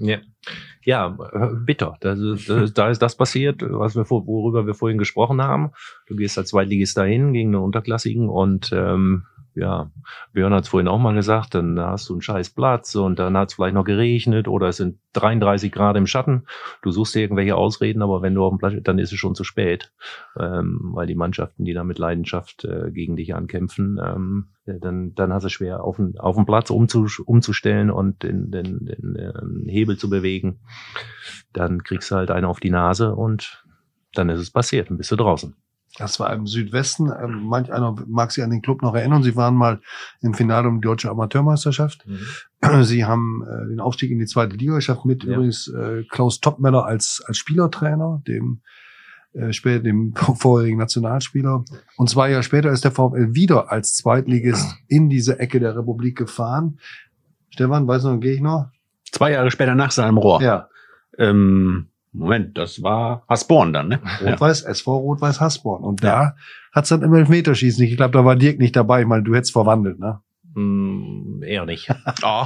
Ja. 0.00 0.18
Ja, 0.82 1.18
bitter. 1.66 1.98
Das 2.00 2.18
ist, 2.18 2.78
da 2.78 2.88
ist 2.88 3.02
das 3.02 3.14
passiert, 3.14 3.62
was 3.62 3.94
wir 3.94 4.06
vor, 4.06 4.26
worüber 4.26 4.66
wir 4.66 4.74
vorhin 4.74 4.96
gesprochen 4.96 5.42
haben. 5.42 5.70
Du 6.06 6.16
gehst 6.16 6.38
als 6.38 6.48
Zweitligist 6.48 6.96
dahin 6.96 7.34
gegen 7.34 7.54
einen 7.54 7.62
Unterklassigen 7.62 8.28
und 8.28 8.70
ähm, 8.72 9.24
ja, 9.54 9.90
Björn 10.32 10.54
hat 10.54 10.64
es 10.64 10.68
vorhin 10.68 10.88
auch 10.88 10.98
mal 10.98 11.14
gesagt, 11.14 11.54
dann 11.54 11.78
hast 11.80 12.08
du 12.08 12.14
einen 12.14 12.22
scheiß 12.22 12.50
Platz 12.50 12.94
und 12.94 13.18
dann 13.18 13.36
hat 13.36 13.48
es 13.48 13.54
vielleicht 13.54 13.74
noch 13.74 13.84
geregnet 13.84 14.48
oder 14.48 14.68
es 14.68 14.76
sind 14.76 14.98
33 15.14 15.72
Grad 15.72 15.96
im 15.96 16.06
Schatten. 16.06 16.44
Du 16.82 16.90
suchst 16.90 17.14
dir 17.14 17.20
irgendwelche 17.20 17.56
Ausreden, 17.56 18.02
aber 18.02 18.22
wenn 18.22 18.34
du 18.34 18.44
auf 18.44 18.52
dem 18.52 18.58
Platz, 18.58 18.74
dann 18.82 18.98
ist 18.98 19.12
es 19.12 19.18
schon 19.18 19.34
zu 19.34 19.44
spät, 19.44 19.92
ähm, 20.38 20.90
weil 20.94 21.06
die 21.06 21.14
Mannschaften, 21.14 21.64
die 21.64 21.74
da 21.74 21.84
mit 21.84 21.98
Leidenschaft 21.98 22.64
äh, 22.64 22.90
gegen 22.90 23.16
dich 23.16 23.34
ankämpfen, 23.34 24.00
ähm, 24.02 24.48
dann, 24.64 25.14
dann 25.14 25.32
hast 25.32 25.44
du 25.44 25.48
schwer, 25.48 25.82
auf 25.82 25.96
den, 25.96 26.18
auf 26.18 26.36
den 26.36 26.46
Platz 26.46 26.70
umzus, 26.70 27.18
umzustellen 27.18 27.90
und 27.90 28.22
den, 28.22 28.50
den, 28.50 28.84
den, 28.84 29.14
den 29.14 29.68
Hebel 29.68 29.96
zu 29.96 30.10
bewegen. 30.10 30.60
Dann 31.52 31.82
kriegst 31.82 32.10
du 32.10 32.16
halt 32.16 32.30
einen 32.30 32.44
auf 32.44 32.60
die 32.60 32.70
Nase 32.70 33.14
und 33.14 33.64
dann 34.12 34.28
ist 34.28 34.40
es 34.40 34.50
passiert, 34.50 34.90
dann 34.90 34.98
bist 34.98 35.10
du 35.10 35.16
draußen. 35.16 35.56
Das 35.96 36.20
war 36.20 36.32
im 36.32 36.46
Südwesten. 36.46 37.10
Ähm, 37.10 37.44
manch 37.44 37.72
einer 37.72 37.96
mag 38.06 38.30
sich 38.30 38.44
an 38.44 38.50
den 38.50 38.62
Club 38.62 38.82
noch 38.82 38.94
erinnern. 38.94 39.22
Sie 39.22 39.36
waren 39.36 39.54
mal 39.54 39.80
im 40.20 40.34
Finale 40.34 40.68
um 40.68 40.80
die 40.80 40.86
deutsche 40.86 41.10
Amateurmeisterschaft. 41.10 42.06
Mhm. 42.06 42.82
Sie 42.84 43.04
haben 43.04 43.42
äh, 43.42 43.68
den 43.68 43.80
Aufstieg 43.80 44.10
in 44.10 44.18
die 44.18 44.26
zweite 44.26 44.56
Liga 44.56 44.74
geschafft 44.74 45.04
mit 45.04 45.24
ja. 45.24 45.34
übrigens 45.34 45.68
äh, 45.68 46.04
Klaus 46.10 46.40
Topmeller 46.40 46.84
als, 46.84 47.22
als 47.26 47.38
Spielertrainer, 47.38 48.22
dem 48.26 48.60
äh, 49.32 49.52
später 49.52 49.82
dem 49.82 50.14
vorherigen 50.36 50.78
Nationalspieler. 50.78 51.64
Und 51.96 52.10
zwei 52.10 52.30
Jahre 52.30 52.42
später 52.42 52.70
ist 52.70 52.84
der 52.84 52.92
VfL 52.92 53.34
wieder 53.34 53.72
als 53.72 53.94
Zweitligist 53.94 54.76
in 54.88 55.08
diese 55.08 55.38
Ecke 55.38 55.60
der 55.60 55.76
Republik 55.76 56.16
gefahren. 56.16 56.78
Stefan, 57.50 57.86
weißt 57.86 58.04
du 58.04 58.10
noch, 58.10 58.20
gehe 58.20 58.34
ich 58.34 58.40
noch? 58.40 58.70
Zwei 59.10 59.32
Jahre 59.32 59.50
später 59.50 59.74
nach 59.74 59.90
seinem 59.90 60.18
Rohr. 60.18 60.42
Ja. 60.42 60.68
Ähm, 61.16 61.88
Moment, 62.18 62.58
das 62.58 62.82
war 62.82 63.24
Hasborn 63.28 63.72
dann, 63.72 63.88
ne? 63.88 64.00
Rot-Weiß, 64.22 64.62
ja. 64.62 64.70
SV 64.70 64.96
Rot-Weiß 64.96 65.40
Hasborn. 65.40 65.84
Und 65.84 66.02
da 66.02 66.22
ja. 66.22 66.34
hat's 66.72 66.88
dann 66.88 67.02
im 67.02 67.14
Elfmeterschießen. 67.14 67.84
Ich 67.84 67.96
glaube, 67.96 68.12
da 68.12 68.24
war 68.24 68.34
Dirk 68.34 68.58
nicht 68.58 68.74
dabei. 68.74 69.02
Ich 69.02 69.06
meine, 69.06 69.22
du 69.22 69.34
hättest 69.34 69.52
verwandelt, 69.52 70.00
ne? 70.00 70.20
Mm, 70.54 71.42
eher 71.44 71.64
nicht. 71.64 71.88
Oh. 72.24 72.44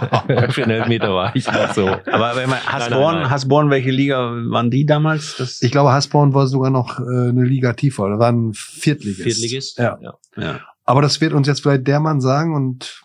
Für 0.50 0.64
einen 0.64 0.70
Elfmeter 0.72 1.14
war 1.14 1.34
ich 1.34 1.48
auch 1.48 1.72
so. 1.72 1.88
Aber 1.88 2.36
wenn 2.36 2.50
man 2.50 2.58
Hasborn, 2.58 3.14
nein, 3.14 3.22
nein, 3.22 3.30
Hasborn, 3.30 3.70
welche 3.70 3.90
Liga 3.90 4.18
waren 4.50 4.70
die 4.70 4.84
damals? 4.84 5.36
Das 5.38 5.62
ich 5.62 5.72
glaube, 5.72 5.92
Hasborn 5.92 6.34
war 6.34 6.46
sogar 6.46 6.70
noch 6.70 7.00
äh, 7.00 7.30
eine 7.30 7.44
Liga 7.44 7.72
tiefer. 7.72 8.10
Da 8.10 8.18
waren 8.18 8.52
Viertligist. 8.52 9.22
Viertligist? 9.22 9.78
Ja. 9.78 9.98
ja. 10.02 10.14
ja. 10.36 10.60
Aber 10.84 11.00
das 11.00 11.20
wird 11.22 11.32
uns 11.32 11.46
jetzt 11.46 11.62
vielleicht 11.62 11.86
der 11.86 12.00
Mann 12.00 12.20
sagen 12.20 12.54
und 12.54 13.02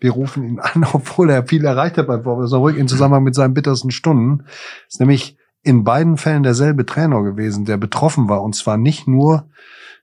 wir 0.00 0.10
rufen 0.10 0.44
ihn 0.44 0.58
an, 0.60 0.84
obwohl 0.92 1.30
er 1.30 1.46
viel 1.46 1.64
erreicht 1.64 1.96
hat 1.96 2.08
beim 2.08 2.22
VfL 2.22 2.56
ruhig 2.56 2.76
in 2.76 2.88
Zusammenhang 2.88 3.22
mit 3.22 3.36
seinen 3.36 3.54
bittersten 3.54 3.92
Stunden. 3.92 4.38
Das 4.38 4.94
ist 4.94 5.00
nämlich 5.00 5.37
in 5.62 5.84
beiden 5.84 6.16
Fällen 6.16 6.42
derselbe 6.42 6.86
Trainer 6.86 7.22
gewesen, 7.22 7.64
der 7.64 7.76
betroffen 7.76 8.28
war. 8.28 8.42
Und 8.42 8.54
zwar 8.54 8.76
nicht 8.76 9.08
nur 9.08 9.48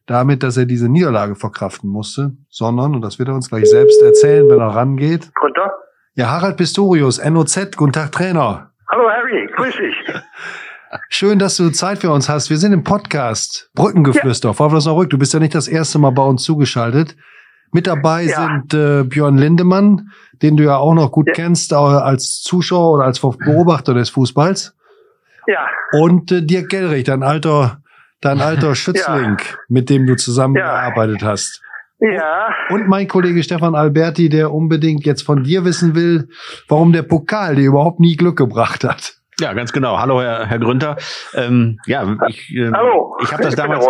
damit, 0.05 0.43
dass 0.43 0.57
er 0.57 0.65
diese 0.65 0.89
Niederlage 0.89 1.35
verkraften 1.35 1.89
musste, 1.89 2.33
sondern, 2.49 2.95
und 2.95 3.01
das 3.01 3.17
wird 3.17 3.29
er 3.29 3.35
uns 3.35 3.49
gleich 3.49 3.69
selbst 3.69 4.01
erzählen, 4.01 4.47
wenn 4.49 4.59
er 4.59 4.75
rangeht. 4.75 5.31
Guten 5.39 5.55
Tag. 5.55 5.71
Ja, 6.13 6.29
Harald 6.29 6.57
Pistorius, 6.57 7.23
NOZ, 7.23 7.75
guten 7.75 7.93
Tag, 7.93 8.11
Trainer. 8.11 8.71
Hallo 8.89 9.09
Harry, 9.09 9.49
grüß 9.55 9.75
dich. 9.75 9.95
Schön, 11.09 11.39
dass 11.39 11.57
du 11.57 11.71
Zeit 11.71 11.99
für 11.99 12.11
uns 12.11 12.29
hast. 12.29 12.49
Wir 12.49 12.57
sind 12.57 12.71
im 12.71 12.83
Podcast 12.83 13.69
Brückengeflüster. 13.73 14.49
Ja. 14.49 14.53
VfL 14.53 14.75
Osnabrück, 14.75 15.09
du 15.09 15.17
bist 15.17 15.33
ja 15.33 15.39
nicht 15.39 15.55
das 15.55 15.67
erste 15.67 15.99
Mal 15.99 16.11
bei 16.11 16.23
uns 16.23 16.43
zugeschaltet. 16.43 17.17
Mit 17.71 17.87
dabei 17.87 18.23
ja. 18.23 18.47
sind 18.47 18.73
äh, 18.73 19.03
Björn 19.03 19.37
Lindemann, 19.37 20.11
den 20.41 20.55
du 20.55 20.63
ja 20.63 20.77
auch 20.77 20.93
noch 20.93 21.11
gut 21.11 21.27
ja. 21.27 21.33
kennst, 21.33 21.73
als 21.73 22.41
Zuschauer 22.41 22.93
oder 22.93 23.05
als 23.05 23.19
Beobachter 23.19 23.93
des 23.93 24.09
Fußballs. 24.11 24.75
Ja. 25.47 25.67
Und 25.93 26.31
äh, 26.31 26.41
Dirk 26.41 26.69
Gellrich, 26.69 27.05
dein 27.05 27.23
alter, 27.23 27.81
dein 28.21 28.41
alter 28.41 28.75
Schützling, 28.75 29.37
ja. 29.37 29.55
mit 29.67 29.89
dem 29.89 30.05
du 30.05 30.15
zusammengearbeitet 30.15 31.21
ja. 31.21 31.27
hast. 31.29 31.61
Ja. 31.99 32.53
Und 32.69 32.87
mein 32.87 33.07
Kollege 33.07 33.41
Stefan 33.41 33.73
Alberti, 33.73 34.29
der 34.29 34.51
unbedingt 34.53 35.05
jetzt 35.05 35.21
von 35.21 35.43
dir 35.43 35.63
wissen 35.63 35.95
will, 35.95 36.27
warum 36.67 36.91
der 36.91 37.03
Pokal 37.03 37.55
dir 37.55 37.67
überhaupt 37.67 37.99
nie 37.99 38.17
Glück 38.17 38.37
gebracht 38.37 38.83
hat. 38.83 39.15
Ja, 39.39 39.53
ganz 39.53 39.73
genau. 39.73 39.99
Hallo, 39.99 40.21
Herr, 40.21 40.45
Herr 40.45 40.59
Grünter. 40.59 40.95
Ähm, 41.33 41.77
ja, 41.85 42.05
ich, 42.27 42.55
äh, 42.55 42.71
Hallo, 42.71 43.17
ich 43.21 43.33
habe 43.33 43.43
das 43.43 43.55
damals. 43.55 43.85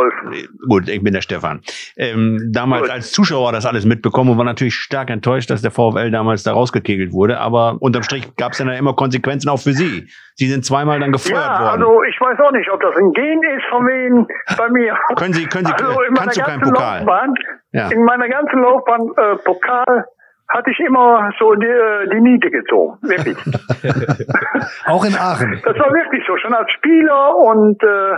Gut, 0.67 0.89
ich 0.89 1.03
bin 1.03 1.13
der 1.13 1.21
Stefan. 1.21 1.61
Ähm, 1.97 2.49
damals 2.51 2.83
gut. 2.83 2.91
als 2.91 3.11
Zuschauer 3.11 3.51
das 3.51 3.67
alles 3.67 3.85
mitbekommen 3.85 4.31
und 4.31 4.37
war 4.37 4.45
natürlich 4.45 4.73
stark 4.73 5.11
enttäuscht, 5.11 5.51
dass 5.51 5.61
der 5.61 5.69
VfL 5.69 6.09
damals 6.09 6.41
da 6.41 6.53
rausgekegelt 6.53 7.13
wurde. 7.13 7.39
Aber 7.39 7.77
unterm 7.79 8.01
Strich 8.01 8.35
gab 8.37 8.53
es 8.53 8.57
dann 8.57 8.67
ja 8.67 8.73
immer 8.73 8.95
Konsequenzen 8.95 9.49
auch 9.49 9.59
für 9.59 9.73
Sie. 9.73 10.07
Sie 10.33 10.47
sind 10.47 10.65
zweimal 10.65 10.99
dann 10.99 11.11
gefeuert 11.11 11.43
ja, 11.43 11.61
worden. 11.61 11.83
Also 11.83 12.03
ich 12.09 12.19
weiß 12.19 12.39
auch 12.39 12.51
nicht, 12.51 12.69
ob 12.71 12.81
das 12.81 12.95
ein 12.95 13.11
Gen 13.13 13.41
ist 13.55 13.65
von 13.69 13.85
wem 13.85 14.27
bei 14.57 14.69
mir. 14.69 14.97
können 15.15 15.33
Sie, 15.33 15.45
können 15.45 15.67
Sie, 15.67 15.73
also 15.73 15.95
kannst 16.15 16.37
du 16.37 16.41
keinen 16.41 16.61
Pokal? 16.61 16.99
Laufbahn, 16.99 17.33
ja. 17.71 17.89
In 17.89 18.03
meiner 18.03 18.27
ganzen 18.29 18.63
Laufbahn 18.63 19.11
äh, 19.15 19.35
Pokal 19.43 20.05
hatte 20.49 20.71
ich 20.71 20.79
immer 20.79 21.31
so 21.39 21.53
die, 21.55 21.65
äh, 21.65 22.09
die 22.09 22.21
Niete 22.21 22.49
gezogen, 22.51 22.97
wirklich. 23.01 23.37
Auch 24.85 25.03
in 25.03 25.15
Aachen. 25.15 25.59
Das 25.63 25.77
war 25.77 25.91
wirklich 25.91 26.23
so, 26.27 26.37
schon 26.37 26.53
als 26.53 26.71
Spieler 26.71 27.35
und 27.35 27.81
äh, 27.83 28.15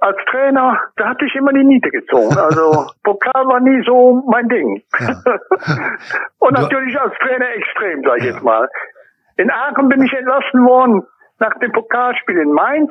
als 0.00 0.16
Trainer, 0.30 0.80
da 0.96 1.08
hatte 1.10 1.24
ich 1.24 1.34
immer 1.34 1.52
die 1.52 1.64
Niete 1.64 1.90
gezogen. 1.90 2.36
Also 2.36 2.86
Pokal 3.04 3.46
war 3.46 3.60
nie 3.60 3.82
so 3.86 4.22
mein 4.28 4.48
Ding. 4.48 4.82
Ja. 4.98 5.22
und 6.38 6.52
natürlich 6.52 6.98
als 7.00 7.14
Trainer 7.18 7.48
extrem, 7.54 8.02
sag 8.04 8.18
ich 8.18 8.24
ja. 8.24 8.32
jetzt 8.32 8.42
mal. 8.42 8.68
In 9.36 9.50
Aachen 9.50 9.88
bin 9.88 10.02
ich 10.02 10.12
entlassen 10.12 10.66
worden 10.66 11.02
nach 11.38 11.54
dem 11.58 11.72
Pokalspiel 11.72 12.38
in 12.38 12.52
Mainz 12.52 12.90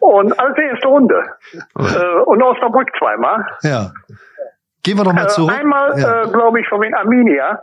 und 0.00 0.38
als 0.38 0.58
erste 0.58 0.88
Runde. 0.88 1.22
Äh, 1.78 2.20
und 2.24 2.42
Osnabrück 2.42 2.90
zweimal. 2.98 3.46
Ja. 3.62 3.90
Gehen 4.82 4.96
wir 4.96 5.04
doch 5.04 5.12
mal 5.12 5.28
zurück. 5.28 5.52
Äh, 5.52 5.60
einmal, 5.60 5.98
ja. 5.98 6.22
äh, 6.22 6.28
glaube 6.28 6.60
ich, 6.60 6.68
von 6.68 6.80
den 6.80 6.94
Arminia. 6.94 7.60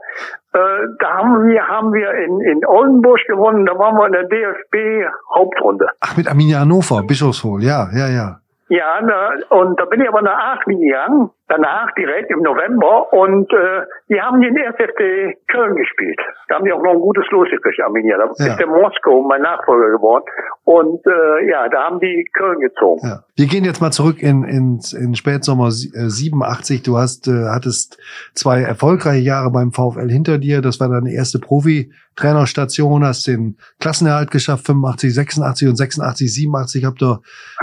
Äh, 0.54 0.58
da 0.99 1.13
haben 1.17 1.45
wir, 1.47 1.67
haben 1.67 1.93
wir 1.93 2.12
in, 2.12 2.41
in 2.41 2.65
Oldenburg 2.65 3.19
gewonnen. 3.28 3.65
Da 3.65 3.78
waren 3.78 3.95
wir 3.95 4.06
in 4.08 4.13
der 4.13 4.23
DFB-Hauptrunde. 4.23 5.88
Ach, 6.01 6.17
mit 6.17 6.28
Arminia 6.28 6.60
Hannover, 6.60 7.04
Bischofshohl. 7.04 7.63
Ja, 7.63 7.88
ja, 7.93 8.08
ja. 8.08 8.39
Ja, 8.67 8.99
na, 9.01 9.30
und 9.49 9.80
da 9.80 9.86
bin 9.86 10.01
ich 10.01 10.10
aber 10.10 10.23
nach 10.23 10.38
Aachen 10.38 10.80
gegangen, 10.80 11.30
danach 11.47 11.93
direkt 11.95 12.31
im 12.31 12.39
November 12.41 13.13
und 13.13 13.51
äh, 13.53 13.86
die 14.10 14.19
haben 14.19 14.41
den 14.41 14.55
SFC 14.58 15.38
Köln 15.47 15.75
gespielt. 15.75 16.19
Da 16.49 16.55
haben 16.55 16.65
die 16.65 16.73
auch 16.73 16.81
noch 16.81 16.93
ein 16.93 16.99
gutes 16.99 17.25
Los 17.31 17.47
gekriegt, 17.49 17.79
Arminia. 17.81 18.17
Da 18.17 18.25
ja. 18.38 18.51
ist 18.51 18.60
der 18.60 18.67
Moskau 18.67 19.21
mein 19.21 19.41
Nachfolger 19.41 19.91
geworden 19.91 20.23
und 20.63 21.05
äh, 21.05 21.49
ja, 21.49 21.69
da 21.69 21.86
haben 21.86 21.99
die 21.99 22.27
Köln 22.34 22.60
gezogen. 22.60 23.01
Ja. 23.03 23.23
Wir 23.36 23.45
gehen 23.47 23.63
jetzt 23.63 23.81
mal 23.81 23.91
zurück 23.91 24.21
in, 24.21 24.43
in, 24.43 24.79
in 24.99 25.15
Spätsommer 25.15 25.69
87. 25.69 26.79
Äh, 26.79 26.84
du 26.84 26.97
hast, 26.97 27.27
äh, 27.27 27.49
hattest 27.49 27.99
zwei 28.34 28.62
erfolgreiche 28.62 29.23
Jahre 29.23 29.51
beim 29.51 29.71
VfL 29.71 30.10
hinter 30.10 30.38
dir. 30.39 30.62
Das 30.62 30.79
war 30.79 30.89
deine 30.89 31.13
erste 31.13 31.38
Profi-Trainerstation, 31.38 33.05
hast 33.05 33.27
den 33.27 33.58
Klassenerhalt 33.79 34.31
geschafft, 34.31 34.65
85, 34.65 35.13
86 35.13 35.67
und 35.69 35.75
86, 35.75 36.34
87 36.34 36.86
habt 36.86 37.03
ihr, 37.03 37.21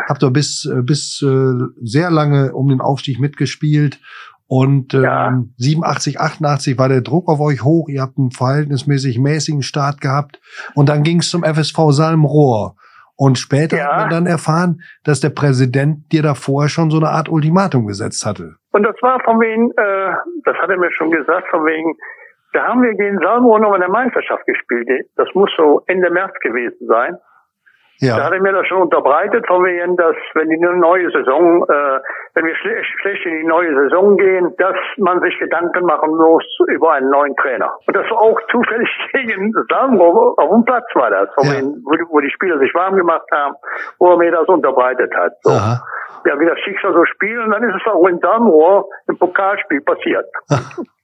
habt 0.09 0.23
ihr 0.23 0.31
bis, 0.31 0.66
äh, 0.66 0.83
bis 0.83 1.23
äh, 1.23 1.55
sehr 1.83 2.11
lange 2.11 2.53
um 2.53 2.68
den 2.68 2.81
Aufstieg 2.81 3.18
mitgespielt. 3.18 3.72
Und 4.47 4.93
ähm, 4.93 5.03
ja. 5.03 5.33
87, 5.57 6.21
88 6.21 6.79
war 6.79 6.89
der 6.89 7.01
Druck 7.01 7.29
auf 7.29 7.41
euch 7.41 7.65
hoch. 7.65 7.89
Ihr 7.89 8.03
habt 8.03 8.19
einen 8.19 8.33
verhältnismäßig 8.33 9.19
mäßigen 9.19 9.63
Start 9.63 10.01
gehabt. 10.01 10.41
Und 10.75 10.91
dann 10.91 11.03
ging 11.03 11.21
es 11.21 11.31
zum 11.31 11.43
FSV 11.43 11.79
Salmrohr. 11.91 12.75
Und 13.17 13.39
später 13.39 13.79
ja. 13.79 13.87
hat 13.87 13.97
man 13.97 14.11
dann 14.11 14.27
erfahren, 14.27 14.83
dass 15.05 15.21
der 15.21 15.31
Präsident 15.31 16.13
dir 16.13 16.23
da 16.23 16.35
vorher 16.35 16.69
schon 16.69 16.91
so 16.91 16.99
eine 16.99 17.09
Art 17.09 17.29
Ultimatum 17.29 17.87
gesetzt 17.87 18.27
hatte. 18.27 18.57
Und 18.73 18.83
das 18.83 18.97
war 19.01 19.21
von 19.25 19.41
wegen, 19.41 19.71
äh, 19.71 20.13
das 20.45 20.57
hat 20.57 20.69
er 20.69 20.77
mir 20.77 20.91
schon 20.93 21.11
gesagt, 21.11 21.47
von 21.51 21.65
wegen, 21.65 21.95
da 22.53 22.65
haben 22.65 22.83
wir 22.83 22.95
gegen 22.95 23.19
Salmo 23.21 23.59
noch 23.59 23.75
in 23.75 23.81
der 23.81 23.91
Meisterschaft 23.91 24.45
gespielt. 24.47 24.89
Das 25.17 25.29
muss 25.35 25.51
so 25.57 25.83
Ende 25.87 26.11
März 26.11 26.35
gewesen 26.43 26.87
sein. 26.87 27.17
Ja. 28.03 28.17
Da 28.17 28.25
hat 28.25 28.33
er 28.33 28.41
mir 28.41 28.51
das 28.51 28.67
schon 28.67 28.83
unterbreitet, 28.83 29.47
von 29.47 29.65
wegen, 29.65 29.97
dass 29.97 30.17
wenn 30.35 30.48
die 30.48 30.59
neue 30.59 31.09
Saison, 31.13 31.63
äh, 31.63 32.00
wenn 32.35 32.46
wir 32.46 32.57
schle 32.57 32.83
schlecht 33.00 33.25
in 33.27 33.38
die 33.38 33.46
neue 33.46 33.73
Saison 33.77 34.17
gehen, 34.17 34.53
dass 34.59 34.75
man 34.96 35.21
sich 35.21 35.38
Gedanken 35.38 35.87
machen 35.87 36.17
muss 36.17 36.44
über 36.67 36.94
einen 36.94 37.11
neuen 37.11 37.37
Trainer. 37.37 37.73
Und 37.87 37.94
das 37.94 38.11
war 38.11 38.21
auch 38.23 38.40
zufällig 38.50 38.88
gegen 39.13 39.53
Salmo 39.71 40.35
auf 40.37 40.50
dem 40.50 40.65
Platz 40.65 40.87
war 40.94 41.11
das, 41.11 41.29
ja. 41.44 41.53
wegen, 41.53 41.81
wo, 41.85 41.92
die, 41.92 42.05
wo 42.11 42.19
die 42.19 42.31
Spieler 42.31 42.59
sich 42.59 42.75
warm 42.75 42.96
gemacht 42.96 43.31
haben, 43.31 43.55
wo 44.00 44.11
er 44.11 44.17
mir 44.17 44.33
das 44.33 44.48
unterbreitet 44.48 45.15
hat. 45.15 45.35
So. 45.42 45.50
Aha. 45.53 45.81
Ja, 46.25 46.38
wie 46.40 46.46
das 46.46 46.59
Schicksal 46.59 46.92
so 46.94 47.05
spielt, 47.05 47.38
und 47.38 47.53
dann 47.53 47.63
ist 47.63 47.77
es 47.81 47.92
auch 47.92 48.05
in 48.09 48.19
Salmo 48.19 48.90
im 49.07 49.17
Pokalspiel 49.17 49.81
passiert. 49.81 50.27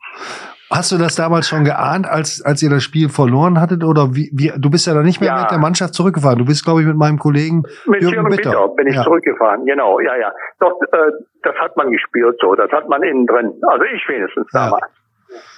Hast 0.70 0.92
du 0.92 0.98
das 0.98 1.16
damals 1.16 1.48
schon 1.48 1.64
geahnt, 1.64 2.06
als, 2.06 2.44
als 2.44 2.62
ihr 2.62 2.68
das 2.68 2.82
Spiel 2.82 3.08
verloren 3.08 3.58
hattet? 3.58 3.84
Oder 3.84 4.14
wie, 4.14 4.28
wie 4.34 4.52
du 4.54 4.70
bist 4.70 4.86
ja 4.86 4.92
dann 4.92 5.04
nicht 5.04 5.20
mehr 5.20 5.30
ja. 5.30 5.40
mit 5.40 5.50
der 5.50 5.58
Mannschaft 5.58 5.94
zurückgefahren. 5.94 6.38
Du 6.38 6.44
bist, 6.44 6.62
glaube 6.62 6.82
ich, 6.82 6.86
mit 6.86 6.96
meinem 6.96 7.18
Kollegen 7.18 7.62
mit 7.86 8.02
Jürgen, 8.02 8.28
Bitter. 8.28 8.50
Bitter 8.50 8.68
bin 8.76 8.86
ich 8.86 8.94
ja. 8.94 9.02
zurückgefahren, 9.02 9.64
genau, 9.64 9.98
ja, 10.00 10.14
ja. 10.16 10.30
Doch, 10.60 10.78
äh, 10.92 11.12
das 11.42 11.54
hat 11.56 11.74
man 11.78 11.90
gespielt 11.90 12.36
so, 12.40 12.54
das 12.54 12.70
hat 12.70 12.86
man 12.88 13.02
innen 13.02 13.26
drin. 13.26 13.54
Also 13.66 13.84
ich 13.84 14.06
wenigstens 14.08 14.46
damals. 14.52 14.84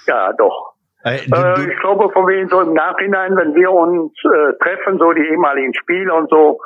Ja, 0.07 0.27
ja 0.27 0.33
doch. 0.33 0.75
Äh, 1.03 1.17
äh, 1.17 1.71
ich 1.71 1.79
glaube, 1.81 2.09
von 2.11 2.27
wegen 2.27 2.47
so 2.47 2.61
im 2.61 2.73
Nachhinein, 2.73 3.35
wenn 3.35 3.53
wir 3.53 3.71
uns 3.71 4.13
äh, 4.23 4.53
treffen, 4.63 4.97
so 4.97 5.11
die 5.11 5.27
ehemaligen 5.27 5.73
Spieler 5.73 6.15
und 6.15 6.29
so, 6.29 6.59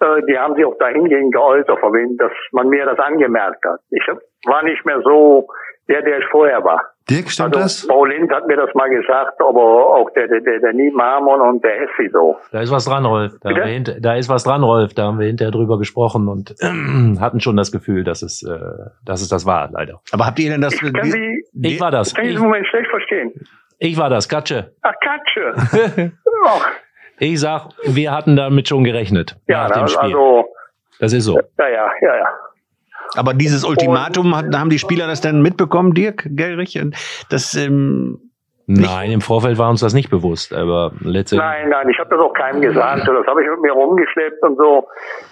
äh, 0.00 0.22
die 0.28 0.38
haben 0.38 0.54
sich 0.54 0.64
auch 0.64 0.78
dahingehend 0.78 1.32
geäußert, 1.32 1.80
von 1.80 1.92
wegen, 1.92 2.16
dass 2.18 2.32
man 2.52 2.68
mir 2.68 2.84
das 2.86 2.98
angemerkt 3.00 3.64
hat. 3.64 3.80
Ich 3.90 4.06
war 4.46 4.62
nicht 4.62 4.84
mehr 4.84 5.00
so 5.02 5.48
der, 5.88 6.02
der 6.02 6.18
ich 6.18 6.26
vorher 6.30 6.62
war. 6.62 6.92
Dirk, 7.10 7.28
stimmt 7.28 7.56
also, 7.56 7.60
das? 7.60 7.86
Paul 7.88 8.10
Lind 8.10 8.32
hat 8.32 8.46
mir 8.46 8.56
das 8.56 8.72
mal 8.74 8.88
gesagt, 8.88 9.40
aber 9.40 9.60
auch 9.60 10.10
der, 10.14 10.28
der, 10.28 10.40
der, 10.40 10.60
der 10.60 10.72
Niemarmon 10.72 11.40
und 11.40 11.64
der 11.64 11.72
Hessi 11.72 12.08
so. 12.12 12.38
Da 12.52 12.60
ist 12.60 12.70
was 12.70 12.84
dran, 12.84 13.04
Rolf. 13.04 13.32
Da, 13.40 13.50
hinter, 13.50 14.00
da, 14.00 14.14
ist 14.14 14.28
was 14.28 14.44
dran, 14.44 14.62
Rolf. 14.62 14.94
Da 14.94 15.04
haben 15.04 15.18
wir 15.18 15.26
hinterher 15.26 15.50
drüber 15.50 15.78
gesprochen 15.78 16.28
und 16.28 16.52
äh, 16.60 17.18
hatten 17.20 17.40
schon 17.40 17.56
das 17.56 17.72
Gefühl, 17.72 18.04
dass 18.04 18.22
es, 18.22 18.42
äh, 18.42 18.58
dass 19.04 19.22
es 19.22 19.28
das 19.28 19.44
war, 19.44 19.70
leider. 19.72 20.00
Aber 20.12 20.26
habt 20.26 20.38
ihr 20.38 20.50
denn 20.50 20.60
das? 20.60 20.74
Ich, 20.74 20.80
kann 20.80 21.10
Sie, 21.10 21.44
ich 21.60 21.80
war 21.80 21.90
das. 21.90 22.14
Kann 22.14 22.26
ich, 22.26 22.34
ich 22.34 22.38
Moment 22.38 22.66
schlecht 22.68 22.88
verstehen. 22.90 23.32
Ich 23.78 23.98
war 23.98 24.08
das, 24.08 24.28
Katsche. 24.28 24.72
Ach, 24.82 24.94
Katsche. 25.02 26.12
ich 27.18 27.40
sag, 27.40 27.70
wir 27.84 28.12
hatten 28.12 28.36
damit 28.36 28.68
schon 28.68 28.84
gerechnet. 28.84 29.36
Ja, 29.48 29.68
nach 29.68 29.78
dem 29.78 29.88
Spiel. 29.88 30.04
also. 30.04 30.44
Das 31.00 31.14
ist 31.14 31.24
so. 31.24 31.40
Ja, 31.58 31.68
ja, 31.68 31.90
ja, 32.02 32.16
ja. 32.16 32.28
Aber 33.16 33.34
dieses 33.34 33.64
Ultimatum, 33.64 34.36
hat, 34.36 34.54
haben 34.54 34.70
die 34.70 34.78
Spieler 34.78 35.06
das 35.06 35.20
denn 35.20 35.42
mitbekommen, 35.42 35.94
Dirk 35.94 36.26
Gerrich? 36.30 36.80
Das, 37.28 37.54
ähm, 37.54 38.30
Nein, 38.72 39.10
im 39.10 39.20
Vorfeld 39.20 39.58
war 39.58 39.68
uns 39.68 39.80
das 39.80 39.94
nicht 39.94 40.10
bewusst, 40.10 40.54
aber 40.54 40.92
letztendlich. 41.00 41.40
Nein, 41.40 41.70
nein, 41.70 41.88
ich 41.88 41.98
habe 41.98 42.10
das 42.10 42.20
auch 42.20 42.32
keinem 42.32 42.60
gesagt. 42.60 43.00
Das 43.00 43.26
habe 43.26 43.42
ich 43.42 43.50
mit 43.50 43.60
mir 43.62 43.72
rumgeschleppt 43.72 44.42
und 44.42 44.56
so. 44.58 44.86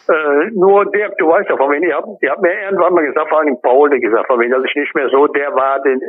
Äh, 0.08 0.50
nur 0.54 0.90
Dirk, 0.90 1.16
du 1.18 1.28
weißt 1.28 1.48
ja 1.48 1.56
von 1.56 1.70
wem, 1.70 1.82
die 1.82 1.92
haben, 1.92 2.18
die 2.20 2.28
haben 2.28 2.42
mir 2.42 2.52
irgendwann 2.64 2.94
mal 2.94 3.06
gesagt, 3.06 3.28
vor 3.28 3.38
allem 3.38 3.56
Paul, 3.62 3.90
der 3.90 4.00
gesagt, 4.00 4.26
von 4.26 4.40
wem, 4.40 4.50
dass 4.50 4.64
ich 4.64 4.74
nicht 4.74 4.92
mehr 4.96 5.08
so 5.10 5.28
der 5.28 5.54
war, 5.54 5.80
den, 5.82 6.00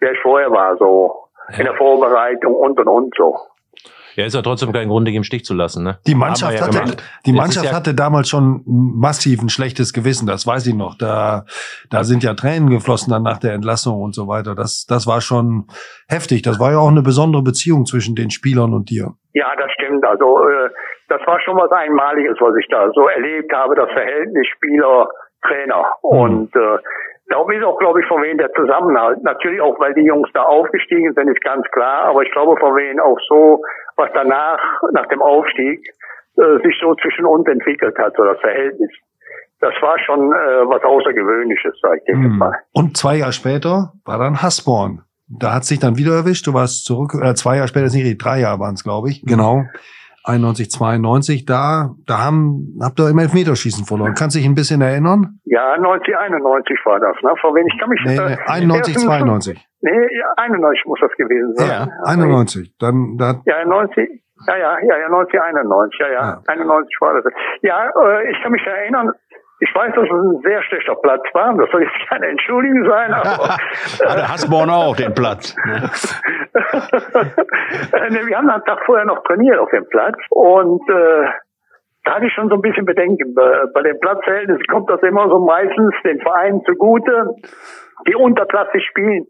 der 0.00 0.12
ich 0.12 0.18
vorher 0.22 0.50
war, 0.50 0.76
so 0.76 1.28
in 1.56 1.64
der 1.64 1.74
Vorbereitung 1.74 2.54
und 2.54 2.80
und 2.80 2.88
und 2.88 3.14
so. 3.16 3.38
Ja, 4.16 4.26
ist 4.26 4.34
ja 4.34 4.42
trotzdem 4.42 4.72
kein 4.72 4.88
Grund, 4.88 5.08
dich 5.08 5.14
im 5.14 5.24
Stich 5.24 5.44
zu 5.44 5.54
lassen. 5.54 5.84
Ne? 5.84 5.98
Die 6.06 6.14
Mannschaft, 6.14 6.58
ja 6.58 6.66
hatte, 6.66 6.96
die 7.26 7.32
Mannschaft 7.32 7.66
ja 7.66 7.72
hatte 7.72 7.94
damals 7.94 8.28
schon 8.28 8.62
massiv 8.66 9.42
ein 9.42 9.48
schlechtes 9.48 9.92
Gewissen, 9.92 10.26
das 10.26 10.46
weiß 10.46 10.66
ich 10.66 10.74
noch. 10.74 10.96
Da, 10.96 11.44
da 11.90 12.04
sind 12.04 12.22
ja 12.22 12.34
Tränen 12.34 12.70
geflossen 12.70 13.10
dann 13.10 13.22
nach 13.22 13.38
der 13.38 13.52
Entlassung 13.52 14.00
und 14.00 14.14
so 14.14 14.28
weiter. 14.28 14.54
Das, 14.54 14.86
das 14.88 15.06
war 15.06 15.20
schon 15.20 15.66
heftig. 16.08 16.42
Das 16.42 16.60
war 16.60 16.72
ja 16.72 16.78
auch 16.78 16.90
eine 16.90 17.02
besondere 17.02 17.42
Beziehung 17.42 17.86
zwischen 17.86 18.14
den 18.14 18.30
Spielern 18.30 18.74
und 18.74 18.90
dir. 18.90 19.14
Ja, 19.32 19.52
das 19.56 19.70
stimmt. 19.72 20.04
Also 20.04 20.46
äh, 20.46 20.70
das 21.08 21.20
war 21.26 21.40
schon 21.40 21.56
was 21.56 21.70
Einmaliges, 21.70 22.36
was 22.40 22.54
ich 22.56 22.66
da 22.68 22.90
so 22.94 23.06
erlebt 23.08 23.52
habe, 23.52 23.74
das 23.74 23.90
Verhältnis 23.92 24.46
Spieler-Trainer. 24.56 25.84
Mhm. 26.02 26.18
Und 26.18 26.56
äh, 26.56 26.78
Darum 27.28 27.50
ist 27.50 27.64
auch, 27.64 27.78
glaube 27.78 28.00
ich, 28.00 28.06
von 28.06 28.22
wen 28.22 28.36
der 28.36 28.52
Zusammenhalt. 28.52 29.22
Natürlich 29.22 29.60
auch, 29.60 29.78
weil 29.80 29.94
die 29.94 30.04
Jungs 30.04 30.28
da 30.34 30.42
aufgestiegen 30.42 31.12
sind, 31.14 31.28
ist 31.28 31.40
ganz 31.42 31.64
klar. 31.72 32.04
Aber 32.06 32.22
ich 32.22 32.32
glaube, 32.32 32.56
von 32.58 32.74
wen 32.76 33.00
auch 33.00 33.18
so, 33.28 33.62
was 33.96 34.10
danach, 34.14 34.60
nach 34.92 35.06
dem 35.06 35.22
Aufstieg, 35.22 35.80
äh, 36.36 36.62
sich 36.64 36.76
so 36.80 36.94
zwischen 36.96 37.26
uns 37.26 37.46
entwickelt 37.46 37.96
hat, 37.98 38.14
so 38.16 38.24
das 38.24 38.40
Verhältnis. 38.40 38.90
Das 39.60 39.74
war 39.80 39.98
schon 40.00 40.32
äh, 40.32 40.66
was 40.66 40.82
Außergewöhnliches, 40.82 41.78
sag 41.80 41.98
ich 41.98 42.04
dir 42.04 42.16
mm. 42.16 42.38
mal. 42.38 42.52
Und 42.72 42.96
zwei 42.96 43.16
Jahre 43.16 43.32
später 43.32 43.92
war 44.04 44.18
dann 44.18 44.42
Hasborn. 44.42 45.02
Da 45.28 45.54
hat 45.54 45.64
sich 45.64 45.78
dann 45.78 45.96
wieder 45.96 46.12
erwischt. 46.12 46.46
Du 46.46 46.54
warst 46.54 46.84
zurück, 46.84 47.14
äh, 47.22 47.34
zwei 47.34 47.56
Jahre 47.56 47.68
später, 47.68 47.86
ist 47.86 47.94
nicht 47.94 48.18
drei 48.18 48.40
Jahre 48.40 48.58
waren 48.58 48.74
es, 48.74 48.82
glaube 48.82 49.10
ich. 49.10 49.22
Genau. 49.24 49.64
91, 50.24 50.70
92, 50.70 51.44
da, 51.46 51.90
da 52.06 52.18
haben, 52.18 52.78
habt 52.80 53.00
ihr 53.00 53.08
im 53.10 53.18
Elfmeterschießen 53.18 53.84
verloren. 53.84 54.14
Kannst 54.14 54.36
du 54.36 54.38
dich 54.38 54.48
ein 54.48 54.54
bisschen 54.54 54.80
erinnern? 54.80 55.40
Ja, 55.44 55.76
90, 55.78 56.16
91 56.16 56.78
war 56.84 57.00
das, 57.00 57.16
ne? 57.22 57.34
Vor 57.40 57.54
wen 57.54 57.66
ich 57.66 57.78
kann 57.78 57.88
mich, 57.90 58.00
nee, 58.04 58.16
äh, 58.16 58.38
91, 58.46 58.98
92. 58.98 59.68
Nee, 59.80 59.90
ja, 59.90 60.26
91 60.36 60.84
muss 60.86 61.00
das 61.00 61.10
gewesen 61.18 61.54
sein. 61.56 61.68
Ja, 61.68 61.88
91. 62.04 62.72
Dann, 62.78 63.16
da, 63.18 63.42
ja, 63.46 63.64
90, 63.64 64.22
ja, 64.46 64.56
ja, 64.56 64.78
ja, 64.78 64.98
ja, 64.98 65.08
90, 65.08 65.40
91, 65.40 66.00
ja, 66.00 66.06
ja, 66.06 66.12
ja. 66.12 66.42
91 66.46 66.96
war 67.00 67.20
das. 67.20 67.32
Ja, 67.62 67.90
äh, 67.90 68.30
ich 68.30 68.40
kann 68.42 68.52
mich 68.52 68.62
erinnern, 68.64 69.12
ich 69.62 69.72
weiß, 69.76 69.94
dass 69.94 70.04
es 70.04 70.10
ein 70.10 70.40
sehr 70.42 70.60
schlechter 70.64 70.96
Platz 70.96 71.22
war. 71.34 71.54
Das 71.54 71.70
soll 71.70 71.82
jetzt 71.82 72.08
keine 72.08 72.26
Entschuldigung 72.26 72.84
sein. 72.90 73.14
Aber, 73.14 73.56
Hatte 74.10 74.28
Hasborn 74.28 74.68
auch 74.70 74.96
den 74.96 75.14
Platz. 75.14 75.54
Ne? 75.64 75.88
wir 78.26 78.36
haben 78.36 78.50
einen 78.50 78.64
Tag 78.64 78.84
vorher 78.84 79.04
noch 79.04 79.22
trainiert 79.22 79.58
auf 79.58 79.70
dem 79.70 79.88
Platz 79.88 80.16
und 80.30 80.82
äh, 80.88 81.26
da 82.04 82.14
hatte 82.16 82.26
ich 82.26 82.32
schon 82.34 82.48
so 82.48 82.56
ein 82.56 82.60
bisschen 82.60 82.84
Bedenken. 82.84 83.34
Bei, 83.34 83.66
bei 83.72 83.82
den 83.82 84.00
Platzverhältnissen 84.00 84.66
kommt 84.66 84.90
das 84.90 85.00
immer 85.02 85.28
so 85.28 85.38
meistens 85.38 85.94
den 86.02 86.20
Vereinen 86.20 86.64
zugute, 86.64 87.36
die 88.08 88.16
unterklassig 88.16 88.84
spielen. 88.90 89.28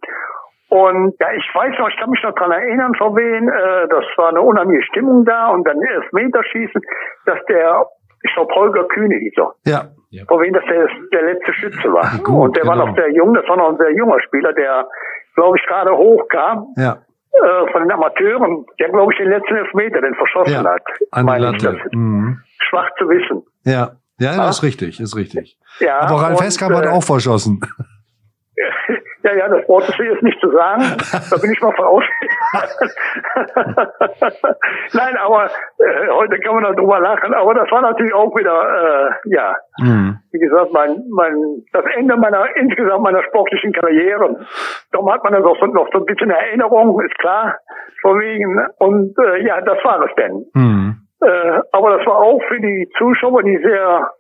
Und 0.71 1.15
ja, 1.21 1.29
ich 1.35 1.45
weiß 1.55 1.79
noch, 1.79 1.91
ich 1.91 1.97
kann 1.99 2.09
mich 2.09 2.23
noch 2.23 2.35
dran 2.35 2.51
erinnern, 2.51 2.95
von 2.95 3.15
wen, 3.15 3.47
äh, 3.47 3.89
das 3.89 4.07
war 4.17 4.31
eine 4.31 4.41
unheimliche 4.41 4.85
Stimmung 4.85 5.27
da 5.27 5.49
und 5.49 5.69
dann 5.69 5.77
Elfmeterschießen, 5.83 6.81
dass 7.27 7.45
der, 7.45 7.85
ich 8.23 8.35
glaube, 8.35 8.55
Holger 8.55 8.85
Kühne 8.85 9.17
hieß 9.17 9.35
er. 9.37 9.55
Ja. 9.67 9.85
Ja. 10.11 10.25
Vor 10.27 10.41
wem 10.41 10.53
das 10.53 10.63
der, 10.69 10.89
der 11.13 11.33
letzte 11.33 11.55
Schütze 11.55 11.93
war. 11.93 12.19
Gut, 12.19 12.29
und 12.29 12.57
der 12.57 12.65
genau. 12.65 12.77
war 12.77 12.87
noch 12.87 12.95
sehr 12.95 13.11
jung, 13.13 13.33
das 13.35 13.49
war 13.49 13.57
noch 13.57 13.71
ein 13.71 13.79
sehr 13.79 13.95
junger 13.95 14.21
Spieler, 14.21 14.53
der, 14.53 14.87
glaube 15.35 15.57
ich, 15.57 15.67
gerade 15.67 15.91
hochkam. 15.91 16.67
Ja. 16.77 16.99
Äh, 17.33 17.73
von 17.73 17.83
den 17.83 17.91
Amateuren, 17.91 18.67
der, 18.79 18.91
glaube 18.91 19.13
ich, 19.13 19.19
den 19.19 19.31
letzten 19.31 19.57
Elfmeter, 19.57 20.03
den 20.03 20.15
verschossen 20.15 20.53
ja, 20.53 20.65
hat. 20.65 20.83
An 21.13 21.27
die 21.27 21.41
Latte. 21.41 21.81
Mhm. 21.93 22.41
Schwach 22.59 22.91
zu 22.99 23.09
wissen. 23.09 23.43
Ja, 23.65 23.93
ja, 24.21 24.37
das 24.37 24.59
ist 24.59 24.63
richtig, 24.63 25.01
ist 25.01 25.17
richtig. 25.17 25.59
Ja, 25.81 26.01
Aber 26.01 26.21
Ralf 26.21 26.43
Heskamp 26.43 26.75
äh, 26.75 26.77
hat 26.77 26.87
auch 26.89 27.03
verschossen. 27.03 27.61
Ja, 29.25 29.33
ja, 29.35 29.49
das 29.49 29.69
Wort 29.69 29.89
ist 29.89 29.99
jetzt 29.99 30.23
nicht 30.23 30.41
zu 30.41 30.51
sagen. 30.51 30.83
Da 31.31 31.37
bin 31.37 31.53
ich 31.53 31.61
mal 31.61 31.73
von 31.73 31.85
aus. 31.85 32.05
Nein, 34.93 35.17
aber 35.17 35.49
äh, 35.79 36.09
heute 36.11 36.41
kann 36.41 36.57
man 36.57 36.75
darüber 36.75 36.99
lachen. 36.99 37.33
Aber 37.35 37.55
das 37.55 37.71
war 37.71 37.83
natürlich 37.83 38.13
auch 38.15 38.35
wieder, 38.35 38.53
äh, 38.53 39.11
ja, 39.31 39.55
mhm. 39.79 40.19
wie 40.33 40.39
gesagt, 40.39 40.73
mein, 40.73 41.05
mein, 41.11 41.63
das 41.73 41.85
Ende 41.95 42.17
meiner, 42.17 42.45
insgesamt 42.57 43.05
meiner 43.05 43.23
sportlichen 43.25 43.73
Karriere. 43.73 44.45
Darum 44.91 45.13
hat 45.13 45.23
man 45.23 45.35
das 45.35 45.45
auch 45.45 45.61
so, 45.61 45.67
noch 45.67 45.89
so 45.93 45.99
ein 45.99 46.07
bisschen 46.07 46.31
Erinnerung, 46.31 47.01
ist 47.03 47.17
klar, 47.19 47.59
von 48.01 48.19
wegen. 48.19 48.67
Und 48.79 49.15
äh, 49.19 49.47
ja, 49.47 49.61
das 49.61 49.79
war 49.85 50.03
es 50.05 50.15
denn. 50.17 50.47
Mhm. 50.55 50.97
Äh, 51.21 51.61
aber 51.71 51.99
das 51.99 52.07
war 52.07 52.17
auch 52.17 52.43
für 52.49 52.61
die 52.61 52.91
Zuschauer, 52.99 53.45
die 53.45 53.59
sehr 53.59 54.11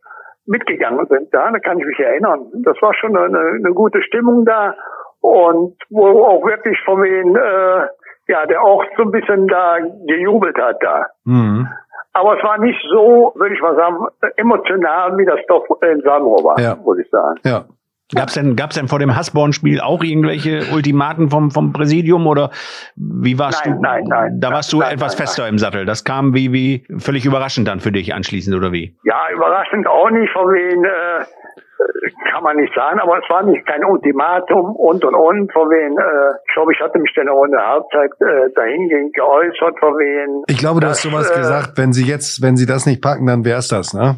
mitgegangen 0.46 1.06
sind. 1.06 1.32
Da, 1.32 1.50
da 1.50 1.58
kann 1.58 1.78
ich 1.78 1.86
mich 1.86 1.98
erinnern. 1.98 2.50
Das 2.64 2.76
war 2.80 2.94
schon 2.94 3.16
eine, 3.16 3.38
eine 3.38 3.74
gute 3.74 4.02
Stimmung 4.02 4.44
da 4.44 4.74
und 5.20 5.76
wo 5.90 6.24
auch 6.24 6.44
wirklich 6.44 6.78
von 6.84 7.02
wen, 7.02 7.36
äh, 7.36 7.86
ja, 8.28 8.46
der 8.46 8.62
auch 8.62 8.84
so 8.96 9.02
ein 9.04 9.10
bisschen 9.10 9.46
da 9.46 9.78
gejubelt 10.06 10.56
hat 10.58 10.82
da. 10.82 11.06
Mhm. 11.24 11.68
Aber 12.12 12.36
es 12.36 12.44
war 12.44 12.58
nicht 12.58 12.80
so, 12.90 13.32
würde 13.36 13.54
ich 13.54 13.60
mal 13.62 13.74
sagen, 13.74 14.06
emotional, 14.36 15.16
wie 15.16 15.24
das 15.24 15.40
doch 15.48 15.64
in 15.80 16.02
Sanro 16.02 16.44
war, 16.44 16.60
ja. 16.60 16.76
muss 16.76 16.98
ich 16.98 17.08
sagen. 17.08 17.38
Ja. 17.44 17.64
Gab's 18.14 18.34
denn, 18.34 18.56
gab's 18.56 18.74
denn 18.74 18.88
vor 18.88 18.98
dem 18.98 19.16
Hasborn-Spiel 19.16 19.80
auch 19.80 20.02
irgendwelche 20.02 20.72
Ultimaten 20.72 21.30
vom, 21.30 21.50
vom 21.50 21.72
Präsidium 21.72 22.26
oder 22.26 22.50
wie 22.94 23.38
warst 23.38 23.64
nein, 23.64 23.76
du? 23.76 23.80
Nein, 23.80 24.04
nein. 24.06 24.40
Da 24.40 24.50
warst 24.50 24.72
du 24.72 24.80
nein, 24.80 24.94
etwas 24.94 25.12
nein, 25.12 25.26
fester 25.26 25.48
im 25.48 25.58
Sattel. 25.58 25.86
Das 25.86 26.04
kam 26.04 26.34
wie, 26.34 26.52
wie 26.52 26.86
völlig 26.98 27.24
überraschend 27.24 27.68
dann 27.68 27.80
für 27.80 27.90
dich 27.90 28.14
anschließend 28.14 28.54
oder 28.54 28.70
wie? 28.70 28.94
Ja, 29.04 29.28
überraschend 29.34 29.86
auch 29.86 30.10
nicht, 30.10 30.30
von 30.32 30.46
wen, 30.52 30.84
äh, 30.84 31.24
kann 32.30 32.44
man 32.44 32.56
nicht 32.56 32.74
sagen, 32.74 33.00
aber 33.00 33.18
es 33.18 33.28
war 33.28 33.42
nicht 33.44 33.66
kein 33.66 33.84
Ultimatum 33.84 34.76
und 34.76 35.04
und 35.04 35.14
und, 35.14 35.52
von 35.52 35.68
wen, 35.70 35.96
äh, 35.96 36.36
ich 36.46 36.54
glaube, 36.54 36.72
ich 36.72 36.80
hatte 36.80 36.98
mich 36.98 37.12
dann 37.14 37.28
auch 37.28 37.44
in 37.44 37.52
der 37.52 37.66
Halbzeit 37.66 38.10
äh, 38.20 38.50
dahingehend 38.54 39.14
geäußert, 39.14 39.78
von 39.78 39.94
wen. 39.94 40.44
Ich 40.48 40.58
glaube, 40.58 40.80
du 40.80 40.86
hast 40.86 41.02
sowas 41.02 41.30
äh, 41.30 41.38
gesagt, 41.38 41.72
wenn 41.76 41.92
sie 41.92 42.04
jetzt, 42.04 42.42
wenn 42.42 42.56
sie 42.56 42.66
das 42.66 42.86
nicht 42.86 43.02
packen, 43.02 43.26
dann 43.26 43.44
wär's 43.44 43.68
das, 43.68 43.94
ne? 43.94 44.16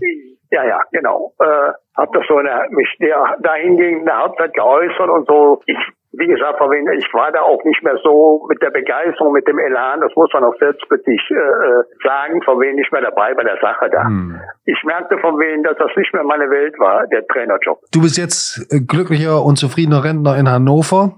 Ja, 0.55 0.65
ja, 0.65 0.81
genau. 0.93 1.33
Äh, 1.41 1.73
hab 1.97 2.13
das 2.13 2.23
so 2.29 2.39
in 2.39 2.47
der, 2.47 2.69
mich 2.71 2.89
der, 3.01 3.37
dahingehend 3.41 4.01
in 4.01 4.07
der 4.07 4.19
Halbzeit 4.19 4.55
geäußert 4.55 5.11
und 5.11 5.27
so. 5.27 5.61
Ich 5.67 5.79
wie 6.17 6.29
gesagt, 6.29 6.61
ich 6.97 7.13
war 7.13 7.33
da 7.33 7.41
auch 7.41 7.59
nicht 7.65 7.83
mehr 7.83 7.99
so 8.05 8.47
mit 8.49 8.63
der 8.63 8.71
Begeisterung, 8.71 9.33
mit 9.33 9.49
dem 9.49 9.59
Elan, 9.59 10.01
das 10.01 10.13
muss 10.15 10.31
man 10.33 10.45
auch 10.45 10.55
selbstkritisch 10.61 11.31
äh, 11.31 11.35
äh, 11.35 11.83
sagen, 12.05 12.41
von 12.45 12.61
wem 12.61 12.77
nicht 12.77 12.93
mehr 12.93 13.03
dabei 13.03 13.35
bei 13.35 13.43
der 13.43 13.59
Sache 13.61 13.91
da. 13.91 14.05
Hm. 14.05 14.41
Ich 14.65 14.81
merkte 14.85 15.19
von 15.19 15.39
wem, 15.41 15.65
dass 15.65 15.77
das 15.77 15.91
nicht 15.97 16.15
mehr 16.15 16.23
meine 16.23 16.49
Welt 16.51 16.79
war, 16.79 17.05
der 17.09 17.27
Trainerjob. 17.27 17.81
Du 17.93 18.03
bist 18.03 18.17
jetzt 18.17 18.73
äh, 18.73 18.81
glücklicher 18.81 19.43
und 19.43 19.57
zufriedener 19.57 20.05
Rentner 20.05 20.37
in 20.37 20.49
Hannover. 20.49 21.17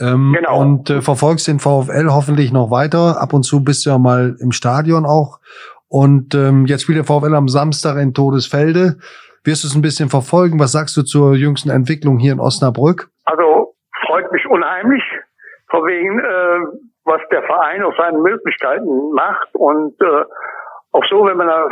Ähm, 0.00 0.34
genau. 0.36 0.60
Und 0.60 0.90
äh, 0.90 1.00
verfolgst 1.00 1.46
den 1.46 1.60
VfL 1.60 2.08
hoffentlich 2.10 2.52
noch 2.52 2.72
weiter. 2.72 3.20
Ab 3.20 3.32
und 3.32 3.44
zu 3.44 3.62
bist 3.62 3.86
du 3.86 3.90
ja 3.90 3.98
mal 3.98 4.34
im 4.40 4.50
Stadion 4.50 5.06
auch. 5.06 5.38
Und 5.94 6.34
ähm, 6.34 6.66
jetzt 6.66 6.82
spielt 6.82 6.98
der 6.98 7.04
VfL 7.04 7.36
am 7.36 7.46
Samstag 7.46 8.02
in 8.02 8.14
Todesfelde. 8.14 8.98
Wirst 9.46 9.62
du 9.62 9.68
es 9.68 9.76
ein 9.76 9.80
bisschen 9.80 10.08
verfolgen? 10.08 10.58
Was 10.58 10.72
sagst 10.72 10.96
du 10.96 11.02
zur 11.02 11.36
jüngsten 11.36 11.70
Entwicklung 11.70 12.18
hier 12.18 12.32
in 12.32 12.40
Osnabrück? 12.40 13.10
Also 13.26 13.76
freut 14.04 14.26
mich 14.32 14.44
unheimlich. 14.50 15.04
von 15.70 15.86
wegen, 15.86 16.18
äh, 16.18 16.58
was 17.04 17.20
der 17.30 17.44
Verein 17.44 17.84
aus 17.84 17.94
seinen 17.96 18.22
Möglichkeiten 18.22 19.12
macht 19.14 19.54
und 19.54 19.94
äh, 20.02 20.24
auch 20.90 21.04
so, 21.08 21.26
wenn 21.26 21.36
man 21.36 21.46
da 21.46 21.68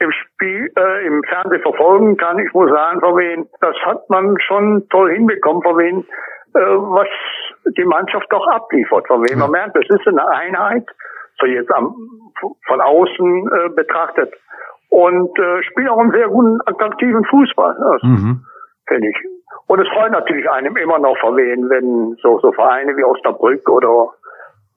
im 0.00 0.10
Spiel, 0.10 0.72
äh, 0.74 1.06
im 1.06 1.22
Fernsehen 1.24 1.60
verfolgen 1.60 2.16
kann, 2.16 2.38
ich 2.38 2.50
muss 2.54 2.70
sagen, 2.70 3.00
von 3.00 3.14
wegen, 3.18 3.46
das 3.60 3.76
hat 3.84 4.08
man 4.08 4.36
schon 4.40 4.88
toll 4.88 5.12
hinbekommen, 5.12 5.62
von 5.62 5.76
wegen, 5.76 6.00
äh, 6.54 6.60
was 6.96 7.08
die 7.76 7.84
Mannschaft 7.84 8.26
doch 8.30 8.46
abliefert, 8.46 9.06
von 9.06 9.20
wegen 9.24 9.38
man 9.38 9.50
merkt, 9.50 9.76
das 9.76 9.84
ist 9.86 10.08
eine 10.08 10.26
Einheit, 10.28 10.86
so 11.40 11.46
jetzt 11.46 11.72
am, 11.72 11.94
von 12.66 12.80
außen 12.80 13.48
äh, 13.48 13.68
betrachtet 13.70 14.32
und 14.90 15.38
äh, 15.38 15.62
spielt 15.64 15.88
auch 15.88 15.98
einen 15.98 16.12
sehr 16.12 16.28
guten, 16.28 16.60
attraktiven 16.66 17.24
Fußball. 17.24 17.76
Das 17.78 18.02
mhm. 18.02 18.44
Finde 18.86 19.08
ich. 19.08 19.16
Und 19.66 19.80
es 19.80 19.88
freut 19.88 20.12
natürlich 20.12 20.48
einem 20.50 20.76
immer 20.76 20.98
noch 20.98 21.16
verwehen, 21.18 21.68
wenn 21.68 22.16
so, 22.22 22.38
so 22.40 22.52
Vereine 22.52 22.96
wie 22.96 23.04
Osnabrück 23.04 23.68
oder 23.68 24.08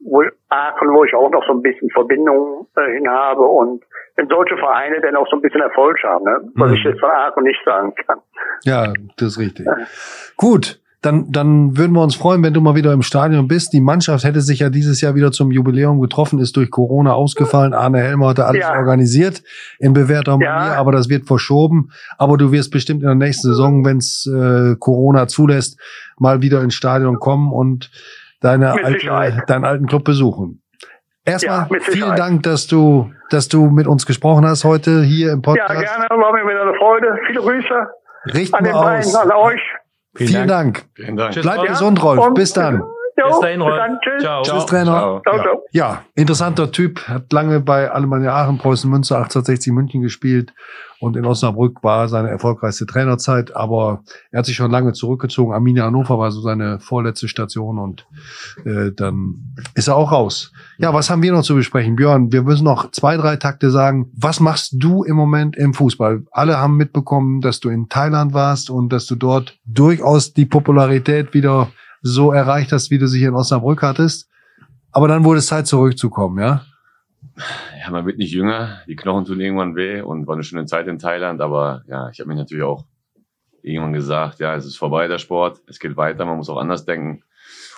wo, 0.03 0.24
Aachen, 0.49 0.89
wo 0.89 1.03
ich 1.05 1.14
auch 1.16 1.30
noch 1.30 1.45
so 1.45 1.53
ein 1.53 1.62
bisschen 1.62 1.89
Verbindung 1.91 2.68
äh, 2.76 2.91
hin 2.91 3.09
habe 3.09 3.43
und 3.43 3.84
wenn 4.16 4.28
solche 4.28 4.57
Vereine 4.57 4.99
dann 4.99 5.16
auch 5.16 5.28
so 5.30 5.38
ein 5.38 5.41
bisschen 5.41 5.62
Erfolg 5.62 5.97
haben, 6.03 6.26
ne? 6.26 6.51
was 6.55 6.70
mhm. 6.70 6.76
ich 6.76 6.84
jetzt 6.84 6.99
von 6.99 7.09
Aachen 7.09 7.43
nicht 7.43 7.64
sagen 7.64 7.93
kann. 8.05 8.20
Ja, 8.64 8.91
das 9.18 9.30
ist 9.30 9.39
richtig. 9.39 9.66
Ja. 9.66 9.78
Gut, 10.36 10.82
dann, 11.02 11.32
dann 11.32 11.78
würden 11.78 11.93
wir 11.93 12.04
uns 12.04 12.16
freuen, 12.16 12.43
wenn 12.43 12.54
du 12.54 12.62
mal 12.62 12.76
wieder 12.76 12.93
im 12.93 13.02
Stadion 13.02 13.47
bist. 13.47 13.74
Die 13.74 13.82
Mannschaft 13.82 14.24
hätte 14.24 14.41
sich 14.41 14.60
ja 14.60 14.70
dieses 14.70 15.02
Jahr 15.02 15.16
wieder 15.16 15.32
zum 15.32 15.49
Jubiläum 15.52 15.99
getroffen, 15.99 16.38
ist 16.38 16.56
durch 16.56 16.70
Corona 16.70 17.14
ausgefallen. 17.14 17.74
Arne 17.74 17.99
Helmer 17.99 18.30
hatte 18.30 18.45
alles 18.45 18.62
ja. 18.62 18.78
organisiert 18.78 19.41
in 19.80 19.93
bewährter 19.93 20.34
Manier, 20.38 20.78
aber 20.78 20.91
das 20.91 21.10
wird 21.10 21.26
verschoben. 21.26 21.89
Aber 22.20 22.38
du 22.38 22.52
wirst 22.52 22.70
bestimmt 22.70 23.02
in 23.02 23.08
der 23.08 23.16
nächsten 23.16 23.47
Saison, 23.47 23.84
wenn 23.84 23.97
es 23.97 24.28
äh, 24.32 24.76
Corona 24.78 25.28
zulässt, 25.28 25.80
mal 26.20 26.43
wieder 26.43 26.62
ins 26.62 26.76
Stadion 26.76 27.20
kommen 27.20 27.52
und 27.52 27.89
deine 28.39 28.72
alte, 28.72 29.43
deinen 29.47 29.66
alten 29.66 29.88
Club 29.88 30.04
besuchen. 30.04 30.62
Erstmal 31.26 31.68
ja, 31.72 31.80
vielen 31.82 32.16
Dank, 32.16 32.43
dass 32.43 32.68
du, 32.68 33.12
dass 33.32 33.47
du 33.47 33.72
mit 33.72 33.88
uns 33.88 34.06
gesprochen 34.06 34.45
hast 34.45 34.64
heute 34.64 35.02
hier 35.02 35.32
im 35.32 35.41
Podcast. 35.41 35.70
Ja, 35.74 35.97
gerne, 35.97 36.22
war 36.22 36.34
mir 36.34 36.47
wieder 36.47 36.62
eine 36.62 36.74
Freude. 36.76 37.18
Viele 37.28 37.41
Grüße 37.41 37.88
Richten 38.34 38.56
an 38.56 38.64
den 38.64 38.74
beiden, 38.74 39.16
an 39.16 39.32
euch. 39.32 39.62
Vielen, 40.16 40.30
vielen 40.30 40.47
Dank. 40.47 40.74
Dank. 40.76 40.89
Vielen 40.95 41.18
Dank. 41.18 41.41
Bleib 41.41 41.57
ja. 41.57 41.72
gesund, 41.72 42.03
Rolf. 42.03 42.26
Und 42.26 42.34
Bis 42.34 42.53
dann. 42.53 42.84
Jo, 43.18 43.28
bis 43.28 43.39
dahin, 43.39 43.62
Rolf. 43.62 43.76
Dann, 43.76 43.99
tschüss. 44.01 44.24
Ciao. 44.24 44.41
Tschüss, 44.41 44.66
Trainer. 44.66 45.22
Ciao. 45.24 45.41
Ciao, 45.41 45.64
Ja, 45.72 46.03
interessanter 46.16 46.72
Typ. 46.72 47.07
Hat 47.07 47.32
lange 47.32 47.59
bei 47.59 47.91
Alemannia 47.91 48.34
Aachen, 48.34 48.57
Preußen 48.57 48.89
Münster, 48.89 49.18
1860 49.18 49.74
München 49.74 50.01
gespielt 50.01 50.53
und 51.02 51.18
in 51.18 51.26
Osnabrück 51.26 51.84
war 51.84 52.08
seine 52.08 52.30
erfolgreichste 52.30 52.86
Trainerzeit, 52.86 53.56
aber 53.56 54.04
er 54.30 54.39
hat 54.39 54.45
sich 54.45 54.56
schon 54.56 54.70
lange 54.70 54.93
zurückgezogen. 54.93 55.52
Arminia 55.52 55.86
Hannover 55.86 56.20
war 56.20 56.32
so 56.32 56.41
seine 56.41 56.80
vorletzte 56.80 57.28
Station 57.28 57.80
und 57.80 58.06
äh, 58.66 58.91
dann 58.91 59.56
ist 59.74 59.88
er 59.88 59.95
auch 59.95 60.12
raus. 60.12 60.52
Ja, 60.78 60.93
was 60.93 61.10
haben 61.10 61.24
wir 61.24 61.32
noch 61.32 61.41
zu 61.41 61.56
besprechen? 61.56 61.95
Björn, 61.95 62.32
wir 62.32 62.43
müssen 62.43 62.66
noch 62.66 62.91
zwei, 62.91 63.18
drei 63.18 63.38
Takte 63.38 63.72
sagen. 63.72 64.12
Was 64.16 64.39
machst 64.39 64.76
du 64.78 65.04
im 65.04 65.16
Moment 65.16 65.58
im 65.58 65.74
Fußball? 65.74 66.24
Alle 66.32 66.60
haben 66.60 66.78
mitbekommen, 66.78 67.41
dass 67.41 67.60
du 67.60 67.70
in 67.70 67.89
Thailand 67.89 68.36
warst 68.36 68.70
und 68.70 68.93
dass 68.93 69.08
du 69.08 69.16
dort 69.16 69.58
durchaus 69.66 70.34
die 70.34 70.45
Popularität 70.45 71.34
wieder 71.34 71.70
so 72.04 72.32
erreicht 72.32 72.72
hast, 72.72 72.91
wie 72.91 72.99
du 72.99 73.08
sie 73.08 73.18
hier 73.18 73.30
in 73.30 73.36
Osnabrück 73.36 73.82
hattest. 73.82 74.30
Aber 74.91 75.08
dann 75.08 75.24
wurde 75.24 75.39
es 75.39 75.47
Zeit 75.47 75.66
zurückzukommen, 75.66 76.39
ja? 76.39 76.62
Ja, 77.80 77.92
man 77.92 78.06
wird 78.06 78.18
nicht 78.18 78.34
jünger, 78.34 78.82
die 78.88 78.96
Knochen 78.96 79.26
tun 79.26 79.39
irgendwann 79.39 79.76
weh 79.76 80.02
und 80.02 80.28
war 80.28 80.36
eine 80.36 80.44
schöne 80.44 80.66
Zeit 80.66 80.88
in 80.88 81.00
Thailand, 81.00 81.42
aber 81.42 81.84
ja, 81.88 82.10
ich 82.10 82.20
habe 82.20 82.30
mich 82.30 82.38
natürlich 82.38 82.64
auch 82.64 82.86
irgendwann 83.62 83.94
gesagt, 83.94 84.39
ja, 84.39 84.56
es 84.56 84.66
ist 84.66 84.78
vorbei 84.78 85.08
der 85.08 85.18
Sport, 85.18 85.62
es 85.68 85.80
geht 85.80 85.98
weiter, 85.98 86.26
man 86.26 86.38
muss 86.38 86.50
auch 86.50 86.58
anders 86.58 86.86
denken 86.86 87.24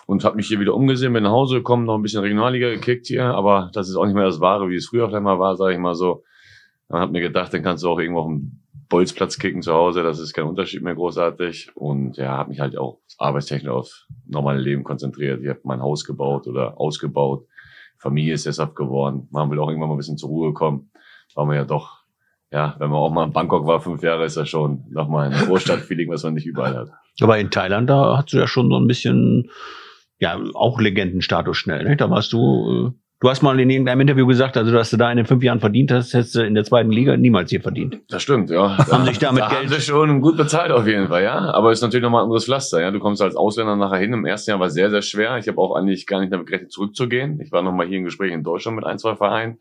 und 0.06 0.24
habe 0.24 0.36
mich 0.36 0.48
hier 0.48 0.60
wieder 0.60 0.76
umgesehen, 0.76 1.14
bin 1.14 1.24
nach 1.24 1.32
Hause 1.32 1.58
gekommen, 1.58 1.86
noch 1.86 1.96
ein 1.96 2.02
bisschen 2.02 2.22
Regionalliga 2.22 2.70
gekickt 2.70 3.08
hier, 3.08 3.26
aber 3.26 3.70
das 3.74 3.90
ist 3.90 3.96
auch 3.96 4.06
nicht 4.06 4.16
mehr 4.16 4.26
das 4.26 4.40
Wahre, 4.40 4.70
wie 4.70 4.76
es 4.76 4.88
früher 4.88 5.08
vielleicht 5.08 5.24
mal 5.24 5.40
war, 5.40 5.56
sage 5.56 5.74
ich 5.74 5.80
mal 5.80 5.96
so. 5.96 6.24
Dann 6.90 7.00
hat 7.00 7.12
mir 7.12 7.22
gedacht, 7.22 7.54
dann 7.54 7.64
kannst 7.64 7.84
du 7.84 7.90
auch 7.90 8.00
irgendwo 8.00 8.22
auf 8.22 8.28
dem 8.28 8.64
Bolzplatz 8.90 9.40
kicken 9.40 9.62
zu 9.62 9.74
Hause, 9.74 10.04
das 10.04 10.20
ist 10.20 10.34
kein 10.34 10.46
Unterschied 10.46 10.84
mehr 10.84 10.96
großartig 10.96 11.72
und 11.76 12.18
ja, 12.18 12.38
habe 12.38 12.50
mich 12.50 12.60
halt 12.60 12.78
auch 12.78 13.00
arbeitstechnisch 13.18 13.72
auf 13.72 14.06
normale 14.26 14.60
Leben 14.60 14.84
konzentriert. 14.84 15.42
Ich 15.42 15.50
habe 15.50 15.62
mein 15.64 15.82
Haus 15.82 16.06
gebaut 16.06 16.48
oder 16.48 16.80
ausgebaut, 16.80 17.48
Familie 18.04 18.34
ist 18.34 18.46
deshalb 18.46 18.76
geworden. 18.76 19.30
Man 19.32 19.50
will 19.50 19.60
auch 19.60 19.70
irgendwann 19.70 19.88
mal 19.88 19.96
ein 19.96 19.98
bisschen 19.98 20.18
zur 20.18 20.30
Ruhe 20.30 20.54
kommen. 20.54 20.92
War 21.36 21.46
man 21.46 21.56
ja 21.56 21.64
doch, 21.64 22.04
ja, 22.52 22.76
wenn 22.78 22.90
man 22.90 23.00
auch 23.00 23.10
mal 23.10 23.24
in 23.24 23.32
Bangkok 23.32 23.66
war, 23.66 23.80
fünf 23.80 24.04
Jahre, 24.04 24.26
ist 24.26 24.36
das 24.36 24.50
schon 24.50 24.84
nochmal 24.90 25.32
ein 25.32 25.48
Großstadtfeeling, 25.48 26.10
was 26.10 26.24
man 26.24 26.34
nicht 26.34 26.46
überall 26.46 26.76
hat. 26.76 26.90
Aber 27.22 27.40
in 27.40 27.50
Thailand, 27.50 27.90
da 27.90 28.18
hast 28.18 28.34
du 28.34 28.38
ja 28.38 28.46
schon 28.46 28.70
so 28.70 28.78
ein 28.78 28.88
bisschen, 28.88 29.50
ja, 30.20 30.38
auch 30.54 30.82
Legendenstatus 30.82 31.58
schnell. 31.58 31.86
Ne? 31.86 31.96
Da 31.96 32.10
warst 32.10 32.34
du, 32.34 32.90
äh, 32.90 32.92
Du 33.24 33.30
hast 33.30 33.42
mal 33.42 33.58
in 33.58 33.70
irgendeinem 33.70 34.02
Interview 34.02 34.28
gesagt, 34.28 34.58
also 34.58 34.74
dass 34.74 34.90
du 34.90 34.98
da 34.98 35.10
in 35.10 35.16
den 35.16 35.26
fünf 35.26 35.42
Jahren 35.44 35.62
verdient 35.62 35.92
hast, 35.92 36.14
hättest 36.14 36.36
du 36.36 36.46
in 36.46 36.56
der 36.56 36.66
zweiten 36.66 36.92
Liga 36.92 37.16
niemals 37.16 37.52
hier 37.52 37.62
verdient. 37.62 38.02
Das 38.10 38.22
stimmt, 38.22 38.50
ja. 38.50 38.78
haben 38.92 39.06
sich 39.06 39.18
damit 39.18 39.44
da 39.44 39.48
Geld. 39.48 39.62
Haben 39.62 39.70
sie 39.70 39.80
schon 39.80 40.20
gut 40.20 40.36
bezahlt 40.36 40.72
auf 40.72 40.86
jeden 40.86 41.08
Fall, 41.08 41.24
ja. 41.24 41.40
Aber 41.54 41.72
es 41.72 41.80
ist 41.80 41.84
natürlich 41.84 42.04
nochmal 42.04 42.24
ein 42.24 42.26
anderes 42.26 42.44
Pflaster, 42.44 42.82
ja. 42.82 42.92
Du 42.92 43.00
kommst 43.00 43.22
als 43.22 43.38
Ausländer 43.38 43.78
nachher 43.78 44.00
hin. 44.00 44.12
Im 44.12 44.26
ersten 44.26 44.52
Jahr 44.52 44.60
war 44.60 44.68
es 44.68 44.74
sehr, 44.74 44.90
sehr 44.90 45.02
schwer. 45.02 45.38
Ich 45.38 45.48
habe 45.48 45.58
auch 45.58 45.74
eigentlich 45.74 46.06
gar 46.06 46.20
nicht 46.20 46.34
damit 46.34 46.48
gerechnet, 46.48 46.74
zurückzugehen. 46.74 47.40
Ich 47.40 47.54
war 47.54 47.62
nochmal 47.62 47.88
hier 47.88 48.00
im 48.00 48.04
Gespräch 48.04 48.34
in 48.34 48.44
Deutschland 48.44 48.76
mit 48.76 48.86
ein, 48.86 49.00
zwei 49.00 49.16
Vereinen. 49.16 49.60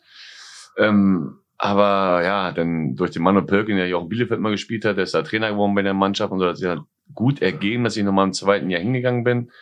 Ähm, 0.76 1.36
aber 1.56 2.24
ja, 2.24 2.50
dann 2.50 2.96
durch 2.96 3.12
den 3.12 3.22
Manuel 3.22 3.46
Pölkin, 3.46 3.76
der 3.76 3.86
ja 3.86 3.94
auch 3.94 4.02
in 4.02 4.08
Bielefeld 4.08 4.40
mal 4.40 4.50
gespielt 4.50 4.84
hat, 4.84 4.96
der 4.96 5.04
ist 5.04 5.14
da 5.14 5.22
Trainer 5.22 5.52
geworden 5.52 5.76
bei 5.76 5.82
der 5.82 5.94
Mannschaft 5.94 6.32
und 6.32 6.40
so 6.40 6.46
hat 6.46 6.56
sich 6.56 6.66
halt 6.66 6.80
gut 7.14 7.40
ergeben, 7.40 7.84
dass 7.84 7.96
ich 7.96 8.02
nochmal 8.02 8.26
im 8.26 8.32
zweiten 8.32 8.70
Jahr 8.70 8.80
hingegangen 8.80 9.22
bin. 9.22 9.52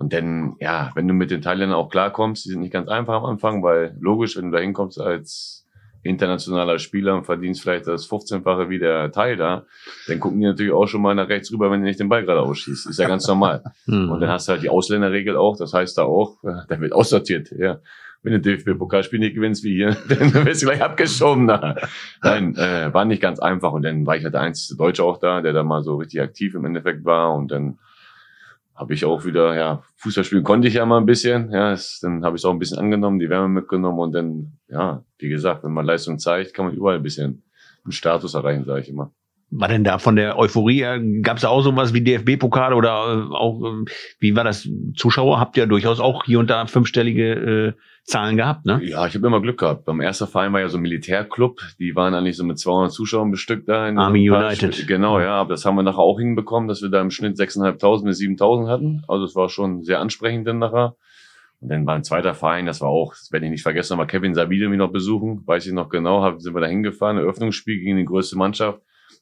Und 0.00 0.14
dann, 0.14 0.56
ja, 0.60 0.90
wenn 0.94 1.06
du 1.06 1.12
mit 1.12 1.30
den 1.30 1.42
Thailändern 1.42 1.76
auch 1.76 1.90
klarkommst, 1.90 2.46
die 2.46 2.48
sind 2.48 2.60
nicht 2.60 2.72
ganz 2.72 2.88
einfach 2.88 3.16
am 3.16 3.26
Anfang, 3.26 3.62
weil 3.62 3.94
logisch, 4.00 4.34
wenn 4.34 4.46
du 4.46 4.56
da 4.56 4.62
hinkommst 4.62 4.98
als 4.98 5.66
internationaler 6.02 6.78
Spieler 6.78 7.14
und 7.14 7.24
verdienst 7.24 7.60
vielleicht 7.60 7.86
das 7.86 8.08
15-fache 8.08 8.70
wie 8.70 8.78
der 8.78 9.12
Thai 9.12 9.36
da, 9.36 9.66
dann 10.08 10.18
gucken 10.18 10.40
die 10.40 10.46
natürlich 10.46 10.72
auch 10.72 10.86
schon 10.86 11.02
mal 11.02 11.14
nach 11.14 11.28
rechts 11.28 11.52
rüber, 11.52 11.70
wenn 11.70 11.80
du 11.80 11.86
nicht 11.86 12.00
den 12.00 12.08
Ball 12.08 12.24
gerade 12.24 12.40
ausschießt. 12.40 12.88
Ist 12.88 12.98
ja 12.98 13.06
ganz 13.06 13.28
normal. 13.28 13.62
Mhm. 13.86 14.10
und 14.10 14.20
dann 14.20 14.30
hast 14.30 14.46
du 14.46 14.52
halt 14.52 14.62
die 14.62 14.68
Ausländerregel 14.68 15.36
auch, 15.36 15.56
das 15.56 15.72
heißt 15.72 15.98
da 15.98 16.02
auch, 16.04 16.36
da 16.42 16.80
wird 16.80 16.92
aussortiert, 16.92 17.50
ja. 17.50 17.80
Wenn 18.22 18.34
du 18.34 18.40
DFB-Pokalspiel 18.40 19.18
nicht 19.18 19.34
gewinnst 19.34 19.64
wie 19.64 19.74
hier, 19.74 19.96
dann 20.08 20.46
wirst 20.46 20.62
du 20.62 20.66
gleich 20.66 20.82
abgeschoben. 20.82 21.46
Da. 21.46 21.76
Nein, 22.22 22.54
äh, 22.56 22.92
war 22.92 23.06
nicht 23.06 23.22
ganz 23.22 23.40
einfach. 23.40 23.72
Und 23.72 23.82
dann 23.82 24.06
war 24.06 24.16
ich 24.16 24.24
halt 24.24 24.34
der 24.34 24.42
einzige 24.42 24.76
Deutsche 24.76 25.02
auch 25.04 25.18
da, 25.18 25.40
der 25.40 25.54
da 25.54 25.62
mal 25.62 25.82
so 25.82 25.96
richtig 25.96 26.20
aktiv 26.20 26.54
im 26.54 26.66
Endeffekt 26.66 27.06
war. 27.06 27.34
Und 27.34 27.50
dann 27.50 27.78
habe 28.80 28.94
ich 28.94 29.04
auch 29.04 29.26
wieder, 29.26 29.54
ja, 29.54 29.82
Fußball 29.96 30.24
spielen 30.24 30.42
konnte 30.42 30.66
ich 30.66 30.74
ja 30.74 30.86
mal 30.86 30.96
ein 30.96 31.04
bisschen, 31.04 31.52
ja, 31.52 31.70
es, 31.70 32.00
dann 32.00 32.24
habe 32.24 32.36
ich 32.36 32.40
es 32.40 32.46
auch 32.46 32.52
ein 32.52 32.58
bisschen 32.58 32.78
angenommen, 32.78 33.18
die 33.18 33.28
Wärme 33.28 33.48
mitgenommen 33.48 33.98
und 33.98 34.12
dann, 34.12 34.58
ja, 34.68 35.04
wie 35.18 35.28
gesagt, 35.28 35.62
wenn 35.64 35.72
man 35.72 35.84
Leistung 35.84 36.18
zeigt, 36.18 36.54
kann 36.54 36.64
man 36.64 36.74
überall 36.74 36.96
ein 36.96 37.02
bisschen 37.02 37.44
einen 37.84 37.92
Status 37.92 38.32
erreichen, 38.32 38.64
sage 38.64 38.80
ich 38.80 38.88
immer. 38.88 39.12
War 39.50 39.68
denn 39.68 39.84
da 39.84 39.98
von 39.98 40.16
der 40.16 40.38
Euphorie, 40.38 41.20
gab 41.22 41.36
es 41.36 41.44
auch 41.44 41.60
sowas 41.60 41.92
wie 41.92 42.02
DFB-Pokal 42.02 42.72
oder 42.72 43.28
äh, 43.28 43.34
auch, 43.34 43.60
äh, 43.62 43.84
wie 44.18 44.34
war 44.34 44.44
das? 44.44 44.66
Zuschauer 44.96 45.38
habt 45.38 45.58
ihr 45.58 45.66
durchaus 45.66 46.00
auch 46.00 46.24
hier 46.24 46.38
und 46.38 46.48
da 46.48 46.66
fünfstellige 46.66 47.32
äh, 47.32 47.72
Zahlen 48.10 48.36
gehabt, 48.36 48.66
ne? 48.66 48.80
Ja, 48.82 49.06
ich 49.06 49.14
habe 49.14 49.26
immer 49.26 49.40
Glück 49.40 49.58
gehabt. 49.58 49.84
Beim 49.84 50.00
ersten 50.00 50.26
Verein 50.26 50.52
war 50.52 50.60
ja 50.60 50.68
so 50.68 50.78
ein 50.78 50.82
Militärclub, 50.82 51.60
die 51.78 51.94
waren 51.96 52.14
eigentlich 52.14 52.36
so 52.36 52.44
mit 52.44 52.58
200 52.58 52.92
Zuschauern 52.92 53.30
bestückt 53.30 53.68
da. 53.68 53.88
In 53.88 53.98
Army 53.98 54.30
United. 54.30 54.86
Genau, 54.86 55.20
ja, 55.20 55.34
aber 55.34 55.50
das 55.50 55.64
haben 55.64 55.76
wir 55.76 55.82
nachher 55.82 56.00
auch 56.00 56.18
hinbekommen, 56.18 56.68
dass 56.68 56.82
wir 56.82 56.88
da 56.88 57.00
im 57.00 57.10
Schnitt 57.10 57.38
6.500 57.38 58.04
bis 58.04 58.18
7.000 58.18 58.68
hatten. 58.68 59.02
Also 59.08 59.24
es 59.24 59.34
war 59.34 59.48
schon 59.48 59.82
sehr 59.82 60.00
ansprechend 60.00 60.46
dann 60.46 60.58
nachher. 60.58 60.96
Und 61.60 61.68
dann 61.68 61.86
war 61.86 61.94
ein 61.94 62.04
zweiter 62.04 62.34
Verein, 62.34 62.66
das 62.66 62.80
war 62.80 62.88
auch, 62.88 63.12
das 63.12 63.32
werde 63.32 63.46
ich 63.46 63.52
nicht 63.52 63.62
vergessen, 63.62 63.92
aber 63.92 64.06
Kevin 64.06 64.34
Sabine 64.34 64.68
mich 64.68 64.78
noch 64.78 64.92
besuchen, 64.92 65.42
weiß 65.46 65.66
ich 65.66 65.74
noch 65.74 65.90
genau, 65.90 66.38
sind 66.38 66.54
wir 66.54 66.60
da 66.60 66.66
hingefahren, 66.66 67.18
Eröffnungsspiel 67.18 67.78
gegen 67.80 67.98
die 67.98 68.06
größte 68.06 68.38
Mannschaft 68.38 68.80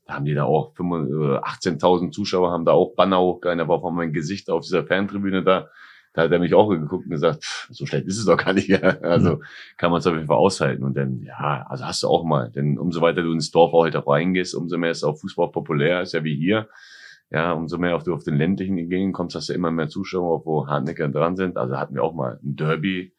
da 0.08 0.14
haben 0.14 0.24
die 0.24 0.34
da 0.34 0.44
auch 0.44 0.74
18.000 0.74 2.06
äh, 2.06 2.10
Zuschauer, 2.10 2.50
haben 2.50 2.64
da 2.64 2.72
auch 2.72 2.94
Banner 2.94 3.20
hochgehalten, 3.20 3.58
da 3.58 3.68
war 3.68 3.84
auch 3.84 3.90
mein 3.90 4.14
Gesicht 4.14 4.48
auf 4.48 4.62
dieser 4.62 4.84
Fantribüne 4.84 5.44
da. 5.44 5.68
Da 6.18 6.24
hat 6.24 6.32
er 6.32 6.40
mich 6.40 6.52
auch 6.52 6.68
geguckt 6.68 7.04
und 7.04 7.12
gesagt, 7.12 7.44
pff, 7.44 7.68
so 7.70 7.86
schlecht 7.86 8.08
ist 8.08 8.18
es 8.18 8.24
doch 8.24 8.36
gar 8.36 8.52
nicht. 8.52 8.68
Also 9.02 9.36
mhm. 9.36 9.42
kann 9.76 9.92
man 9.92 10.00
es 10.00 10.06
auf 10.08 10.14
jeden 10.14 10.26
Fall 10.26 10.36
aushalten. 10.36 10.82
Und 10.82 10.96
dann, 10.96 11.22
ja, 11.22 11.64
also 11.68 11.84
hast 11.84 12.02
du 12.02 12.08
auch 12.08 12.24
mal. 12.24 12.50
Denn 12.50 12.76
umso 12.76 13.00
weiter 13.00 13.22
du 13.22 13.30
ins 13.30 13.52
Dorf 13.52 13.72
auch 13.72 13.84
heute 13.84 14.04
reingehst, 14.04 14.56
umso 14.56 14.78
mehr 14.78 14.90
ist 14.90 15.04
auch 15.04 15.16
Fußball 15.16 15.52
populär, 15.52 16.02
ist 16.02 16.14
ja 16.14 16.24
wie 16.24 16.34
hier. 16.34 16.68
Ja, 17.30 17.52
umso 17.52 17.78
mehr 17.78 17.94
auf 17.94 18.02
du 18.02 18.14
auf 18.14 18.24
den 18.24 18.36
ländlichen 18.36 18.74
Gegenden 18.74 19.12
kommst, 19.12 19.36
hast 19.36 19.48
du 19.48 19.52
immer 19.52 19.70
mehr 19.70 19.86
Zuschauer, 19.86 20.44
wo 20.44 20.66
Hartnecker 20.66 21.06
dran 21.06 21.36
sind. 21.36 21.56
Also 21.56 21.76
hatten 21.76 21.94
wir 21.94 22.02
auch 22.02 22.14
mal 22.14 22.40
ein 22.42 22.56
Derby 22.56 23.12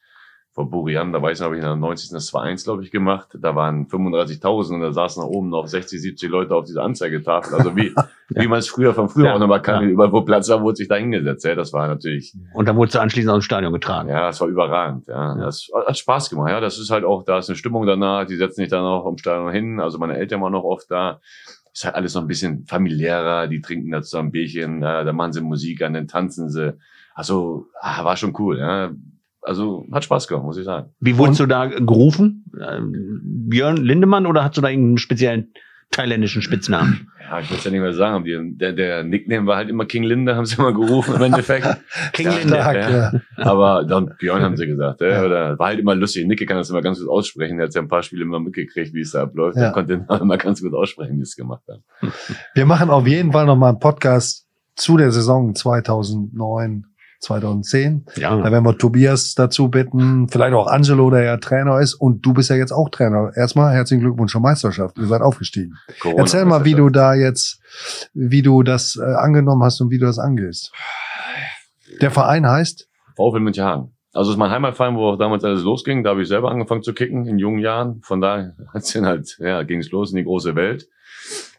vor 0.59 0.69
Burian, 0.69 1.13
da 1.13 1.21
weiß 1.21 1.37
ich 1.37 1.39
noch, 1.39 1.45
habe 1.45 1.55
ich 1.55 1.61
in 1.61 1.67
der 1.67 1.77
90. 1.77 2.09
das 2.09 2.33
2-1, 2.33 2.65
glaube 2.65 2.83
ich, 2.83 2.91
gemacht. 2.91 3.29
Da 3.39 3.55
waren 3.55 3.87
35.000 3.87 4.73
und 4.73 4.81
da 4.81 4.91
saßen 4.91 5.23
nach 5.23 5.29
oben 5.29 5.47
noch 5.47 5.67
60, 5.67 6.01
70 6.01 6.29
Leute 6.29 6.53
auf 6.53 6.65
dieser 6.65 6.83
Anzeigetafel. 6.83 7.55
Also 7.55 7.77
wie, 7.77 7.93
ja. 7.95 8.07
wie 8.27 8.47
man 8.49 8.59
es 8.59 8.67
früher 8.67 8.93
von 8.93 9.07
früher 9.07 9.27
ja, 9.27 9.35
auch 9.35 9.39
nochmal 9.39 9.61
kann, 9.61 9.85
ja. 9.85 9.89
überall 9.89 10.11
wo 10.11 10.19
Platz 10.21 10.49
war, 10.49 10.61
wurde 10.61 10.75
sich 10.75 10.89
da 10.89 10.95
hingesetzt. 10.95 11.45
Ja, 11.45 11.55
das 11.55 11.71
war 11.71 11.87
natürlich. 11.87 12.35
Und 12.53 12.67
dann 12.67 12.75
wurde 12.75 12.91
du 12.91 12.99
anschließend 12.99 13.31
aus 13.31 13.37
dem 13.37 13.43
Stadion 13.43 13.71
getragen. 13.71 14.09
Ja, 14.09 14.27
das 14.27 14.41
war 14.41 14.49
überragend. 14.49 15.07
Ja, 15.07 15.35
das 15.35 15.69
hat 15.87 15.97
Spaß 15.97 16.29
gemacht. 16.29 16.49
Ja, 16.49 16.59
das 16.59 16.77
ist 16.77 16.89
halt 16.89 17.05
auch, 17.05 17.23
da 17.23 17.37
ist 17.37 17.49
eine 17.49 17.55
Stimmung 17.55 17.85
danach. 17.85 18.25
Die 18.25 18.35
setzen 18.35 18.59
sich 18.59 18.69
dann 18.69 18.83
auch 18.83 19.07
im 19.07 19.17
Stadion 19.17 19.53
hin. 19.53 19.79
Also 19.79 19.97
meine 19.97 20.17
Eltern 20.17 20.41
waren 20.41 20.51
noch 20.51 20.65
oft 20.65 20.91
da. 20.91 21.21
Ist 21.71 21.85
halt 21.85 21.95
alles 21.95 22.15
noch 22.15 22.23
ein 22.23 22.27
bisschen 22.27 22.65
familiärer. 22.65 23.47
Die 23.47 23.61
trinken 23.61 23.91
da 23.91 24.01
zusammen 24.01 24.31
Bierchen. 24.31 24.81
Ja, 24.81 25.05
da 25.05 25.13
machen 25.13 25.31
sie 25.31 25.39
Musik 25.39 25.81
an, 25.83 25.93
dann 25.93 26.07
tanzen 26.07 26.49
sie 26.49 26.77
Also 27.13 27.67
ah, 27.79 28.03
war 28.03 28.17
schon 28.17 28.35
cool. 28.37 28.59
Ja. 28.59 28.91
Also 29.49 29.87
hat 29.91 30.03
Spaß 30.03 30.27
gemacht, 30.27 30.45
muss 30.45 30.57
ich 30.57 30.65
sagen. 30.65 30.91
Wie 30.99 31.17
wurdest 31.17 31.39
du 31.39 31.47
da 31.47 31.65
gerufen? 31.65 32.45
Äh, 32.55 32.81
Björn 32.83 33.77
Lindemann 33.77 34.27
oder 34.27 34.43
hast 34.43 34.57
du 34.57 34.61
da 34.61 34.69
irgendeinen 34.69 34.99
speziellen 34.99 35.51
thailändischen 35.89 36.43
Spitznamen? 36.43 37.09
Ja, 37.27 37.39
ich 37.39 37.49
will 37.49 37.57
es 37.57 37.63
ja 37.63 37.71
nicht 37.71 37.81
mehr 37.81 37.93
sagen. 37.93 38.23
Die, 38.25 38.57
der, 38.57 38.73
der 38.73 39.03
Nickname 39.03 39.47
war 39.47 39.57
halt 39.57 39.69
immer 39.69 39.85
King 39.85 40.03
Linde, 40.03 40.35
haben 40.35 40.45
sie 40.45 40.55
immer 40.55 40.71
gerufen 40.71 41.15
im 41.15 41.21
Endeffekt. 41.23 41.65
King 42.13 42.27
ja, 42.27 42.37
Linde. 42.37 42.57
Ja. 42.57 42.73
ja. 42.73 43.11
Aber 43.37 43.85
dann 43.85 44.13
Björn 44.19 44.43
haben 44.43 44.55
sie 44.55 44.67
gesagt. 44.67 45.01
Ja. 45.01 45.25
Oder 45.25 45.57
war 45.57 45.69
halt 45.69 45.79
immer 45.79 45.95
lustig. 45.95 46.27
Nicke 46.27 46.45
kann 46.45 46.57
das 46.57 46.69
immer 46.69 46.83
ganz 46.83 46.99
gut 46.99 47.09
aussprechen. 47.09 47.57
Er 47.57 47.65
hat 47.65 47.73
ja 47.73 47.81
ein 47.81 47.87
paar 47.87 48.03
Spiele 48.03 48.21
immer 48.21 48.39
mitgekriegt, 48.39 48.93
wie 48.93 49.01
es 49.01 49.13
da 49.13 49.23
abläuft. 49.23 49.57
Ja. 49.57 49.63
Er 49.63 49.71
konnte 49.71 50.05
immer 50.21 50.37
ganz 50.37 50.61
gut 50.61 50.75
aussprechen, 50.75 51.17
wie 51.17 51.23
es 51.23 51.35
gemacht 51.35 51.63
hat. 51.67 51.79
Wir 52.53 52.67
machen 52.67 52.91
auf 52.91 53.07
jeden 53.07 53.31
Fall 53.31 53.47
noch 53.47 53.55
mal 53.55 53.69
einen 53.69 53.79
Podcast 53.79 54.45
zu 54.75 54.95
der 54.95 55.11
Saison 55.11 55.55
2009 55.55 56.85
2010. 57.19 58.05
Ja. 58.15 58.35
Da 58.37 58.51
werden 58.51 58.63
wir 58.63 58.77
Tobias 58.77 59.35
dazu 59.35 59.69
bitten, 59.69 60.27
vielleicht 60.29 60.53
auch 60.53 60.67
Angelo, 60.67 61.09
der 61.09 61.23
ja 61.23 61.37
Trainer 61.37 61.79
ist. 61.79 61.93
Und 61.93 62.25
du 62.25 62.33
bist 62.33 62.49
ja 62.49 62.55
jetzt 62.55 62.71
auch 62.71 62.89
Trainer. 62.89 63.31
Erstmal 63.35 63.73
herzlichen 63.73 64.01
Glückwunsch 64.01 64.31
zur 64.31 64.41
Meisterschaft. 64.41 64.97
Ihr 64.97 65.07
seid 65.07 65.21
aufgestiegen. 65.21 65.75
Corona 65.99 66.21
Erzähl 66.21 66.45
mal, 66.45 66.65
wie 66.65 66.75
du 66.75 66.89
da 66.89 67.13
jetzt, 67.13 67.61
wie 68.13 68.41
du 68.41 68.63
das 68.63 68.95
äh, 68.95 69.03
angenommen 69.03 69.63
hast 69.63 69.81
und 69.81 69.91
wie 69.91 69.99
du 69.99 70.05
das 70.05 70.19
angehst. 70.19 70.71
Der 72.01 72.11
Verein 72.11 72.47
heißt? 72.47 72.87
VfL 73.15 73.39
München. 73.39 73.91
Also 74.13 74.31
es 74.31 74.35
ist 74.35 74.39
mein 74.39 74.49
Heimatverein, 74.49 74.95
wo 74.95 75.09
auch 75.09 75.17
damals 75.17 75.43
alles 75.43 75.61
losging. 75.61 76.03
Da 76.03 76.11
habe 76.11 76.21
ich 76.21 76.27
selber 76.27 76.49
angefangen 76.49 76.81
zu 76.81 76.93
kicken 76.93 77.27
in 77.27 77.37
jungen 77.37 77.59
Jahren. 77.59 78.01
Von 78.01 78.21
daher 78.21 78.55
hat's 78.73 78.93
dann 78.93 79.05
halt, 79.05 79.37
ja, 79.39 79.63
ging 79.63 79.79
es 79.79 79.91
los 79.91 80.11
in 80.11 80.17
die 80.17 80.23
große 80.23 80.55
Welt 80.55 80.87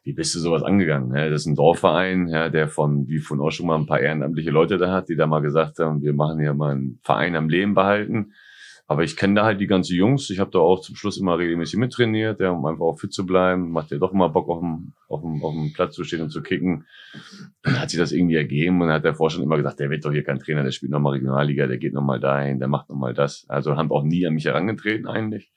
wie 0.03 0.13
bist 0.13 0.35
du 0.35 0.39
sowas 0.39 0.63
angegangen? 0.63 1.15
Ja, 1.15 1.29
das 1.29 1.43
ist 1.43 1.47
ein 1.47 1.57
Dorfverein, 1.57 2.29
ja, 2.29 2.49
der 2.49 2.69
von, 2.69 3.07
wie 3.09 3.19
von 3.19 3.41
auch 3.41 3.51
schon 3.51 3.67
mal 3.67 3.79
ein 3.79 3.87
paar 3.87 4.01
ehrenamtliche 4.01 4.51
Leute 4.51 4.79
da 4.79 4.91
hat, 4.93 5.09
die 5.09 5.17
da 5.17 5.27
mal 5.27 5.41
gesagt 5.41 5.79
haben, 5.79 6.03
wir 6.03 6.15
machen 6.15 6.41
hier 6.41 6.55
mal 6.55 6.73
einen 6.73 6.99
Verein 7.03 7.37
am 7.37 7.49
Leben 7.49 7.75
behalten. 7.75 8.33
Aber 8.91 9.05
ich 9.05 9.17
kenne 9.17 9.35
da 9.37 9.45
halt 9.45 9.61
die 9.61 9.69
ganzen 9.69 9.95
Jungs. 9.95 10.31
Ich 10.31 10.41
habe 10.41 10.51
da 10.51 10.59
auch 10.59 10.81
zum 10.81 10.97
Schluss 10.97 11.17
immer 11.17 11.39
regelmäßig 11.39 11.79
mittrainiert, 11.79 12.41
ja, 12.41 12.51
um 12.51 12.67
einfach 12.67 12.85
auch 12.85 12.99
fit 12.99 13.13
zu 13.13 13.25
bleiben. 13.25 13.71
Macht 13.71 13.93
ja 13.93 13.99
doch 13.99 14.13
immer 14.13 14.31
Bock, 14.31 14.49
auf 14.49 14.59
dem, 14.59 14.95
auf, 15.07 15.21
dem, 15.21 15.45
auf 15.45 15.55
dem 15.55 15.73
Platz 15.73 15.95
zu 15.95 16.03
stehen 16.03 16.23
und 16.23 16.31
zu 16.31 16.43
kicken. 16.43 16.87
Dann 17.63 17.79
hat 17.79 17.91
sich 17.91 18.01
das 18.01 18.11
irgendwie 18.11 18.35
ergeben 18.35 18.81
und 18.81 18.89
dann 18.89 18.97
hat 18.97 19.05
der 19.05 19.15
Vorstand 19.15 19.45
immer 19.45 19.59
gesagt, 19.59 19.79
der 19.79 19.91
wird 19.91 20.05
doch 20.05 20.11
hier 20.11 20.25
kein 20.25 20.41
Trainer, 20.41 20.65
der 20.65 20.73
spielt 20.73 20.91
nochmal 20.91 21.13
Regionalliga, 21.13 21.69
der 21.69 21.79
geht 21.79 21.93
nochmal 21.93 22.19
dahin, 22.19 22.59
der 22.59 22.67
macht 22.67 22.89
nochmal 22.89 23.15
das. 23.15 23.45
Also 23.49 23.77
haben 23.77 23.93
auch 23.93 24.03
nie 24.03 24.27
an 24.27 24.35
mich 24.35 24.47
herangetreten 24.47 25.07
eigentlich. 25.07 25.53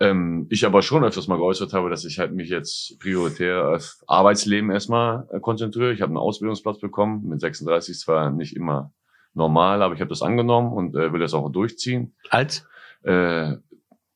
Ähm, 0.00 0.46
ich 0.50 0.66
aber 0.66 0.82
schon 0.82 1.04
öfters 1.04 1.28
mal 1.28 1.36
geäußert 1.36 1.72
habe, 1.72 1.88
dass 1.88 2.04
ich 2.04 2.18
halt 2.18 2.32
mich 2.32 2.48
jetzt 2.48 2.98
prioritär 2.98 3.68
auf 3.68 4.02
Arbeitsleben 4.06 4.70
erstmal 4.70 5.28
äh, 5.30 5.40
konzentriere. 5.40 5.92
Ich 5.92 6.02
habe 6.02 6.10
einen 6.10 6.16
Ausbildungsplatz 6.16 6.80
bekommen, 6.80 7.28
mit 7.28 7.40
36 7.40 7.98
zwar 7.98 8.30
nicht 8.30 8.56
immer 8.56 8.92
normal, 9.34 9.82
aber 9.82 9.94
ich 9.94 10.00
habe 10.00 10.08
das 10.08 10.22
angenommen 10.22 10.72
und 10.72 10.96
äh, 10.96 11.12
will 11.12 11.20
das 11.20 11.34
auch 11.34 11.50
durchziehen. 11.50 12.14
Als? 12.30 12.66
Äh, 13.02 13.56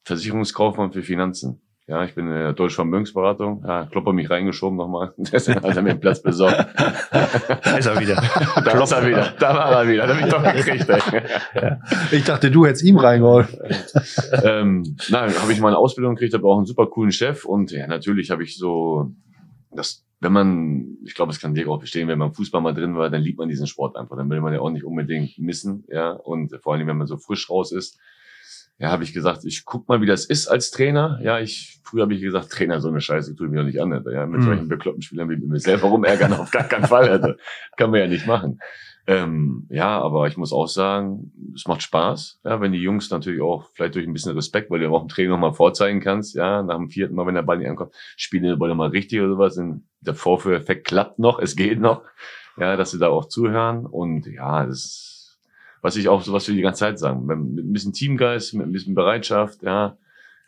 Versicherungskaufmann 0.05 0.93
für 0.93 1.03
Finanzen. 1.03 1.61
Ja, 1.89 2.05
ich 2.05 2.15
bin 2.15 2.27
in 2.27 2.35
der 2.35 2.53
Deutschen 2.53 2.77
Vermögensberatung. 2.77 3.65
Ja, 3.67 3.87
Klopper 3.87 4.13
mich 4.13 4.29
reingeschoben 4.29 4.77
nochmal. 4.77 5.15
Deswegen 5.17 5.63
hat 5.63 5.75
er 5.75 5.83
mir 5.83 5.93
einen 5.93 6.01
Platz 6.01 6.21
besorgt. 6.21 6.69
da 7.11 7.77
ist 7.79 7.87
er 7.87 7.99
wieder. 7.99 8.15
da 8.63 8.83
ist 8.83 8.93
er 8.93 9.07
wieder. 9.07 9.35
Da 9.41 9.55
war 9.55 9.73
er 9.73 9.89
wieder. 9.89 10.07
Da 10.07 10.15
habe 10.15 10.27
ich 10.27 10.33
doch 10.33 10.43
gekriegt. 10.43 10.87
Ey. 11.55 11.77
Ich 12.13 12.25
dachte, 12.25 12.51
du 12.51 12.67
hättest 12.67 12.85
ihm 12.85 12.99
reingeholfen. 12.99 13.59
ähm, 14.45 14.97
nein, 15.09 15.33
habe 15.41 15.51
ich 15.51 15.61
meine 15.61 15.79
Ausbildung 15.79 16.15
gekriegt, 16.15 16.35
habe 16.35 16.47
auch 16.47 16.59
einen 16.59 16.67
super 16.67 16.87
coolen 16.89 17.11
Chef. 17.11 17.47
Und 17.47 17.71
ja, 17.71 17.87
natürlich 17.87 18.31
habe 18.31 18.43
ich 18.43 18.59
so 18.59 19.11
das 19.71 20.05
wenn 20.21 20.33
man, 20.33 20.99
ich 21.05 21.15
glaube, 21.15 21.31
es 21.31 21.41
kann 21.41 21.55
Dirk 21.55 21.69
auch 21.69 21.79
bestehen, 21.79 22.09
wenn 22.09 22.19
man 22.19 22.33
Fußball 22.33 22.61
mal 22.61 22.75
drin 22.75 22.97
war, 22.97 23.09
dann 23.09 23.23
liebt 23.23 23.39
man 23.39 23.49
diesen 23.49 23.69
Sport 23.69 23.97
einfach. 23.97 24.17
Dann 24.17 24.29
will 24.29 24.41
man 24.41 24.53
ja 24.53 24.61
auch 24.61 24.71
nicht 24.71 24.85
unbedingt 24.85 25.39
missen, 25.39 25.85
ja. 25.89 26.11
Und 26.11 26.59
vor 26.61 26.75
allem, 26.75 26.89
wenn 26.89 26.97
man 26.99 27.07
so 27.07 27.17
frisch 27.17 27.49
raus 27.49 27.71
ist, 27.71 27.99
ja, 28.79 28.91
habe 28.91 29.03
ich 29.03 29.13
gesagt, 29.13 29.45
ich 29.45 29.65
guck 29.65 29.89
mal, 29.89 30.01
wie 30.01 30.07
das 30.07 30.25
ist 30.25 30.47
als 30.47 30.71
Trainer. 30.71 31.19
Ja, 31.23 31.41
ich 31.41 31.81
früher 31.83 32.03
habe 32.03 32.15
ich 32.15 32.21
gesagt, 32.21 32.51
Trainer, 32.51 32.81
so 32.81 32.89
eine 32.89 33.01
Scheiße 33.01 33.35
tue 33.35 33.47
ich 33.47 33.53
mir 33.53 33.59
doch 33.59 33.67
nicht 33.67 33.81
an. 33.81 33.93
Alter. 33.93 34.13
Ja, 34.13 34.27
mit 34.27 34.41
mhm. 34.41 34.45
solchen 34.45 34.69
bekloppten 34.69 35.03
Spielern 35.03 35.29
wie 35.31 35.37
mir 35.37 35.59
selber 35.59 35.89
rumärgern 35.89 36.33
auf 36.35 36.51
gar 36.51 36.65
keinen 36.65 36.87
Fall. 36.87 37.09
Alter. 37.09 37.37
Kann 37.77 37.91
man 37.91 38.01
ja 38.01 38.07
nicht 38.07 38.27
machen. 38.27 38.61
Ähm, 39.09 39.67
ja, 39.71 39.99
aber 39.99 40.29
ich 40.29 40.37
muss 40.37 40.53
auch 40.53 40.69
sagen, 40.69 41.33
es 41.55 41.67
macht 41.67 41.81
Spaß, 41.81 42.41
ja, 42.45 42.61
wenn 42.61 42.73
die 42.73 42.83
Jungs 42.83 43.09
natürlich 43.09 43.41
auch 43.41 43.71
vielleicht 43.73 43.95
durch 43.95 44.07
ein 44.07 44.13
bisschen 44.13 44.35
Respekt, 44.35 44.71
weil 44.71 44.81
du 44.81 44.95
auch 44.95 45.01
im 45.01 45.09
Training 45.09 45.31
nochmal 45.31 45.55
vorzeigen 45.55 46.01
kannst, 46.01 46.35
ja, 46.35 46.63
nach 46.63 46.77
dem 46.77 46.91
vierten 46.91 47.15
Mal, 47.15 47.27
wenn 47.27 47.35
der 47.35 47.41
Ball 47.41 47.57
nicht 47.57 47.71
ankommt, 47.71 47.95
spielen 48.19 48.43
die 48.43 48.55
Ball 48.55 48.75
mal 48.75 48.91
richtig 48.91 49.21
oder 49.21 49.31
sowas, 49.31 49.59
der 50.03 50.15
Vorführeffekt 50.15 50.87
klappt 50.87 51.19
noch, 51.19 51.39
es 51.39 51.57
geht 51.57 51.81
noch, 51.81 52.03
ja, 52.59 52.77
dass 52.77 52.91
sie 52.91 52.99
da 52.99 53.09
auch 53.09 53.25
zuhören 53.25 53.87
und 53.87 54.27
ja, 54.27 54.67
das 54.67 55.18
was 55.83 55.97
ich 55.97 56.09
auch 56.09 56.23
so 56.23 56.33
was 56.33 56.47
wir 56.49 56.55
die 56.55 56.63
ganze 56.63 56.81
Zeit 56.81 56.99
sagen. 56.99 57.27
Mit 57.27 57.39
ein 57.39 57.73
bisschen 57.73 57.93
Teamgeist, 57.93 58.55
mit 58.55 58.67
ein 58.67 58.73
bisschen 58.73 58.95
Bereitschaft, 58.95 59.63
ja. 59.63 59.97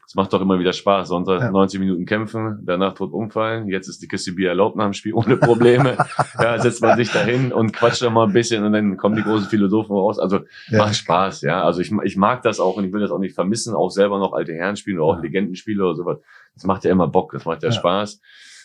Es 0.07 0.16
macht 0.16 0.33
doch 0.33 0.41
immer 0.41 0.59
wieder 0.59 0.72
Spaß. 0.72 1.07
Sonntag 1.07 1.41
ja. 1.41 1.51
90 1.53 1.78
Minuten 1.78 2.05
kämpfen, 2.05 2.62
danach 2.64 2.95
tot 2.95 3.12
umfallen. 3.12 3.68
Jetzt 3.68 3.87
ist 3.87 4.03
die 4.03 4.09
Kiste 4.09 4.33
Bier 4.33 4.49
erlaubt 4.49 4.74
nach 4.74 4.87
dem 4.87 4.93
Spiel 4.93 5.14
ohne 5.14 5.37
Probleme. 5.37 5.97
ja, 6.41 6.59
setzt 6.59 6.83
man 6.83 6.97
sich 6.97 7.12
dahin 7.12 7.53
und 7.53 7.72
quatscht 7.72 8.03
dann 8.03 8.14
mal 8.14 8.26
ein 8.26 8.33
bisschen 8.33 8.64
und 8.64 8.72
dann 8.72 8.97
kommen 8.97 9.14
die 9.14 9.22
großen 9.22 9.47
Philosophen 9.47 9.95
raus. 9.95 10.18
Also 10.18 10.41
ja. 10.68 10.78
macht 10.78 10.97
Spaß, 10.97 11.43
ja. 11.43 11.62
Also 11.62 11.81
ich, 11.81 11.93
ich 12.03 12.16
mag 12.16 12.43
das 12.43 12.59
auch 12.59 12.76
und 12.76 12.85
ich 12.85 12.93
will 12.93 13.01
das 13.01 13.12
auch 13.12 13.20
nicht 13.20 13.37
vermissen, 13.37 13.72
auch 13.72 13.91
selber 13.91 14.18
noch 14.18 14.33
alte 14.33 14.53
Herren 14.53 14.74
spielen 14.74 14.99
oder 14.99 15.07
auch 15.07 15.16
ja. 15.18 15.22
Legendenspiele 15.22 15.85
oder 15.85 15.95
sowas. 15.95 16.18
Das 16.55 16.64
macht 16.64 16.83
ja 16.83 16.91
immer 16.91 17.07
Bock, 17.07 17.31
das 17.31 17.45
macht 17.45 17.62
ja. 17.62 17.70
Spaß 17.70 18.20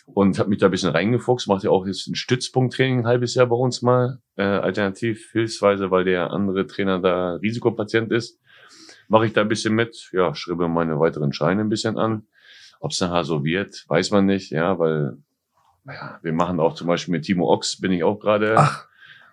und 0.06 0.38
habe 0.38 0.48
mich 0.48 0.58
da 0.58 0.66
ein 0.66 0.70
bisschen 0.70 0.90
reingefuchst, 0.90 1.48
macht 1.48 1.64
ja 1.64 1.70
auch 1.70 1.86
jetzt 1.86 2.06
ein 2.06 2.14
Stützpunkttraining 2.14 3.00
ein 3.00 3.06
halbes 3.06 3.34
Jahr 3.34 3.46
bei 3.46 3.56
uns 3.56 3.82
mal, 3.82 4.20
äh, 4.36 4.42
alternativ 4.42 5.30
hilfsweise, 5.32 5.90
weil 5.90 6.04
der 6.04 6.30
andere 6.30 6.66
Trainer 6.66 7.00
da 7.00 7.34
Risikopatient 7.34 8.12
ist. 8.12 8.40
Mache 9.08 9.26
ich 9.26 9.32
da 9.32 9.42
ein 9.42 9.48
bisschen 9.48 9.74
mit, 9.74 10.10
ja, 10.12 10.34
schreibe 10.34 10.68
meine 10.68 10.98
weiteren 10.98 11.32
Scheine 11.32 11.62
ein 11.62 11.68
bisschen 11.68 11.98
an. 11.98 12.26
Ob 12.80 12.92
es 12.92 13.00
nachher 13.00 13.24
so 13.24 13.44
wird, 13.44 13.84
weiß 13.88 14.10
man 14.10 14.26
nicht, 14.26 14.50
ja, 14.50 14.78
weil 14.78 15.18
ja, 15.86 16.18
wir 16.22 16.32
machen 16.32 16.60
auch 16.60 16.74
zum 16.74 16.88
Beispiel 16.88 17.12
mit 17.12 17.24
Timo 17.24 17.52
Ox, 17.52 17.80
bin 17.80 17.92
ich 17.92 18.04
auch 18.04 18.18
gerade 18.18 18.56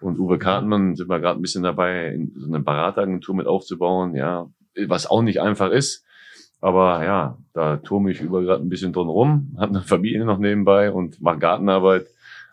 und 0.04 0.20
Uwe 0.20 0.38
Kartmann 0.38 0.96
sind 0.96 1.10
wir 1.10 1.20
gerade 1.20 1.40
ein 1.40 1.42
bisschen 1.42 1.64
dabei, 1.64 2.20
so 2.36 2.48
eine 2.48 2.60
Berateragentur 2.60 3.36
mit 3.36 3.48
aufzubauen, 3.48 4.16
ja, 4.16 4.50
was 4.88 5.10
auch 5.10 5.22
nicht 5.22 5.42
einfach 5.42 5.72
ist. 5.72 6.06
Aber 6.64 7.04
ja, 7.04 7.38
da 7.54 7.76
turme 7.76 8.10
ich 8.10 8.22
über 8.22 8.42
gerade 8.42 8.64
ein 8.64 8.70
bisschen 8.70 8.94
drin 8.94 9.10
rum, 9.10 9.54
habe 9.58 9.72
eine 9.72 9.82
Familie 9.82 10.24
noch 10.24 10.38
nebenbei 10.38 10.94
und 10.94 11.22
mache 11.22 11.38
Gartenarbeit. 11.38 12.08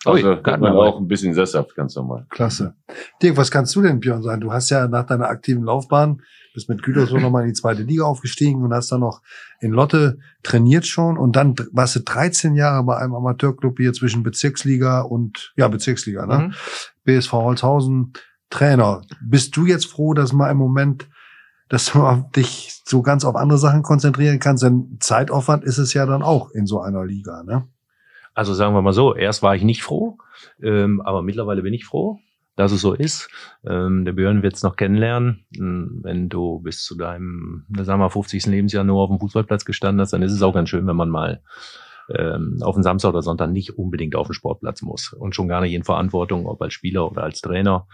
Also 0.04 0.30
Ui, 0.30 0.40
man 0.44 0.72
auch 0.72 0.98
ein 0.98 1.06
bisschen 1.06 1.32
sesshaft, 1.32 1.76
ganz 1.76 1.94
normal. 1.94 2.26
Klasse. 2.28 2.74
Dirk, 3.22 3.36
was 3.36 3.52
kannst 3.52 3.76
du 3.76 3.82
denn, 3.82 4.00
Björn, 4.00 4.24
sagen? 4.24 4.40
Du 4.40 4.52
hast 4.52 4.68
ja 4.70 4.88
nach 4.88 5.06
deiner 5.06 5.28
aktiven 5.28 5.62
Laufbahn, 5.62 6.22
bist 6.54 6.68
mit 6.68 6.82
Gütersloh 6.82 7.18
nochmal 7.20 7.42
in 7.42 7.50
die 7.50 7.54
zweite 7.54 7.82
Liga 7.82 8.02
aufgestiegen 8.02 8.64
und 8.64 8.74
hast 8.74 8.90
dann 8.90 8.98
noch 8.98 9.22
in 9.60 9.70
Lotte 9.70 10.18
trainiert 10.42 10.86
schon 10.86 11.16
und 11.16 11.36
dann 11.36 11.54
warst 11.70 11.94
du 11.94 12.00
13 12.00 12.56
Jahre 12.56 12.82
bei 12.82 12.96
einem 12.96 13.14
Amateurclub 13.14 13.78
hier 13.78 13.92
zwischen 13.92 14.24
Bezirksliga 14.24 15.02
und, 15.02 15.52
ja, 15.56 15.68
Bezirksliga, 15.68 16.26
ne? 16.26 16.48
Mhm. 16.48 16.54
BSV 17.04 17.32
Holzhausen, 17.32 18.14
Trainer. 18.48 19.02
Bist 19.22 19.56
du 19.56 19.66
jetzt 19.66 19.86
froh, 19.86 20.14
dass 20.14 20.32
mal 20.32 20.50
im 20.50 20.56
Moment 20.56 21.08
dass 21.70 21.86
du 21.86 22.24
dich 22.36 22.82
so 22.84 23.00
ganz 23.00 23.24
auf 23.24 23.36
andere 23.36 23.58
Sachen 23.58 23.82
konzentrieren 23.82 24.40
kannst. 24.40 24.62
Denn 24.62 24.98
Zeitaufwand 25.00 25.64
ist 25.64 25.78
es 25.78 25.94
ja 25.94 26.04
dann 26.04 26.22
auch 26.22 26.50
in 26.50 26.66
so 26.66 26.80
einer 26.80 27.06
Liga. 27.06 27.42
Ne? 27.44 27.66
Also 28.34 28.52
sagen 28.52 28.74
wir 28.74 28.82
mal 28.82 28.92
so, 28.92 29.14
erst 29.14 29.42
war 29.42 29.54
ich 29.54 29.62
nicht 29.62 29.82
froh, 29.82 30.18
ähm, 30.62 31.00
aber 31.00 31.22
mittlerweile 31.22 31.62
bin 31.62 31.72
ich 31.72 31.84
froh, 31.84 32.18
dass 32.56 32.72
es 32.72 32.80
so 32.80 32.92
ist. 32.92 33.28
Ähm, 33.64 34.04
der 34.04 34.12
Björn 34.12 34.42
wird 34.42 34.56
es 34.56 34.64
noch 34.64 34.76
kennenlernen. 34.76 35.46
Ähm, 35.56 36.00
wenn 36.02 36.28
du 36.28 36.58
bis 36.58 36.82
zu 36.84 36.96
deinem, 36.96 37.64
sagen 37.80 38.00
wir 38.00 38.10
50. 38.10 38.46
Lebensjahr 38.46 38.84
nur 38.84 39.00
auf 39.00 39.08
dem 39.08 39.20
Fußballplatz 39.20 39.64
gestanden 39.64 40.00
hast, 40.00 40.12
dann 40.12 40.22
ist 40.22 40.32
es 40.32 40.42
auch 40.42 40.54
ganz 40.54 40.68
schön, 40.68 40.86
wenn 40.88 40.96
man 40.96 41.08
mal 41.08 41.40
ähm, 42.12 42.58
auf 42.62 42.74
den 42.74 42.82
Samstag 42.82 43.10
oder 43.10 43.22
Sonntag 43.22 43.50
nicht 43.50 43.78
unbedingt 43.78 44.16
auf 44.16 44.26
den 44.26 44.34
Sportplatz 44.34 44.82
muss 44.82 45.12
und 45.12 45.36
schon 45.36 45.46
gar 45.46 45.60
nicht 45.60 45.72
in 45.72 45.84
Verantwortung, 45.84 46.46
ob 46.46 46.60
als 46.60 46.74
Spieler 46.74 47.08
oder 47.08 47.22
als 47.22 47.40
Trainer. 47.40 47.86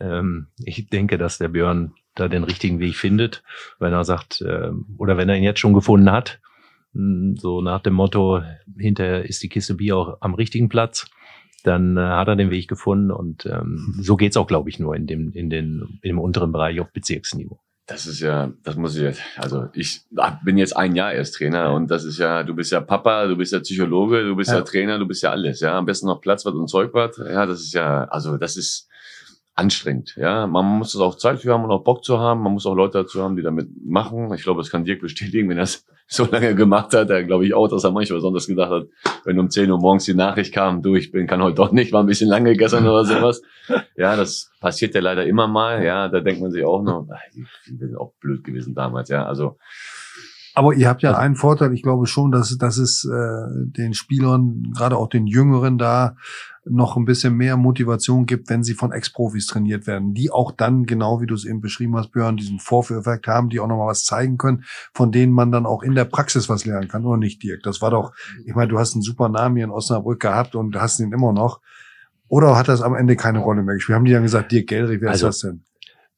Ähm, 0.00 0.48
ich 0.64 0.88
denke, 0.88 1.18
dass 1.18 1.36
der 1.36 1.48
Björn 1.48 1.92
da 2.20 2.28
den 2.28 2.44
richtigen 2.44 2.80
Weg 2.80 2.96
findet, 2.96 3.42
wenn 3.78 3.92
er 3.92 4.04
sagt, 4.04 4.40
äh, 4.40 4.70
oder 4.96 5.16
wenn 5.16 5.28
er 5.28 5.36
ihn 5.36 5.44
jetzt 5.44 5.60
schon 5.60 5.74
gefunden 5.74 6.10
hat, 6.10 6.40
hm, 6.94 7.36
so 7.36 7.60
nach 7.60 7.80
dem 7.80 7.94
Motto, 7.94 8.42
hinterher 8.78 9.24
ist 9.24 9.42
die 9.42 9.48
Kiste 9.48 9.74
Bier 9.74 9.96
auch 9.96 10.18
am 10.20 10.34
richtigen 10.34 10.68
Platz, 10.68 11.10
dann 11.64 11.96
äh, 11.96 12.00
hat 12.00 12.28
er 12.28 12.36
den 12.36 12.50
Weg 12.50 12.68
gefunden 12.68 13.10
und 13.10 13.46
ähm, 13.46 13.94
so 14.00 14.16
geht's 14.16 14.36
auch, 14.36 14.46
glaube 14.46 14.70
ich, 14.70 14.78
nur 14.78 14.94
in 14.94 15.06
dem, 15.06 15.32
in 15.32 15.50
den, 15.50 15.98
im 16.02 16.18
unteren 16.18 16.52
Bereich 16.52 16.80
auf 16.80 16.92
Bezirksniveau. 16.92 17.60
Das 17.88 18.06
ist 18.06 18.20
ja, 18.20 18.52
das 18.64 18.76
muss 18.76 18.96
ich 18.96 19.02
jetzt, 19.02 19.22
also 19.38 19.68
ich 19.72 20.02
bin 20.44 20.58
jetzt 20.58 20.76
ein 20.76 20.94
Jahr 20.94 21.14
erst 21.14 21.36
Trainer 21.36 21.72
und 21.72 21.90
das 21.90 22.04
ist 22.04 22.18
ja, 22.18 22.42
du 22.42 22.54
bist 22.54 22.70
ja 22.70 22.82
Papa, 22.82 23.26
du 23.26 23.34
bist 23.34 23.54
ja 23.54 23.60
Psychologe, 23.60 24.24
du 24.24 24.36
bist 24.36 24.50
ja, 24.50 24.58
ja 24.58 24.62
Trainer, 24.62 24.98
du 24.98 25.06
bist 25.06 25.22
ja 25.22 25.30
alles, 25.30 25.60
ja. 25.60 25.78
Am 25.78 25.86
besten 25.86 26.06
noch 26.06 26.20
Platzwart 26.20 26.54
und 26.54 26.68
Zeugwart. 26.68 27.16
Ja, 27.16 27.46
das 27.46 27.60
ist 27.60 27.72
ja, 27.72 28.04
also 28.04 28.36
das 28.36 28.58
ist, 28.58 28.88
anstrengend. 29.58 30.14
Ja, 30.16 30.46
man 30.46 30.64
muss 30.64 30.94
es 30.94 31.00
auch 31.00 31.16
Zeit 31.16 31.40
für 31.40 31.52
haben 31.52 31.64
und 31.64 31.72
auch 31.72 31.82
Bock 31.82 32.04
zu 32.04 32.18
haben. 32.18 32.42
Man 32.42 32.52
muss 32.52 32.64
auch 32.64 32.74
Leute 32.74 32.98
dazu 32.98 33.22
haben, 33.22 33.36
die 33.36 33.42
damit 33.42 33.68
machen. 33.84 34.32
Ich 34.34 34.44
glaube, 34.44 34.60
das 34.60 34.70
kann 34.70 34.84
Dirk 34.84 35.00
bestätigen, 35.00 35.48
wenn 35.48 35.58
er 35.58 35.68
so 36.10 36.24
lange 36.24 36.54
gemacht 36.54 36.94
hat, 36.94 37.10
er 37.10 37.24
glaube 37.24 37.44
ich 37.44 37.52
auch, 37.52 37.68
dass 37.68 37.84
er 37.84 37.90
manchmal 37.90 38.18
besonders 38.18 38.46
gedacht 38.46 38.70
hat, 38.70 38.86
wenn 39.24 39.38
um 39.38 39.50
10 39.50 39.70
Uhr 39.70 39.78
morgens 39.78 40.04
die 40.04 40.14
Nachricht 40.14 40.54
kam, 40.54 40.80
du, 40.80 40.94
ich 40.94 41.10
bin, 41.10 41.26
kann 41.26 41.42
heute 41.42 41.56
doch 41.56 41.70
nicht, 41.70 41.92
war 41.92 42.02
ein 42.02 42.06
bisschen 42.06 42.30
lange 42.30 42.56
gestern 42.56 42.86
oder 42.86 43.04
sowas. 43.04 43.42
Ja, 43.96 44.16
das 44.16 44.50
passiert 44.60 44.94
ja 44.94 45.02
leider 45.02 45.26
immer 45.26 45.46
mal, 45.46 45.84
ja, 45.84 46.08
da 46.08 46.20
denkt 46.20 46.40
man 46.40 46.50
sich 46.50 46.64
auch 46.64 46.82
noch, 46.82 47.06
die 47.34 47.76
sind 47.76 47.98
auch 47.98 48.14
blöd 48.18 48.42
gewesen 48.42 48.74
damals, 48.74 49.10
ja, 49.10 49.26
also, 49.26 49.58
aber 50.54 50.72
ihr 50.72 50.88
habt 50.88 51.02
ja 51.02 51.18
einen 51.18 51.36
Vorteil, 51.36 51.74
ich 51.74 51.82
glaube 51.82 52.06
schon, 52.06 52.32
dass, 52.32 52.56
dass 52.56 52.78
es 52.78 53.04
äh, 53.04 53.46
den 53.76 53.92
Spielern, 53.92 54.72
gerade 54.74 54.96
auch 54.96 55.08
den 55.08 55.26
Jüngeren 55.26 55.76
da, 55.76 56.16
noch 56.70 56.96
ein 56.96 57.04
bisschen 57.04 57.34
mehr 57.34 57.56
Motivation 57.56 58.26
gibt, 58.26 58.48
wenn 58.50 58.62
sie 58.62 58.74
von 58.74 58.92
Ex-Profis 58.92 59.46
trainiert 59.46 59.86
werden, 59.86 60.14
die 60.14 60.30
auch 60.30 60.52
dann, 60.52 60.86
genau 60.86 61.20
wie 61.20 61.26
du 61.26 61.34
es 61.34 61.44
eben 61.44 61.60
beschrieben 61.60 61.96
hast, 61.96 62.12
Björn, 62.12 62.36
diesen 62.36 62.58
Vorführeffekt 62.58 63.26
haben, 63.26 63.48
die 63.48 63.60
auch 63.60 63.66
noch 63.66 63.78
mal 63.78 63.86
was 63.86 64.04
zeigen 64.04 64.38
können, 64.38 64.64
von 64.92 65.12
denen 65.12 65.32
man 65.32 65.52
dann 65.52 65.66
auch 65.66 65.82
in 65.82 65.94
der 65.94 66.04
Praxis 66.04 66.48
was 66.48 66.64
lernen 66.64 66.88
kann, 66.88 67.04
oder 67.04 67.16
nicht, 67.16 67.42
Dirk? 67.42 67.62
Das 67.62 67.80
war 67.80 67.90
doch, 67.90 68.12
ich 68.44 68.54
meine, 68.54 68.68
du 68.68 68.78
hast 68.78 68.94
einen 68.94 69.02
super 69.02 69.28
Namen 69.28 69.56
hier 69.56 69.64
in 69.64 69.70
Osnabrück 69.70 70.20
gehabt 70.20 70.54
und 70.54 70.76
hast 70.76 71.00
ihn 71.00 71.12
immer 71.12 71.32
noch. 71.32 71.60
Oder 72.28 72.56
hat 72.56 72.68
das 72.68 72.82
am 72.82 72.94
Ende 72.94 73.16
keine 73.16 73.38
Rolle 73.38 73.62
mehr 73.62 73.74
gespielt? 73.74 73.96
Haben 73.96 74.04
die 74.04 74.12
dann 74.12 74.22
gesagt, 74.22 74.52
Dirk 74.52 74.66
Gelrich, 74.66 75.00
wer 75.00 75.10
also, 75.10 75.28
ist 75.28 75.42
das 75.42 75.50
denn? 75.50 75.64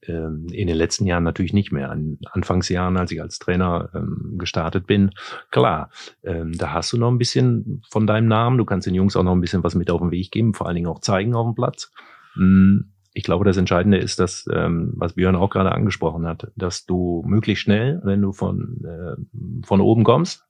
Ähm, 0.07 0.47
in 0.51 0.67
den 0.67 0.77
letzten 0.77 1.07
Jahren 1.07 1.25
natürlich 1.25 1.53
nicht 1.53 1.73
mehr. 1.73 1.91
An 1.91 2.19
Anfangsjahren, 2.33 2.97
als 2.97 3.13
ich 3.13 3.21
als 3.21 3.39
Trainer 3.39 3.91
ähm, 3.95 4.37
gestartet 4.39 4.87
bin, 4.87 5.11
klar, 5.51 5.91
ähm, 6.23 6.53
da 6.57 6.73
hast 6.73 6.93
du 6.93 6.99
noch 6.99 7.11
ein 7.11 7.19
bisschen 7.19 7.83
von 7.91 8.07
deinem 8.07 8.29
Namen. 8.29 8.59
Du 8.59 8.65
kannst 8.65 8.87
den 8.87 8.95
Jungs 8.95 9.17
auch 9.17 9.23
noch 9.23 9.33
ein 9.33 9.41
bisschen 9.41 9.63
was 9.63 9.75
mit 9.75 9.91
auf 9.91 10.01
den 10.01 10.11
Weg 10.11 10.31
geben, 10.31 10.55
vor 10.55 10.67
allen 10.67 10.77
Dingen 10.77 10.89
auch 10.89 11.01
zeigen 11.01 11.35
auf 11.35 11.47
dem 11.47 11.55
Platz. 11.55 11.93
Hm, 12.35 12.93
ich 13.13 13.25
glaube, 13.25 13.45
das 13.45 13.57
Entscheidende 13.57 13.99
ist, 13.99 14.21
dass, 14.21 14.47
ähm, 14.53 14.93
was 14.97 15.15
Björn 15.15 15.37
auch 15.37 15.51
gerade 15.51 15.73
angesprochen 15.73 16.27
hat, 16.27 16.51
dass 16.57 16.87
du 16.87 17.23
möglichst 17.27 17.65
schnell, 17.65 18.01
wenn 18.05 18.23
du 18.23 18.33
von, 18.33 18.83
äh, 18.85 19.67
von 19.67 19.81
oben 19.81 20.05
kommst, 20.05 20.47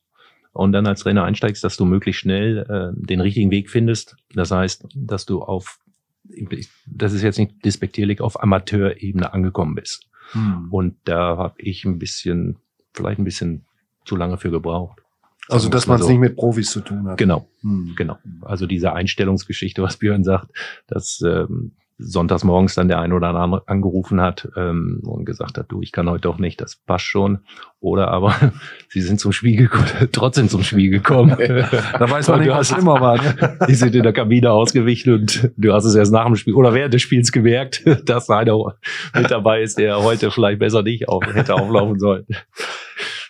und 0.53 0.73
dann 0.73 0.87
als 0.87 1.01
Trainer 1.01 1.25
einsteigst, 1.25 1.63
dass 1.63 1.77
du 1.77 1.85
möglichst 1.85 2.23
schnell 2.23 2.67
äh, 2.69 3.07
den 3.07 3.21
richtigen 3.21 3.51
Weg 3.51 3.71
findest. 3.71 4.17
Das 4.35 4.51
heißt, 4.51 4.87
dass 4.95 5.27
du 5.27 5.43
auf 5.43 5.79
das 6.87 7.13
ist 7.13 7.23
jetzt 7.23 7.39
nicht 7.39 7.65
despektierlich, 7.65 8.21
auf 8.21 8.43
Amateurebene 8.43 9.33
angekommen 9.33 9.75
bist. 9.75 10.09
Hm. 10.33 10.69
Und 10.71 10.97
da 11.05 11.37
habe 11.37 11.55
ich 11.59 11.85
ein 11.85 11.99
bisschen, 11.99 12.59
vielleicht 12.93 13.19
ein 13.19 13.25
bisschen 13.25 13.67
zu 14.05 14.17
lange 14.17 14.39
für 14.39 14.51
gebraucht. 14.51 15.01
Also, 15.49 15.69
dass 15.69 15.87
man 15.87 15.99
es 15.99 16.05
so. 16.05 16.11
nicht 16.11 16.21
mit 16.21 16.37
Profis 16.37 16.71
zu 16.71 16.81
tun 16.81 17.09
hat. 17.09 17.19
Genau, 17.19 17.49
hm. 17.63 17.95
genau. 17.97 18.19
Also 18.43 18.67
diese 18.67 18.93
Einstellungsgeschichte, 18.93 19.83
was 19.83 19.97
Björn 19.97 20.23
sagt, 20.23 20.51
dass 20.87 21.21
ähm, 21.27 21.73
sonntags 22.01 22.45
morgens 22.45 22.75
dann 22.75 22.89
der 22.89 23.01
ein 23.01 23.13
oder 23.13 23.29
andere 23.29 23.63
angerufen 23.67 24.21
hat 24.21 24.49
ähm, 24.57 25.01
und 25.05 25.25
gesagt 25.25 25.59
hat, 25.59 25.67
du, 25.69 25.83
ich 25.83 25.93
kann 25.93 26.09
heute 26.09 26.23
doch 26.23 26.39
nicht, 26.39 26.61
das 26.61 26.77
passt 26.77 27.05
schon. 27.05 27.41
Oder 27.79 28.09
aber 28.09 28.35
sie 28.89 29.01
sind 29.01 29.21
zum 29.21 29.33
Spiel 29.33 29.57
gekommen, 29.57 29.87
trotzdem 30.13 30.49
zum 30.49 30.63
Spiel 30.63 30.91
gekommen. 30.91 31.37
da 31.39 32.11
weiß 32.11 32.29
man 32.29 32.41
nicht, 32.41 32.51
was 32.51 32.73
immer 32.73 33.01
war. 33.01 33.23
Ne? 33.23 33.59
Die 33.69 33.75
sind 33.75 33.95
in 33.95 34.03
der 34.03 34.13
Kabine 34.13 34.51
ausgewichen 34.51 35.15
und 35.15 35.51
du 35.57 35.73
hast 35.73 35.85
es 35.85 35.95
erst 35.95 36.13
nach 36.13 36.27
dem 36.27 36.37
Spiel 36.37 36.55
oder 36.55 36.75
während 36.75 36.95
des 36.95 37.03
Spiels 37.03 37.33
gemerkt, 37.33 37.85
dass 38.05 38.31
einer 38.31 38.75
mit 39.15 39.31
dabei 39.31 39.63
ist, 39.63 39.79
der 39.79 40.03
heute 40.03 40.31
vielleicht 40.31 40.59
besser 40.59 40.83
nicht 40.83 41.09
auf, 41.09 41.25
hätte 41.33 41.55
auflaufen 41.55 41.99
sollen. 41.99 42.27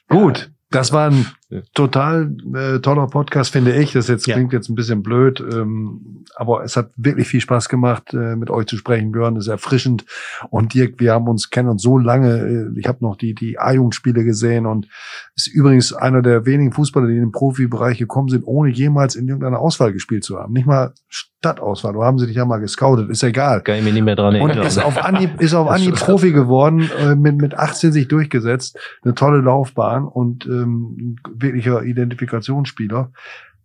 Gut, 0.09 0.51
das 0.71 0.93
war 0.93 1.11
ein 1.11 1.27
total 1.74 2.34
äh, 2.55 2.78
toller 2.78 3.07
Podcast, 3.09 3.53
finde 3.53 3.74
ich. 3.74 3.92
Das 3.92 4.09
jetzt 4.09 4.26
ja. 4.26 4.34
klingt 4.34 4.53
jetzt 4.53 4.68
ein 4.68 4.74
bisschen 4.74 5.03
blöd, 5.03 5.40
ähm, 5.40 6.24
aber 6.36 6.62
es 6.62 6.76
hat 6.76 6.90
wirklich 6.96 7.28
viel 7.28 7.40
Spaß 7.40 7.68
gemacht, 7.68 8.14
äh, 8.14 8.36
mit 8.36 8.51
euch 8.51 8.66
zu 8.66 8.76
sprechen, 8.76 9.12
Björn. 9.12 9.34
Das 9.34 9.44
ist 9.44 9.51
erfrischend. 9.51 10.05
Und 10.51 10.74
Dirk, 10.74 11.01
wir 11.01 11.12
haben 11.12 11.28
uns 11.28 11.51
kennen 11.51 11.68
uns 11.68 11.82
so 11.82 11.98
lange. 11.98 12.70
Äh, 12.74 12.78
ich 12.78 12.86
habe 12.86 12.98
noch 13.01 13.16
die 13.16 13.34
die 13.34 13.59
A-Jugendspiele 13.59 14.24
gesehen 14.24 14.66
und 14.66 14.86
ist 15.34 15.48
übrigens 15.48 15.92
einer 15.92 16.22
der 16.22 16.46
wenigen 16.46 16.72
Fußballer, 16.72 17.09
die 17.09 17.14
in 17.14 17.20
den 17.20 17.32
Profibereich 17.32 17.98
gekommen 17.98 18.28
sind, 18.28 18.44
ohne 18.46 18.70
jemals 18.70 19.16
in 19.16 19.26
irgendeiner 19.26 19.59
Auswahl 19.59 19.92
gespielt 19.92 20.24
zu 20.24 20.38
haben. 20.38 20.53
Nicht 20.53 20.66
mal 20.66 20.92
Stadtauswahl. 21.09 21.94
Da 21.94 22.01
haben 22.01 22.18
sie 22.18 22.26
dich 22.26 22.36
ja 22.36 22.44
mal 22.44 22.59
gescoutet. 22.59 23.09
Ist 23.11 23.22
egal. 23.22 23.62
Kann 23.62 23.76
ich 23.76 23.84
mir 23.84 23.92
nicht 23.92 24.05
mehr 24.05 24.16
dran 24.16 24.34
erinnern. 24.34 24.59
Und 24.59 24.66
ist 24.66 24.78
auf 24.78 25.03
Anhieb, 25.03 25.40
ist 25.40 25.55
auf 25.55 25.68
Anhieb 25.70 25.94
Profi 25.94 26.32
geworden, 26.32 26.90
äh, 27.01 27.14
mit 27.14 27.36
mit 27.36 27.55
18 27.55 27.92
sich 27.92 28.09
durchgesetzt. 28.09 28.78
Eine 29.03 29.14
tolle 29.14 29.40
Laufbahn 29.40 30.05
und 30.05 30.46
ähm, 30.46 31.16
wirklicher 31.43 31.82
Identifikationsspieler. 31.82 33.12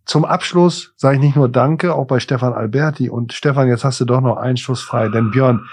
Zum 0.04 0.24
Abschluss 0.24 0.94
sage 0.96 1.16
ich 1.16 1.22
nicht 1.22 1.36
nur 1.36 1.48
Danke, 1.48 1.94
auch 1.94 2.06
bei 2.06 2.20
Stefan 2.20 2.52
Alberti. 2.52 3.10
Und 3.10 3.32
Stefan, 3.32 3.68
jetzt 3.68 3.84
hast 3.84 4.00
du 4.00 4.04
doch 4.04 4.20
noch 4.20 4.36
einen 4.36 4.56
Schuss 4.56 4.82
frei. 4.82 5.08
Denn 5.08 5.32
Björn, 5.32 5.66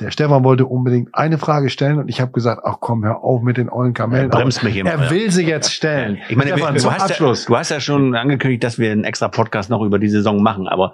der 0.00 0.10
Stefan 0.10 0.44
wollte 0.44 0.66
unbedingt 0.66 1.14
eine 1.14 1.38
Frage 1.38 1.70
stellen 1.70 1.98
und 1.98 2.08
ich 2.08 2.20
habe 2.20 2.30
gesagt, 2.30 2.62
ach 2.64 2.76
komm, 2.80 3.04
hör 3.04 3.22
auf 3.22 3.42
mit 3.42 3.56
den 3.56 3.68
ollen 3.68 3.94
Kamellen. 3.94 4.30
Er 4.30 4.36
bremst 4.36 4.62
mich 4.62 4.76
immer. 4.76 4.90
Er 4.90 5.10
will 5.10 5.30
sie 5.30 5.44
jetzt 5.44 5.72
stellen. 5.72 6.18
Ich 6.28 6.36
meine, 6.36 6.52
Stefan, 6.52 6.74
du, 6.74 6.90
hast 6.90 7.02
Abschluss. 7.02 7.44
Ja, 7.44 7.48
du 7.48 7.56
hast 7.56 7.70
ja 7.70 7.80
schon 7.80 8.14
angekündigt, 8.14 8.62
dass 8.62 8.78
wir 8.78 8.92
einen 8.92 9.04
extra 9.04 9.28
Podcast 9.28 9.70
noch 9.70 9.82
über 9.82 9.98
die 9.98 10.08
Saison 10.08 10.42
machen, 10.42 10.68
aber 10.68 10.92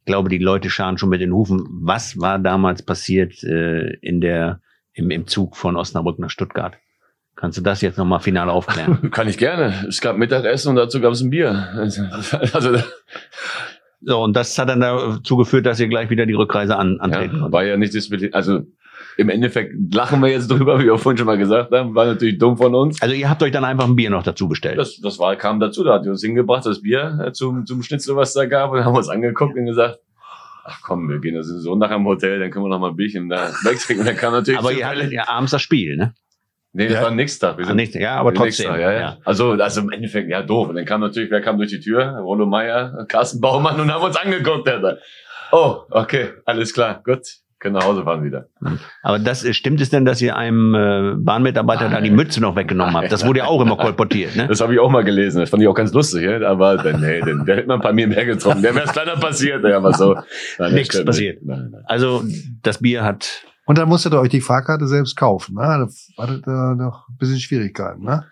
ich 0.00 0.06
glaube, 0.06 0.28
die 0.28 0.38
Leute 0.38 0.70
scharen 0.70 0.98
schon 0.98 1.10
mit 1.10 1.20
den 1.20 1.32
Hufen. 1.32 1.64
Was 1.82 2.18
war 2.18 2.38
damals 2.38 2.82
passiert 2.82 3.42
äh, 3.44 3.94
in 4.00 4.20
der 4.20 4.60
im, 4.94 5.10
im 5.10 5.26
Zug 5.26 5.56
von 5.56 5.76
Osnabrück 5.76 6.18
nach 6.18 6.30
Stuttgart? 6.30 6.76
Kannst 7.40 7.56
du 7.56 7.62
das 7.62 7.80
jetzt 7.80 7.96
nochmal 7.96 8.20
final 8.20 8.50
aufklären? 8.50 9.10
Kann 9.12 9.26
ich 9.26 9.38
gerne. 9.38 9.86
Es 9.88 10.02
gab 10.02 10.18
Mittagessen 10.18 10.68
und 10.68 10.76
dazu 10.76 11.00
gab 11.00 11.12
es 11.12 11.22
ein 11.22 11.30
Bier. 11.30 11.68
Also, 12.52 12.76
so, 14.02 14.22
und 14.22 14.34
das 14.34 14.58
hat 14.58 14.68
dann 14.68 14.80
dazu 14.80 15.36
geführt, 15.36 15.66
dass 15.66 15.80
ihr 15.80 15.88
gleich 15.88 16.10
wieder 16.10 16.26
die 16.26 16.34
Rückreise 16.34 16.76
an, 16.76 17.00
antreten 17.00 17.38
ja, 17.38 17.52
War 17.52 17.64
ja 17.64 17.76
nicht 17.76 17.92
diszipliniert. 17.92 18.34
Also 18.34 18.60
im 19.16 19.28
Endeffekt 19.28 19.74
lachen 19.94 20.20
wir 20.20 20.28
jetzt 20.28 20.50
drüber, 20.50 20.78
wie 20.80 20.84
wir 20.84 20.98
vorhin 20.98 21.18
schon 21.18 21.26
mal 21.26 21.36
gesagt 21.38 21.72
haben. 21.72 21.94
War 21.94 22.06
natürlich 22.06 22.38
dumm 22.38 22.56
von 22.56 22.74
uns. 22.74 23.00
Also 23.02 23.14
ihr 23.14 23.28
habt 23.28 23.42
euch 23.42 23.52
dann 23.52 23.64
einfach 23.64 23.86
ein 23.86 23.96
Bier 23.96 24.10
noch 24.10 24.22
dazu 24.22 24.48
bestellt. 24.48 24.78
Das, 24.78 25.00
das 25.00 25.18
war, 25.18 25.36
kam 25.36 25.60
dazu, 25.60 25.84
da 25.84 25.94
hat 25.94 26.04
ihr 26.04 26.10
uns 26.10 26.22
hingebracht, 26.22 26.64
das 26.64 26.82
Bier 26.82 27.18
äh, 27.26 27.32
zum, 27.32 27.66
zum 27.66 27.82
Schnitzel, 27.82 28.16
was 28.16 28.32
da 28.32 28.46
gab, 28.46 28.70
und 28.72 28.84
haben 28.84 28.96
uns 28.96 29.08
angeguckt 29.08 29.56
und 29.56 29.66
gesagt, 29.66 29.98
ach 30.64 30.80
komm, 30.82 31.08
wir 31.08 31.18
gehen 31.18 31.36
also 31.36 31.58
so 31.58 31.74
nach 31.74 31.90
am 31.90 32.06
Hotel, 32.06 32.38
dann 32.38 32.50
können 32.50 32.64
wir 32.64 32.70
noch 32.70 32.80
mal 32.80 32.90
ein 32.90 32.96
Bierchen 32.96 33.28
da 33.28 33.48
wegtrinken. 33.64 34.06
dann 34.06 34.16
kam 34.16 34.32
natürlich 34.32 34.58
Aber 34.58 34.72
ihr 34.72 34.86
hattet 34.86 35.12
ja 35.12 35.28
abends 35.28 35.52
das 35.52 35.62
Spiel, 35.62 35.96
ne? 35.96 36.14
Nee, 36.72 36.86
das 36.86 36.94
ja. 36.94 37.02
war 37.02 37.10
nächster 37.10 37.48
Tag. 37.48 37.58
Wir 37.58 37.66
sind 37.66 37.76
Nicht, 37.76 37.94
ja, 37.96 38.14
aber 38.14 38.32
trotzdem. 38.32 38.68
Tag, 38.68 38.80
ja, 38.80 38.92
ja. 38.92 39.00
ja, 39.00 39.16
Also, 39.24 39.52
also 39.52 39.80
im 39.80 39.90
Endeffekt, 39.90 40.30
ja, 40.30 40.42
doof. 40.42 40.68
Und 40.68 40.76
dann 40.76 40.84
kam 40.84 41.00
natürlich, 41.00 41.30
wer 41.30 41.40
kam 41.40 41.58
durch 41.58 41.70
die 41.70 41.80
Tür? 41.80 42.18
Rollo 42.18 42.46
Meier, 42.46 43.06
Carsten 43.08 43.40
Baumann 43.40 43.80
und 43.80 43.92
haben 43.92 44.04
uns 44.04 44.16
angeguckt. 44.16 44.68
Der 44.68 44.98
oh, 45.50 45.78
okay, 45.90 46.28
alles 46.44 46.72
klar, 46.72 47.02
gut. 47.04 47.22
Können 47.58 47.74
nach 47.74 47.84
Hause 47.84 48.04
fahren 48.04 48.24
wieder. 48.24 48.46
Aber 49.02 49.18
das 49.18 49.46
stimmt 49.54 49.82
es 49.82 49.90
denn, 49.90 50.06
dass 50.06 50.22
ihr 50.22 50.34
einem 50.34 50.74
äh, 50.74 51.14
Bahnmitarbeiter 51.18 51.84
Nein. 51.84 51.92
da 51.92 52.00
die 52.00 52.10
Mütze 52.10 52.40
noch 52.40 52.56
weggenommen 52.56 52.94
habt? 52.94 53.12
Das 53.12 53.26
wurde 53.26 53.40
ja 53.40 53.44
auch 53.44 53.60
immer 53.60 53.76
kolportiert, 53.76 54.34
ne? 54.34 54.48
Das 54.48 54.62
habe 54.62 54.72
ich 54.72 54.80
auch 54.80 54.88
mal 54.88 55.04
gelesen. 55.04 55.40
Das 55.40 55.50
fand 55.50 55.62
ich 55.62 55.68
auch 55.68 55.74
ganz 55.74 55.92
lustig, 55.92 56.22
ja? 56.22 56.40
aber 56.48 56.78
dann, 56.78 57.02
nee, 57.02 57.20
den, 57.20 57.44
der 57.44 57.56
hätte 57.56 57.68
man 57.68 57.80
bei 57.80 57.92
mir 57.92 58.06
mehr 58.06 58.24
getrunken. 58.24 58.62
Der 58.62 58.74
wäre 58.74 58.86
es 58.86 58.94
leider 58.94 59.16
passiert, 59.16 59.62
ja, 59.62 59.76
aber 59.76 59.92
so. 59.92 60.16
Nein, 60.58 60.72
Nichts 60.72 61.04
passiert. 61.04 61.44
Nein. 61.44 61.74
Also 61.84 62.24
das 62.62 62.78
Bier 62.78 63.04
hat 63.04 63.44
und 63.70 63.78
dann 63.78 63.88
musstet 63.88 64.12
ihr 64.12 64.20
euch 64.20 64.30
die 64.30 64.40
Fahrkarte 64.40 64.88
selbst 64.88 65.14
kaufen. 65.14 65.54
Ne? 65.54 65.62
Da 66.16 66.22
hattet 66.24 66.44
ihr 66.44 66.74
noch 66.74 67.08
ein 67.08 67.16
bisschen 67.18 67.38
Schwierigkeiten, 67.38 68.02
ne? 68.02 68.26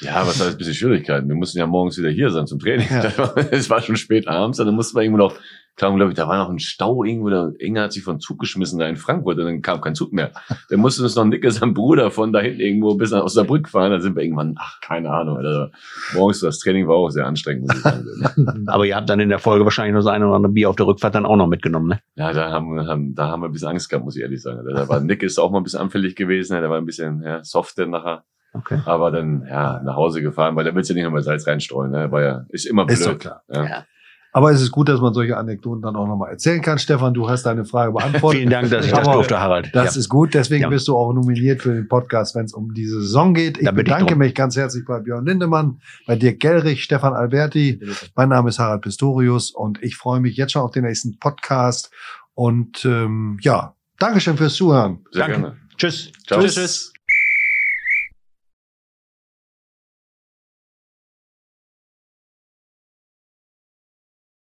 Ja, 0.00 0.26
was 0.26 0.40
heißt 0.40 0.52
ein 0.52 0.56
bisschen 0.56 0.72
Schwierigkeiten? 0.72 1.28
Wir 1.28 1.34
mussten 1.36 1.58
ja 1.58 1.66
morgens 1.66 1.98
wieder 1.98 2.08
hier 2.08 2.30
sein 2.30 2.46
zum 2.46 2.58
Training. 2.58 2.88
Ja. 2.90 3.34
Es 3.50 3.68
war 3.68 3.82
schon 3.82 3.96
spät 3.96 4.26
abends, 4.26 4.56
dann 4.56 4.74
mussten 4.74 4.96
wir 4.96 5.02
irgendwo 5.02 5.18
noch 5.18 5.34
kam, 5.78 5.96
glaube 5.96 6.10
ich, 6.10 6.16
da 6.16 6.28
war 6.28 6.38
noch 6.38 6.50
ein 6.50 6.58
Stau 6.58 7.04
irgendwo, 7.04 7.30
da 7.30 7.50
Inge 7.58 7.80
hat 7.80 7.92
sich 7.92 8.02
von 8.02 8.20
Zug 8.20 8.38
geschmissen 8.40 8.78
da 8.78 8.86
in 8.86 8.96
Frankfurt 8.96 9.38
und 9.38 9.44
dann 9.44 9.62
kam 9.62 9.80
kein 9.80 9.94
Zug 9.94 10.12
mehr. 10.12 10.32
Dann 10.70 10.80
musste 10.80 11.02
uns 11.02 11.16
noch 11.16 11.24
Nicke, 11.24 11.50
sein 11.50 11.72
Bruder, 11.72 12.10
von 12.10 12.32
da 12.32 12.40
hinten 12.40 12.60
irgendwo 12.60 12.94
bis 12.94 13.10
nach 13.10 13.22
Osnabrück 13.22 13.68
fahren. 13.68 13.92
Da 13.92 14.00
sind 14.00 14.16
wir 14.16 14.22
irgendwann, 14.22 14.54
ach, 14.58 14.80
keine 14.80 15.10
Ahnung. 15.10 15.38
Also, 15.38 15.68
morgens 16.14 16.40
das 16.40 16.58
Training 16.58 16.86
war 16.88 16.96
auch 16.96 17.08
sehr 17.08 17.26
anstrengend, 17.26 17.68
muss 17.68 17.76
ich 17.76 17.82
sagen. 17.82 18.64
Aber 18.66 18.84
ihr 18.84 18.96
habt 18.96 19.08
dann 19.08 19.20
in 19.20 19.28
der 19.28 19.38
Folge 19.38 19.64
wahrscheinlich 19.64 19.94
noch 19.94 20.02
so 20.02 20.10
ein 20.10 20.22
oder 20.22 20.34
andere 20.34 20.52
Bier 20.52 20.68
auf 20.68 20.76
der 20.76 20.86
Rückfahrt 20.86 21.14
dann 21.14 21.24
auch 21.24 21.36
noch 21.36 21.46
mitgenommen, 21.46 21.88
ne? 21.88 22.00
Ja, 22.16 22.32
da 22.32 22.50
haben 22.50 22.74
wir, 22.74 22.86
haben, 22.86 23.14
da 23.14 23.28
haben 23.28 23.42
wir 23.42 23.48
ein 23.48 23.52
bisschen 23.52 23.68
Angst 23.68 23.88
gehabt, 23.88 24.04
muss 24.04 24.16
ich 24.16 24.22
ehrlich 24.22 24.42
sagen. 24.42 24.66
Da 24.66 24.88
war 24.88 25.00
Nick 25.00 25.22
ist 25.22 25.38
auch 25.38 25.50
mal 25.50 25.58
ein 25.58 25.64
bisschen 25.64 25.80
anfällig 25.80 26.16
gewesen, 26.16 26.60
der 26.60 26.68
war 26.68 26.78
ein 26.78 26.86
bisschen 26.86 27.22
ja, 27.22 27.42
soft 27.44 27.78
dann 27.78 27.90
nachher. 27.90 28.24
Okay. 28.52 28.80
Aber 28.84 29.10
dann, 29.10 29.46
ja, 29.48 29.80
nach 29.84 29.96
Hause 29.96 30.22
gefahren, 30.22 30.56
weil 30.56 30.64
da 30.64 30.74
willst 30.74 30.90
du 30.90 30.94
nicht 30.94 31.04
nochmal 31.04 31.22
Salz 31.22 31.46
reinstreuen, 31.46 31.92
ne? 31.92 32.10
War 32.10 32.22
ja, 32.22 32.46
ist 32.48 32.66
immer 32.66 32.84
blöd. 32.84 32.98
Ist 32.98 33.06
doch 33.06 33.18
klar. 33.18 33.42
Ja. 33.48 33.64
ja. 33.64 33.84
Aber 34.32 34.50
es 34.50 34.60
ist 34.60 34.70
gut, 34.70 34.88
dass 34.88 35.00
man 35.00 35.14
solche 35.14 35.36
Anekdoten 35.36 35.82
dann 35.82 35.96
auch 35.96 36.06
nochmal 36.06 36.30
erzählen 36.30 36.60
kann. 36.60 36.78
Stefan, 36.78 37.14
du 37.14 37.28
hast 37.28 37.44
deine 37.44 37.64
Frage 37.64 37.92
beantwortet. 37.92 38.40
Vielen 38.40 38.50
Dank, 38.50 38.70
dass 38.70 38.84
ich 38.84 38.92
das 38.92 39.08
durfte, 39.08 39.40
Harald. 39.40 39.70
Das 39.74 39.94
ja. 39.94 40.00
ist 40.00 40.08
gut. 40.08 40.34
Deswegen 40.34 40.62
ja. 40.62 40.68
bist 40.68 40.86
du 40.86 40.96
auch 40.96 41.12
nominiert 41.12 41.62
für 41.62 41.74
den 41.74 41.88
Podcast, 41.88 42.34
wenn 42.34 42.44
es 42.44 42.52
um 42.52 42.74
diese 42.74 43.00
Saison 43.00 43.32
geht. 43.34 43.58
Ich 43.58 43.70
bedanke 43.70 44.12
ich 44.12 44.18
mich 44.18 44.34
ganz 44.34 44.56
herzlich 44.56 44.84
bei 44.84 45.00
Björn 45.00 45.24
Lindemann, 45.24 45.80
bei 46.06 46.16
Dirk 46.16 46.40
Gellrich, 46.40 46.84
Stefan 46.84 47.14
Alberti. 47.14 47.80
Mein 48.14 48.28
Name 48.28 48.50
ist 48.50 48.58
Harald 48.58 48.82
Pistorius 48.82 49.50
und 49.50 49.82
ich 49.82 49.96
freue 49.96 50.20
mich 50.20 50.36
jetzt 50.36 50.52
schon 50.52 50.62
auf 50.62 50.72
den 50.72 50.84
nächsten 50.84 51.18
Podcast. 51.18 51.90
Und 52.34 52.84
ähm, 52.84 53.38
ja, 53.40 53.74
Dankeschön 53.98 54.36
fürs 54.36 54.54
Zuhören. 54.54 55.04
Sehr 55.10 55.26
Danke. 55.26 55.40
gerne. 55.40 55.56
Tschüss. 55.76 56.12
Ciao. 56.26 56.40
Tschüss. 56.40 56.54
tschüss. 56.54 56.97